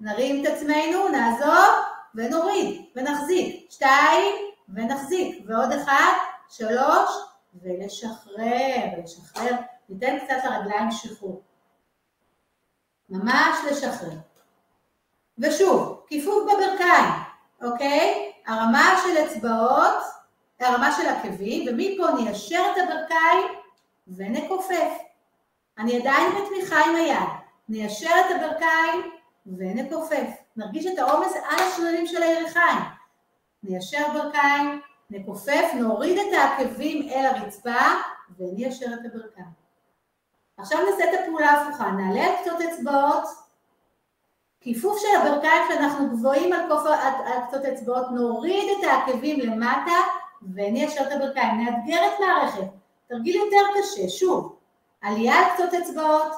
נרים 0.00 0.44
את 0.44 0.50
עצמנו, 0.50 1.08
נעזוב 1.08 1.74
ונוריד, 2.14 2.84
ונחזיק. 2.96 3.70
שתיים, 3.70 4.34
ונחזיק. 4.74 5.44
ועוד 5.46 5.72
אחד, 5.72 6.12
שלוש, 6.48 7.10
ולשחרר, 7.62 8.84
ולשחרר. 8.96 9.54
ניתן 9.88 10.18
קצת 10.18 10.44
לרגליים 10.44 10.90
שחרור. 10.90 11.42
ממש 13.08 13.58
לשחרר. 13.70 14.27
ושוב, 15.38 16.04
כיפוף 16.06 16.42
בברכיים, 16.42 17.04
אוקיי? 17.62 18.32
הרמה 18.46 19.02
של 19.02 19.24
אצבעות, 19.24 20.02
הרמה 20.60 20.92
של 20.92 21.06
עקבים, 21.06 21.68
ומפה 21.68 22.22
ניישר 22.22 22.62
את 22.72 22.82
הברכיים 22.82 23.46
ונכופף. 24.16 24.92
אני 25.78 25.98
עדיין 26.00 26.32
בתמיכה 26.32 26.84
עם 26.84 26.96
היד. 26.96 27.28
ניישר 27.68 28.10
את 28.20 28.36
הברכיים 28.36 29.10
ונכופף. 29.46 30.28
נרגיש 30.56 30.86
את 30.86 30.98
העומס 30.98 31.32
על 31.48 31.58
השרירים 31.58 32.06
של 32.06 32.22
הירכיים. 32.22 32.78
ניישר 33.62 34.04
ברכיים, 34.14 34.80
נכופף, 35.10 35.64
נוריד 35.74 36.18
את 36.18 36.38
העקבים 36.38 37.08
אל 37.08 37.26
הרצפה 37.26 37.80
וניישר 38.38 38.86
את 38.86 39.12
הברכיים. 39.12 39.68
עכשיו 40.56 40.78
נעשה 40.90 41.04
את 41.04 41.18
הפעולה 41.20 41.50
ההפוכה, 41.50 41.90
נעלה 41.90 42.26
את 42.26 42.34
קצות 42.40 42.60
אצבעות, 42.60 43.24
כיפוף 44.60 44.98
של 45.00 45.08
הברכיים 45.20 45.62
כשאנחנו 45.68 46.10
גבוהים 46.10 46.52
על, 46.52 46.60
קצות 47.48 47.64
אצבעות, 47.64 48.06
נוריד 48.10 48.78
את 48.78 48.84
העקבים 48.84 49.40
למטה 49.40 49.92
וניישר 50.54 51.02
את 51.02 51.12
הברכיים, 51.12 51.64
נאתגר 51.64 52.06
את 52.06 52.20
מערכת, 52.20 52.66
תרגיל 53.08 53.36
יותר 53.36 53.78
קשה, 53.78 54.08
שוב, 54.08 54.56
עלייה 55.02 55.34
על 55.34 55.44
קצות 55.54 55.74
אצבעות, 55.74 56.32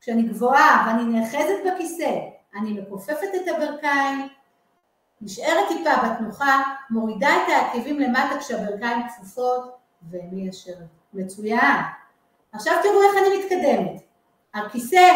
כשאני 0.00 0.22
גבוהה 0.22 0.84
ואני 0.86 1.04
נאחזת 1.04 1.56
בכיסא, 1.66 2.18
אני 2.56 2.80
מכופפת 2.80 3.28
את 3.36 3.48
הברכיים, 3.48 4.28
נשארת 5.20 5.68
טיפה 5.68 5.90
בתנוחה, 5.96 6.62
מורידה 6.90 7.28
את 7.28 7.48
העקבים 7.48 8.00
למטה 8.00 8.38
כשהברכיים 8.40 9.08
כפופות 9.08 9.76
ומיישרת. 10.10 11.04
מצוין. 11.14 11.82
עכשיו 12.52 12.74
תראו 12.82 13.02
איך 13.02 13.16
אני 13.16 13.38
מתקדמת. 13.38 14.02
הכיסא 14.54 15.12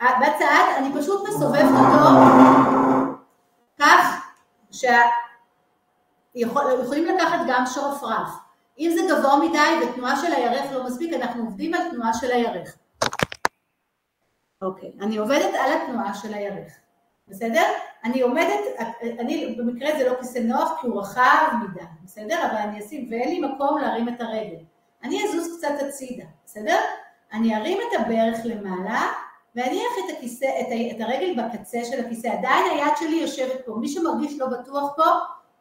בצד, 0.00 0.74
אני 0.76 1.00
פשוט 1.00 1.28
מסובבת 1.28 1.70
אותו 1.70 2.08
כך 3.78 4.30
שיכולים 4.70 5.04
לקחת 7.04 7.38
גם 7.48 7.66
שרפרף. 7.66 8.28
אם 8.78 8.90
זה 8.94 9.00
גבוה 9.14 9.36
מדי 9.36 9.58
ותנועה 9.82 10.16
של 10.16 10.32
הירך 10.32 10.72
לא 10.72 10.84
מספיק, 10.84 11.12
אנחנו 11.12 11.44
עובדים 11.44 11.74
על 11.74 11.80
תנועה 11.90 12.14
של 12.14 12.30
הירך. 12.30 12.76
אוקיי, 14.62 14.92
אני 15.00 15.16
עובדת 15.16 15.54
על 15.54 15.72
התנועה 15.72 16.14
של 16.14 16.34
הירך, 16.34 16.72
בסדר? 17.28 17.64
אני 18.04 18.20
עומדת, 18.20 18.60
אני 19.00 19.56
במקרה 19.58 19.98
זה 19.98 20.08
לא 20.08 20.14
כיסא 20.20 20.38
נוח 20.38 20.72
כי 20.80 20.86
הוא 20.86 21.00
רחב 21.00 21.46
מדי, 21.62 21.84
בסדר? 22.04 22.46
אבל 22.46 22.56
אני 22.56 22.80
אשים, 22.80 23.08
ואין 23.10 23.28
לי 23.28 23.40
מקום 23.40 23.78
להרים 23.78 24.08
את 24.08 24.20
הרגל. 24.20 24.62
אני 25.02 25.24
אזוז 25.24 25.58
קצת 25.58 25.74
הצידה, 25.88 26.24
בסדר? 26.46 26.78
אני 27.32 27.56
ארים 27.56 27.78
את 27.78 28.00
הברך 28.00 28.38
למעלה 28.44 29.12
ואניח 29.54 29.92
את, 29.98 30.16
הכיסא, 30.16 30.44
את, 30.44 30.96
את 30.96 31.00
הרגל 31.00 31.42
בקצה 31.42 31.78
של 31.84 32.04
הכיסא, 32.04 32.26
עדיין 32.26 32.64
היד 32.70 32.92
שלי 32.96 33.16
יושבת 33.16 33.66
פה, 33.66 33.72
מי 33.72 33.88
שמרגיש 33.88 34.38
לא 34.38 34.46
בטוח 34.46 34.92
פה, 34.96 35.04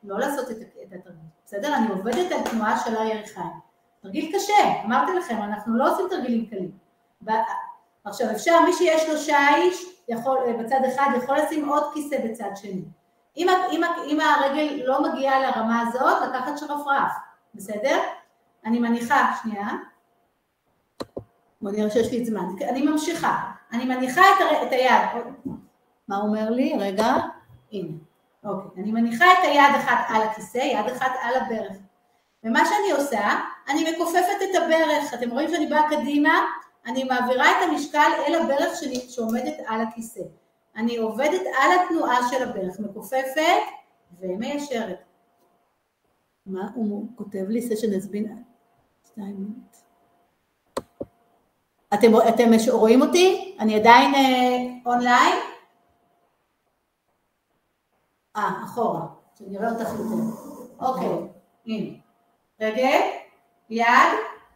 לא 0.03 0.19
לעשות 0.19 0.51
את, 0.51 0.57
את 0.57 0.93
התרגיל, 0.93 1.19
בסדר? 1.45 1.75
אני 1.75 1.87
עובדת 1.87 2.31
על 2.31 2.41
תנועה 2.51 2.79
של 2.79 2.97
הירכיים. 2.97 3.69
תרגיל 4.01 4.35
קשה, 4.35 4.83
אמרתי 4.85 5.13
לכם, 5.13 5.37
אנחנו 5.37 5.77
לא 5.77 5.93
עושים 5.93 6.05
תרגילים 6.09 6.45
קלים. 6.45 6.71
עכשיו 8.03 8.31
אפשר, 8.31 8.61
מי 8.65 8.73
שיש 8.73 9.09
לו 9.09 9.17
שיש 9.17 9.85
יכול, 10.07 10.37
בצד 10.59 10.79
אחד 10.93 11.09
יכול 11.17 11.37
לשים 11.37 11.69
עוד 11.69 11.83
כיסא 11.93 12.17
בצד 12.25 12.51
שני. 12.55 12.83
אם, 13.37 13.47
אם, 13.71 13.81
אם 14.07 14.19
הרגל 14.21 14.83
לא 14.85 15.03
מגיעה 15.03 15.39
לרמה 15.39 15.81
הזאת, 15.81 16.21
לקחת 16.29 16.57
שרפרף, 16.57 17.11
בסדר? 17.55 17.99
אני 18.65 18.79
מניחה, 18.79 19.31
שנייה, 19.41 19.67
בוא 21.61 21.71
נראה 21.71 21.89
שיש 21.89 22.11
לי 22.11 22.25
זמן, 22.25 22.45
אני 22.69 22.81
ממשיכה, 22.81 23.51
אני 23.71 23.85
מניחה 23.85 24.21
את, 24.21 24.41
הר... 24.41 24.67
את 24.67 24.71
היד, 24.71 25.23
מה 26.07 26.17
הוא 26.17 26.27
אומר 26.27 26.49
לי? 26.49 26.73
רגע, 26.79 27.15
הנה, 27.71 27.91
אוקיי, 28.43 28.83
אני 28.83 28.91
מניחה 28.91 29.25
את 29.25 29.37
היד 29.43 29.75
אחת 29.75 30.05
על 30.07 30.21
הכיסא, 30.21 30.57
יד 30.57 30.85
אחת 30.85 31.11
על 31.21 31.35
הברך, 31.35 31.77
ומה 32.43 32.59
שאני 32.65 32.91
עושה, 32.91 33.39
אני 33.69 33.91
מכופפת 33.91 34.41
את 34.43 34.55
הברך, 34.55 35.13
אתם 35.13 35.29
רואים 35.29 35.49
שאני 35.49 35.67
באה 35.67 35.89
קדימה, 35.89 36.45
אני 36.85 37.03
מעבירה 37.03 37.51
את 37.51 37.69
המשקל 37.69 38.11
אל 38.27 38.35
הברך 38.35 38.79
שלי 38.79 38.95
שעומדת 39.09 39.57
על 39.67 39.81
הכיסא, 39.81 40.21
אני 40.75 40.97
עובדת 40.97 41.41
על 41.61 41.71
התנועה 41.79 42.29
של 42.29 42.49
הברך, 42.49 42.79
מכופפת 42.79 43.61
ומיישרת. 44.19 44.99
מה 46.45 46.69
הוא 46.75 47.07
כותב 47.15 47.45
לי? 47.49 47.61
סשן 47.61 47.93
הזבין... 47.93 48.43
אתם, 51.93 52.07
אתם 52.29 52.49
רואים 52.71 53.01
אותי? 53.01 53.55
אני 53.59 53.75
עדיין 53.75 54.15
אה, 54.15 54.57
אונליין? 54.85 55.39
אה, 58.35 58.51
אחורה, 58.65 59.01
שאני 59.39 59.57
אראה 59.57 59.69
אותך 59.69 59.89
יותר. 59.89 60.23
אוקיי, 60.79 61.09
הנה. 61.65 61.97
רגל, 62.61 63.01
יד, 63.69 63.87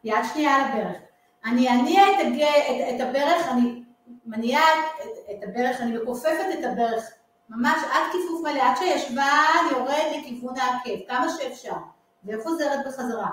יד 0.03 0.23
שנייה 0.34 0.55
על 0.55 0.61
הברך. 0.61 0.97
אני 1.45 1.69
אניע 1.69 2.01
את, 2.03 2.25
הג... 2.25 2.41
את, 2.41 2.95
את 2.95 3.01
הברך, 3.01 3.47
אני 3.47 3.84
מניעה 4.25 4.63
את, 4.79 5.31
את 5.31 5.49
הברך, 5.49 5.81
אני 5.81 5.97
מכופפת 5.97 6.45
את 6.59 6.63
הברך 6.63 7.11
ממש 7.49 7.84
עד 7.91 8.11
כיפוף 8.11 8.41
מלא, 8.43 8.61
עד 8.61 8.77
שהישבן 8.77 9.65
יורד 9.71 10.03
לכיוון 10.17 10.57
העקב, 10.57 11.07
כמה 11.07 11.25
שאפשר, 11.38 11.75
וחוזרת 12.25 12.88
בחזרה. 12.88 13.29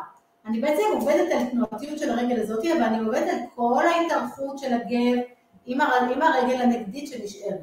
אני 0.47 0.61
בעצם 0.61 0.83
עובדת 0.93 1.33
על 1.33 1.45
תנועתיות 1.51 1.99
של 1.99 2.11
הרגל 2.11 2.41
הזאת, 2.41 2.65
אבל 2.65 2.83
אני 2.83 2.99
עובדת 2.99 3.29
על 3.29 3.39
כל 3.55 3.87
ההתארכות 3.87 4.59
של 4.59 4.73
הגב 4.73 5.19
עם, 5.67 5.81
הר... 5.81 6.13
עם 6.15 6.23
הרגל 6.23 6.63
הנגדית 6.63 7.09
שנשארת, 7.09 7.61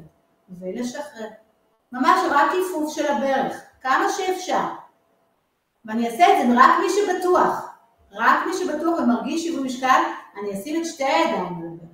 ולשחרר. 0.60 1.28
ממש 1.92 2.20
רק 2.30 2.50
כיפוף 2.50 2.94
של 2.94 3.06
הברך, 3.06 3.62
כמה 3.80 4.06
שאפשר. 4.16 4.64
ואני 5.84 6.06
אעשה 6.06 6.24
את 6.26 6.46
זה 6.46 6.54
רק 6.56 6.70
מי 6.80 6.86
שבטוח, 6.90 7.68
רק 8.12 8.46
מי 8.46 8.52
שבטוח 8.54 8.98
ומרגיש 8.98 9.42
שיווי 9.42 9.66
משקל, 9.66 10.02
אני 10.40 10.60
אשים 10.60 10.82
את 10.82 10.86
שתי 10.86 11.04
הידיים 11.04 11.46
על 11.46 11.66
הברך. 11.66 11.88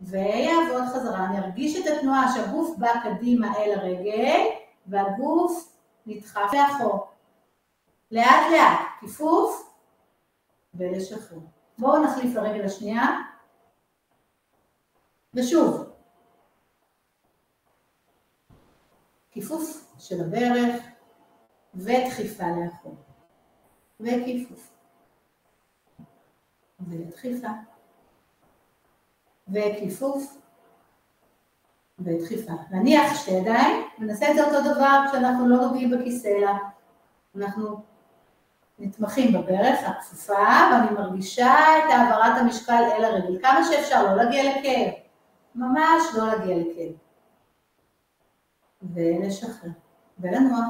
ויעבוד 0.00 0.84
חזרה, 0.94 1.24
אני 1.24 1.38
ארגיש 1.38 1.80
את 1.80 1.92
התנועה 1.92 2.34
שהגוף 2.34 2.76
בא 2.78 2.92
קדימה 3.02 3.58
אל 3.58 3.78
הרגל, 3.78 4.40
והגוף 4.86 5.72
נדחף 6.06 6.52
לאחור. 6.52 7.13
לאט 8.10 8.52
לאט, 8.52 8.78
כיפוף 9.00 9.74
ולשחרר. 10.74 11.38
בואו 11.78 12.04
נחליף 12.04 12.34
לרגל 12.34 12.64
השנייה. 12.64 13.06
ושוב, 15.34 15.94
כיפוף 19.30 19.94
של 19.98 20.20
הברך 20.20 20.84
ודחיפה 21.74 22.44
לאחור. 22.46 22.96
וכיפוף. 24.00 24.72
ודחיפה. 26.80 27.48
וכיפוף 29.48 30.36
ודחיפה. 31.98 32.52
להניח 32.70 33.14
שתי 33.14 33.30
ידיים, 33.30 33.86
ונעשה 33.98 34.30
את 34.30 34.36
זה 34.36 34.44
אותו 34.44 34.74
דבר 34.74 35.04
כשאנחנו 35.08 35.48
לא 35.48 35.56
נוגעים 35.56 35.90
בכיסא, 35.90 36.28
אנחנו 37.36 37.93
נתמכים 38.78 39.32
בברך 39.32 39.78
הכפופה, 39.86 40.32
ואני 40.72 40.90
מרגישה 40.90 41.54
את 41.78 41.90
העברת 41.90 42.38
המשקל 42.38 42.82
אל 42.96 43.04
הרגל. 43.04 43.38
כמה 43.42 43.64
שאפשר, 43.64 44.02
לא 44.02 44.22
להגיע 44.22 44.42
לכאב. 44.50 44.92
ממש 45.54 46.02
לא 46.16 46.26
להגיע 46.26 46.56
לכאב. 46.56 46.92
ולשחרר. 48.94 49.70
ולנוע. 50.18 50.60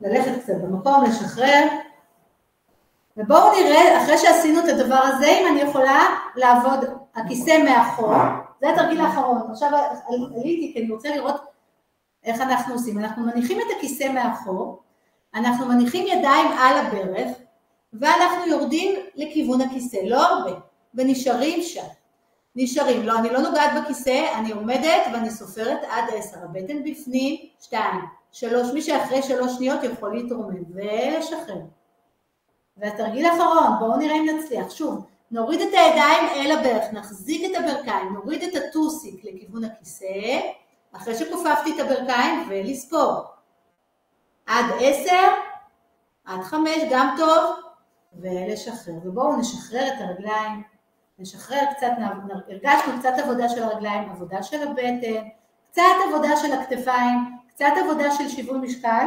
ללכת 0.00 0.42
קצת 0.42 0.54
במקום, 0.62 1.04
לשחרר. 1.04 1.68
ובואו 3.16 3.52
נראה, 3.52 4.02
אחרי 4.02 4.18
שעשינו 4.18 4.60
את 4.60 4.68
הדבר 4.68 5.00
הזה, 5.02 5.26
אם 5.26 5.46
אני 5.52 5.60
יכולה 5.60 6.00
לעבוד 6.36 6.84
הכיסא 7.14 7.62
מאחור. 7.64 8.14
זה 8.60 8.70
התרגיל 8.70 9.00
האחרון. 9.00 9.50
עכשיו 9.50 9.70
עליתי 10.08 10.70
כי 10.74 10.82
אני 10.82 10.92
רוצה 10.92 11.16
לראות 11.16 11.40
איך 12.24 12.40
אנחנו 12.40 12.74
עושים. 12.74 12.98
אנחנו 12.98 13.26
מניחים 13.26 13.58
את 13.60 13.76
הכיסא 13.76 14.12
מאחור, 14.12 14.82
אנחנו 15.34 15.66
מניחים 15.66 16.06
ידיים 16.06 16.46
על 16.58 16.86
הברך, 16.86 17.28
ואנחנו 17.92 18.46
יורדים 18.46 18.94
לכיוון 19.14 19.60
הכיסא, 19.60 19.96
לא 19.96 20.26
הרבה, 20.26 20.60
ונשארים 20.94 21.62
שם. 21.62 21.84
נשארים, 22.56 23.02
לא, 23.02 23.18
אני 23.18 23.30
לא 23.30 23.40
נוגעת 23.40 23.70
בכיסא, 23.82 24.32
אני 24.38 24.52
עומדת 24.52 25.02
ואני 25.12 25.30
סופרת 25.30 25.78
עד 25.90 26.04
עשר, 26.14 26.36
הבטן 26.44 26.84
בפנים, 26.84 27.36
שתיים, 27.60 28.00
שלוש, 28.32 28.72
מי 28.74 28.82
שאחרי 28.82 29.22
שלוש 29.22 29.52
שניות 29.52 29.82
יכול 29.82 30.16
להתרומם 30.16 30.62
ולשחרר. 30.74 31.60
והתרגיל 32.76 33.26
האחרון, 33.26 33.78
בואו 33.78 33.96
נראה 33.96 34.16
אם 34.16 34.26
נצליח, 34.36 34.70
שוב, 34.70 35.04
נוריד 35.30 35.60
את 35.60 35.68
הידיים 35.72 36.28
אל 36.36 36.58
הברך, 36.58 36.92
נחזיק 36.92 37.50
את 37.50 37.56
הברכיים, 37.56 38.12
נוריד 38.12 38.42
את 38.42 38.54
הטוסיק 38.54 39.24
לכיוון 39.24 39.64
הכיסא, 39.64 40.40
אחרי 40.92 41.14
שכופפתי 41.14 41.74
את 41.74 41.80
הברכיים 41.80 42.48
ולספור. 42.48 43.37
עד 44.48 44.64
עשר, 44.80 45.28
עד 46.24 46.40
חמש, 46.40 46.78
גם 46.90 47.14
טוב, 47.18 47.54
ולשחרר. 48.20 48.94
ובואו 49.04 49.36
נשחרר 49.36 49.88
את 49.88 50.00
הרגליים, 50.00 50.62
נשחרר 51.18 51.60
קצת, 51.76 51.90
הרגשנו 52.48 52.92
קצת 52.98 53.12
עבודה 53.24 53.48
של 53.48 53.62
הרגליים, 53.62 54.10
עבודה 54.10 54.42
של 54.42 54.68
הבטן, 54.68 54.98
קצת 55.70 55.82
עבודה 56.08 56.36
של 56.36 56.52
הכתפיים, 56.52 57.18
קצת 57.48 57.72
עבודה 57.84 58.10
של 58.10 58.28
שיווי 58.28 58.58
משקל, 58.58 59.06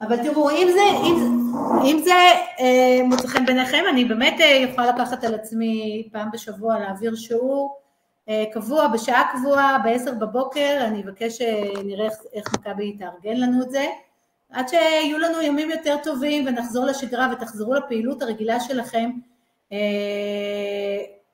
אבל 0.00 0.22
תראו, 0.22 0.50
אם 0.50 0.68
זה, 0.72 0.82
אם, 1.04 1.44
אם 1.84 2.00
זה 2.04 2.14
אה, 2.60 3.00
מוצא 3.04 3.28
חן 3.28 3.46
בעיניכם, 3.46 3.84
אני 3.90 4.04
באמת 4.04 4.40
אה, 4.40 4.46
יכולה 4.46 4.86
לקחת 4.86 5.24
על 5.24 5.34
עצמי 5.34 6.08
פעם 6.12 6.30
בשבוע 6.32 6.78
להעביר 6.78 7.14
שיעור 7.14 7.80
אה, 8.28 8.44
קבוע, 8.52 8.88
בשעה 8.88 9.32
קבועה, 9.32 9.78
ב-10 9.84 10.12
בבוקר, 10.12 10.78
אני 10.80 11.02
אבקש 11.02 11.38
שנראה 11.38 12.04
אה, 12.04 12.10
איך, 12.10 12.14
איך 12.32 12.54
מכבי 12.54 12.96
תארגן 12.98 13.36
לנו 13.36 13.62
את 13.62 13.70
זה. 13.70 13.86
עד 14.54 14.68
שיהיו 14.68 15.18
לנו 15.18 15.42
ימים 15.42 15.70
יותר 15.70 15.96
טובים 16.02 16.46
ונחזור 16.46 16.84
לשגרה 16.84 17.28
ותחזרו 17.32 17.74
לפעילות 17.74 18.22
הרגילה 18.22 18.60
שלכם, 18.60 19.10
אה, 19.72 19.78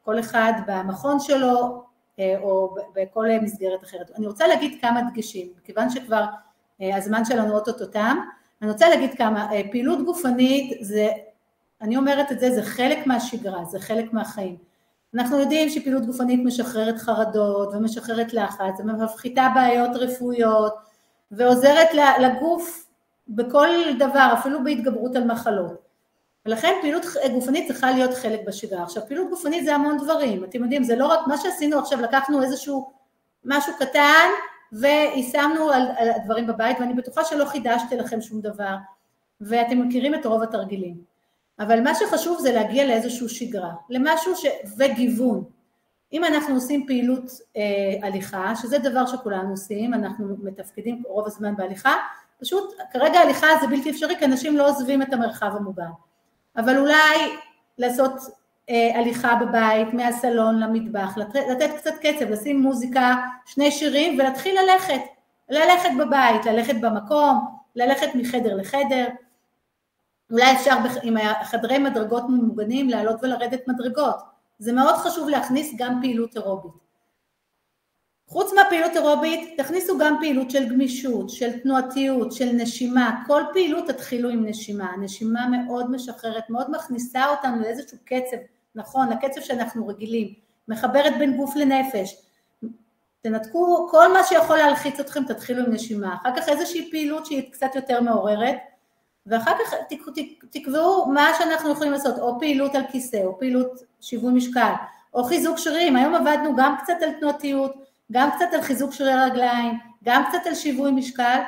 כל 0.03 0.21
אחד 0.21 0.53
במכון 0.67 1.21
שלו 1.21 1.85
אה, 2.19 2.35
או 2.43 2.75
בכל 2.95 3.27
מסגרת 3.43 3.85
אחרת. 3.85 4.11
אני 4.19 4.27
רוצה 4.27 4.47
להגיד 4.47 4.81
כמה 4.81 5.01
דגשים, 5.03 5.47
מכיוון 5.63 5.91
שכבר 5.91 6.25
אה, 6.83 6.97
הזמן 6.97 7.25
שלנו 7.25 7.55
אוטוטו 7.55 7.87
תם, 7.87 8.17
אני 8.63 8.71
רוצה 8.71 8.89
להגיד 8.89 9.15
כמה, 9.15 9.49
פעילות 9.71 10.05
גופנית 10.05 10.79
זה, 10.81 11.09
אני 11.81 11.97
אומרת 11.97 12.33
את 12.33 12.41
זה, 12.41 12.51
זה 12.51 12.63
חלק 12.63 13.07
מהשגרה, 13.07 13.65
זה 13.65 13.81
חלק 13.81 14.13
מהחיים. 14.13 14.57
אנחנו 15.15 15.39
יודעים 15.39 15.69
שפעילות 15.69 16.07
גופנית 16.07 16.41
משחררת 16.45 16.99
חרדות 16.99 17.75
ומשחררת 17.75 18.33
לחץ 18.33 18.81
ומפחיתה 18.81 19.49
בעיות 19.55 19.91
רפואיות 19.95 20.75
ועוזרת 21.31 21.89
לגוף 22.21 22.90
בכל 23.31 23.69
דבר, 23.99 24.35
אפילו 24.39 24.65
בהתגברות 24.65 25.17
על 25.17 25.25
מחלות. 25.25 25.91
ולכן 26.47 26.75
פעילות 26.81 27.03
גופנית 27.33 27.67
צריכה 27.67 27.91
להיות 27.91 28.15
חלק 28.15 28.41
בשגרה. 28.47 28.83
עכשיו 28.83 29.03
פעילות 29.07 29.31
גופנית 29.31 29.65
זה 29.65 29.75
המון 29.75 29.99
דברים, 29.99 30.45
אתם 30.45 30.63
יודעים, 30.63 30.85
זה 30.85 30.97
לא 30.97 31.07
רק 31.07 31.27
מה 31.27 31.39
שעשינו 31.39 31.79
עכשיו, 31.79 32.01
לקחנו 32.01 32.43
איזשהו 32.43 32.93
משהו 33.45 33.73
קטן 33.79 34.29
ויישמנו 34.73 35.71
על, 35.71 35.83
על 35.97 36.09
הדברים 36.11 36.47
בבית, 36.47 36.77
ואני 36.81 36.95
בטוחה 36.95 37.25
שלא 37.25 37.45
חידשתי 37.45 37.97
לכם 37.97 38.21
שום 38.21 38.41
דבר, 38.41 38.77
ואתם 39.41 39.89
מכירים 39.89 40.15
את 40.15 40.27
רוב 40.27 40.43
התרגילים. 40.43 40.97
אבל 41.59 41.81
מה 41.81 41.95
שחשוב 41.95 42.41
זה 42.41 42.53
להגיע 42.53 42.87
לאיזשהו 42.87 43.29
שגרה, 43.29 43.73
למשהו 43.91 44.37
ש... 44.37 44.47
וגיוון. 44.79 45.45
אם 46.13 46.25
אנחנו 46.25 46.55
עושים 46.55 46.87
פעילות 46.87 47.31
אה, 47.57 47.63
הליכה, 48.07 48.57
שזה 48.57 48.79
דבר 48.79 49.07
שכולנו 49.07 49.51
עושים, 49.51 49.95
אנחנו 49.95 50.37
מתפקדים 50.43 51.03
רוב 51.07 51.27
הזמן 51.27 51.57
בהליכה, 51.57 51.95
פשוט 52.41 52.75
כרגע 52.93 53.21
הליכה 53.21 53.47
זה 53.61 53.67
בלתי 53.67 53.91
אפשרי 53.91 54.17
כי 54.19 54.25
אנשים 54.25 54.57
לא 54.57 54.69
עוזבים 54.69 55.03
את 55.03 55.13
המרחב 55.13 55.57
המוגן. 55.57 55.91
אבל 56.57 56.79
אולי 56.79 57.37
לעשות 57.79 58.13
אה, 58.71 58.99
הליכה 58.99 59.35
בבית, 59.35 59.95
מהסלון 59.95 60.61
למטבח, 60.61 61.17
לתת, 61.17 61.43
לתת 61.51 61.71
קצת 61.77 61.95
קצב, 62.01 62.31
לשים 62.31 62.61
מוזיקה, 62.61 63.15
שני 63.47 63.71
שירים 63.71 64.19
ולהתחיל 64.19 64.57
ללכת. 64.61 65.01
ללכת 65.49 65.89
בבית, 65.99 66.47
ללכת 66.47 66.75
במקום, 66.81 67.47
ללכת 67.77 68.09
מחדר 68.15 68.57
לחדר. 68.57 69.09
אולי 70.31 70.53
אפשר 70.53 70.77
עם 71.03 71.17
חדרי 71.43 71.79
מדרגות 71.79 72.25
ממוגנים 72.29 72.89
לעלות 72.89 73.17
ולרדת 73.23 73.69
מדרגות. 73.69 74.17
זה 74.59 74.73
מאוד 74.73 74.95
חשוב 74.95 75.29
להכניס 75.29 75.75
גם 75.77 76.01
פעילות 76.01 76.37
אירובית. 76.37 76.80
חוץ 78.31 78.53
מהפעילות 78.53 78.93
אירובית, 78.97 79.61
תכניסו 79.61 79.99
גם 79.99 80.17
פעילות 80.21 80.51
של 80.51 80.69
גמישות, 80.69 81.31
של 81.31 81.59
תנועתיות, 81.59 82.33
של 82.33 82.53
נשימה, 82.53 83.23
כל 83.27 83.43
פעילות 83.53 83.91
תתחילו 83.91 84.29
עם 84.29 84.47
נשימה, 84.47 84.93
נשימה 85.01 85.47
מאוד 85.47 85.91
משחררת, 85.91 86.51
מאוד 86.51 86.71
מכניסה 86.71 87.29
אותנו 87.29 87.61
לאיזשהו 87.61 87.99
קצב, 88.05 88.37
נכון, 88.75 89.09
לקצב 89.09 89.41
שאנחנו 89.41 89.87
רגילים, 89.87 90.35
מחברת 90.69 91.19
בין 91.19 91.37
גוף 91.37 91.57
לנפש, 91.57 92.17
תנתקו 93.23 93.89
כל 93.91 94.13
מה 94.13 94.25
שיכול 94.25 94.57
להלחיץ 94.57 95.01
אתכם, 95.01 95.25
תתחילו 95.25 95.67
עם 95.67 95.73
נשימה, 95.73 96.17
אחר 96.23 96.37
כך 96.37 96.49
איזושהי 96.49 96.91
פעילות 96.91 97.27
שהיא 97.27 97.53
קצת 97.53 97.71
יותר 97.75 98.01
מעוררת, 98.01 98.57
ואחר 99.27 99.53
כך 99.65 99.75
תקבעו 100.51 101.07
מה 101.07 101.29
שאנחנו 101.39 101.71
יכולים 101.71 101.93
לעשות, 101.93 102.19
או 102.19 102.39
פעילות 102.39 102.75
על 102.75 102.83
כיסא, 102.93 103.21
או 103.25 103.39
פעילות 103.39 103.83
שיווי 104.01 104.33
משקל, 104.33 104.73
או 105.15 105.25
חיזוק 105.25 105.59
שרירים, 105.59 105.97
היום 105.97 106.15
עבדנו 106.15 106.57
גם 106.57 106.77
קצת 106.83 106.95
על 107.03 107.11
תנועתיות, 107.21 107.90
גם 108.11 108.31
קצת 108.31 108.47
על 108.53 108.63
חיזוק 108.63 108.93
שרירי 108.93 109.25
רגליים, 109.31 109.79
גם 110.05 110.25
קצת 110.29 110.47
על 110.47 110.55
שיווי 110.55 110.91
משקל, 110.91 111.41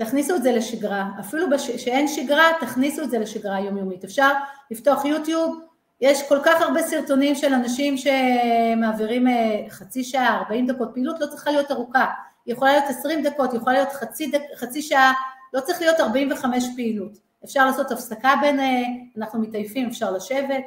ותכניסו 0.00 0.36
את 0.36 0.42
זה 0.42 0.52
לשגרה, 0.52 1.08
אפילו 1.20 1.46
כשאין 1.58 2.08
שגרה, 2.08 2.44
תכניסו 2.60 3.02
את 3.02 3.10
זה 3.10 3.18
לשגרה 3.18 3.60
יומיומית. 3.60 4.04
אפשר 4.04 4.32
לפתוח 4.70 5.04
יוטיוב, 5.04 5.60
יש 6.00 6.28
כל 6.28 6.38
כך 6.44 6.60
הרבה 6.60 6.82
סרטונים 6.82 7.34
של 7.34 7.54
אנשים 7.54 7.94
שמעבירים 7.96 9.28
אה, 9.28 9.64
חצי 9.68 10.04
שעה, 10.04 10.38
40 10.38 10.66
דקות, 10.66 10.88
פעילות 10.94 11.20
לא 11.20 11.26
צריכה 11.26 11.50
להיות 11.50 11.70
ארוכה, 11.70 12.06
היא 12.46 12.54
יכולה 12.54 12.72
להיות 12.72 12.84
20 12.88 13.22
דקות, 13.22 13.52
היא 13.52 13.60
יכולה 13.60 13.76
להיות 13.76 13.92
חצי, 13.92 14.26
דק, 14.26 14.42
חצי 14.56 14.82
שעה, 14.82 15.12
לא 15.52 15.60
צריך 15.60 15.80
להיות 15.80 16.00
45 16.00 16.64
פעילות. 16.76 17.18
אפשר 17.44 17.66
לעשות 17.66 17.90
הפסקה 17.90 18.34
בין, 18.40 18.60
אה, 18.60 18.82
אנחנו 19.16 19.40
מתעייפים, 19.40 19.88
אפשר 19.88 20.10
לשבת, 20.10 20.64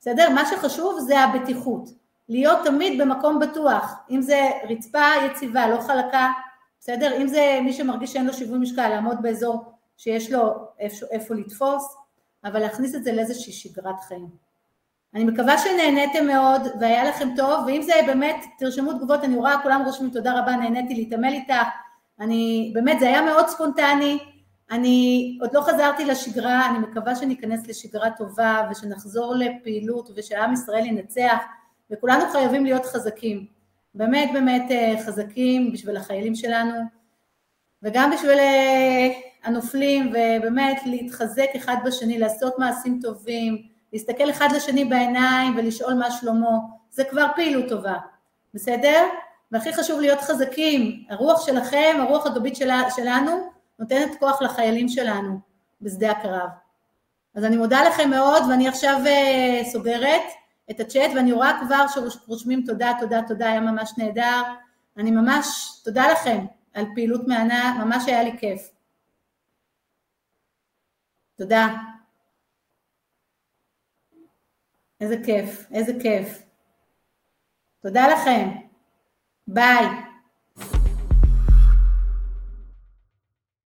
בסדר? 0.00 0.30
מה 0.30 0.46
שחשוב 0.46 1.00
זה 1.00 1.20
הבטיחות, 1.20 2.01
להיות 2.28 2.58
תמיד 2.64 3.02
במקום 3.02 3.38
בטוח, 3.38 3.94
אם 4.10 4.22
זה 4.22 4.50
רצפה 4.68 5.06
יציבה, 5.26 5.68
לא 5.68 5.80
חלקה, 5.80 6.32
בסדר? 6.80 7.16
אם 7.16 7.26
זה 7.26 7.58
מי 7.64 7.72
שמרגיש 7.72 8.12
שאין 8.12 8.26
לו 8.26 8.32
שיווי 8.32 8.58
משקל, 8.58 8.88
לעמוד 8.88 9.22
באזור 9.22 9.72
שיש 9.96 10.32
לו 10.32 10.54
איפה, 10.78 11.06
איפה 11.10 11.34
לתפוס, 11.34 11.96
אבל 12.44 12.60
להכניס 12.60 12.94
את 12.94 13.04
זה 13.04 13.12
לאיזושהי 13.12 13.52
שגרת 13.52 14.00
חיים. 14.00 14.28
אני 15.14 15.24
מקווה 15.24 15.58
שנהניתם 15.58 16.26
מאוד 16.26 16.62
והיה 16.80 17.04
לכם 17.04 17.28
טוב, 17.36 17.64
ואם 17.66 17.82
זה 17.82 17.92
באמת, 18.06 18.44
תרשמו 18.58 18.92
תגובות, 18.92 19.24
אני 19.24 19.36
רואה 19.36 19.62
כולם 19.62 19.82
רושמים 19.86 20.10
תודה 20.10 20.40
רבה, 20.40 20.56
נהניתי 20.56 20.94
להתעמל 20.94 21.32
איתך, 21.32 21.54
אני, 22.20 22.70
באמת 22.74 23.00
זה 23.00 23.08
היה 23.08 23.22
מאוד 23.22 23.48
ספונטני, 23.48 24.18
אני 24.70 25.38
עוד 25.40 25.50
לא 25.54 25.60
חזרתי 25.60 26.04
לשגרה, 26.04 26.70
אני 26.70 26.78
מקווה 26.78 27.16
שניכנס 27.16 27.66
לשגרה 27.66 28.10
טובה 28.10 28.68
ושנחזור 28.70 29.34
לפעילות 29.34 30.10
ושעם 30.16 30.52
ישראל 30.52 30.86
ינצח 30.86 31.38
וכולנו 31.92 32.24
חייבים 32.32 32.64
להיות 32.64 32.86
חזקים, 32.86 33.46
באמת 33.94 34.30
באמת 34.32 34.70
אה, 34.70 34.94
חזקים 35.06 35.72
בשביל 35.72 35.96
החיילים 35.96 36.34
שלנו. 36.34 36.74
וגם 37.82 38.10
בשביל 38.10 38.38
אה, 38.38 39.08
הנופלים 39.44 40.08
ובאמת 40.08 40.80
להתחזק 40.86 41.48
אחד 41.56 41.76
בשני, 41.84 42.18
לעשות 42.18 42.58
מעשים 42.58 42.98
טובים, 43.02 43.62
להסתכל 43.92 44.30
אחד 44.30 44.48
לשני 44.56 44.84
בעיניים 44.84 45.56
ולשאול 45.56 45.94
מה 45.94 46.10
שלמה, 46.10 46.58
זה 46.90 47.04
כבר 47.04 47.26
פעילות 47.36 47.68
טובה, 47.68 47.96
בסדר? 48.54 49.04
והכי 49.52 49.72
חשוב 49.72 50.00
להיות 50.00 50.20
חזקים, 50.20 51.04
הרוח 51.08 51.46
שלכם, 51.46 51.96
הרוח 51.98 52.26
הגבית 52.26 52.56
שלנו, 52.96 53.50
נותנת 53.78 54.10
כוח 54.18 54.42
לחיילים 54.42 54.88
שלנו 54.88 55.38
בשדה 55.80 56.10
הקרב. 56.10 56.48
אז 57.34 57.44
אני 57.44 57.56
מודה 57.56 57.84
לכם 57.84 58.10
מאוד 58.10 58.42
ואני 58.50 58.68
עכשיו 58.68 59.00
uh, 59.04 59.66
סוגרת 59.72 60.22
את 60.70 60.80
הצ'אט 60.80 61.10
ואני 61.16 61.32
רואה 61.32 61.60
כבר 61.66 61.86
שרושמים 61.88 62.62
תודה, 62.66 62.92
תודה, 63.00 63.20
תודה, 63.28 63.46
היה 63.46 63.60
ממש 63.60 63.92
נהדר. 63.98 64.42
אני 64.96 65.10
ממש, 65.10 65.46
תודה 65.84 66.12
לכם 66.12 66.44
על 66.74 66.84
פעילות 66.94 67.28
מהנה, 67.28 67.84
ממש 67.84 68.04
היה 68.06 68.22
לי 68.22 68.38
כיף. 68.38 68.70
תודה. 71.34 71.68
איזה 75.00 75.16
כיף, 75.24 75.66
איזה 75.70 75.92
כיף. 76.02 76.42
תודה 77.80 78.08
לכם. 78.08 78.48
ביי. 79.46 79.86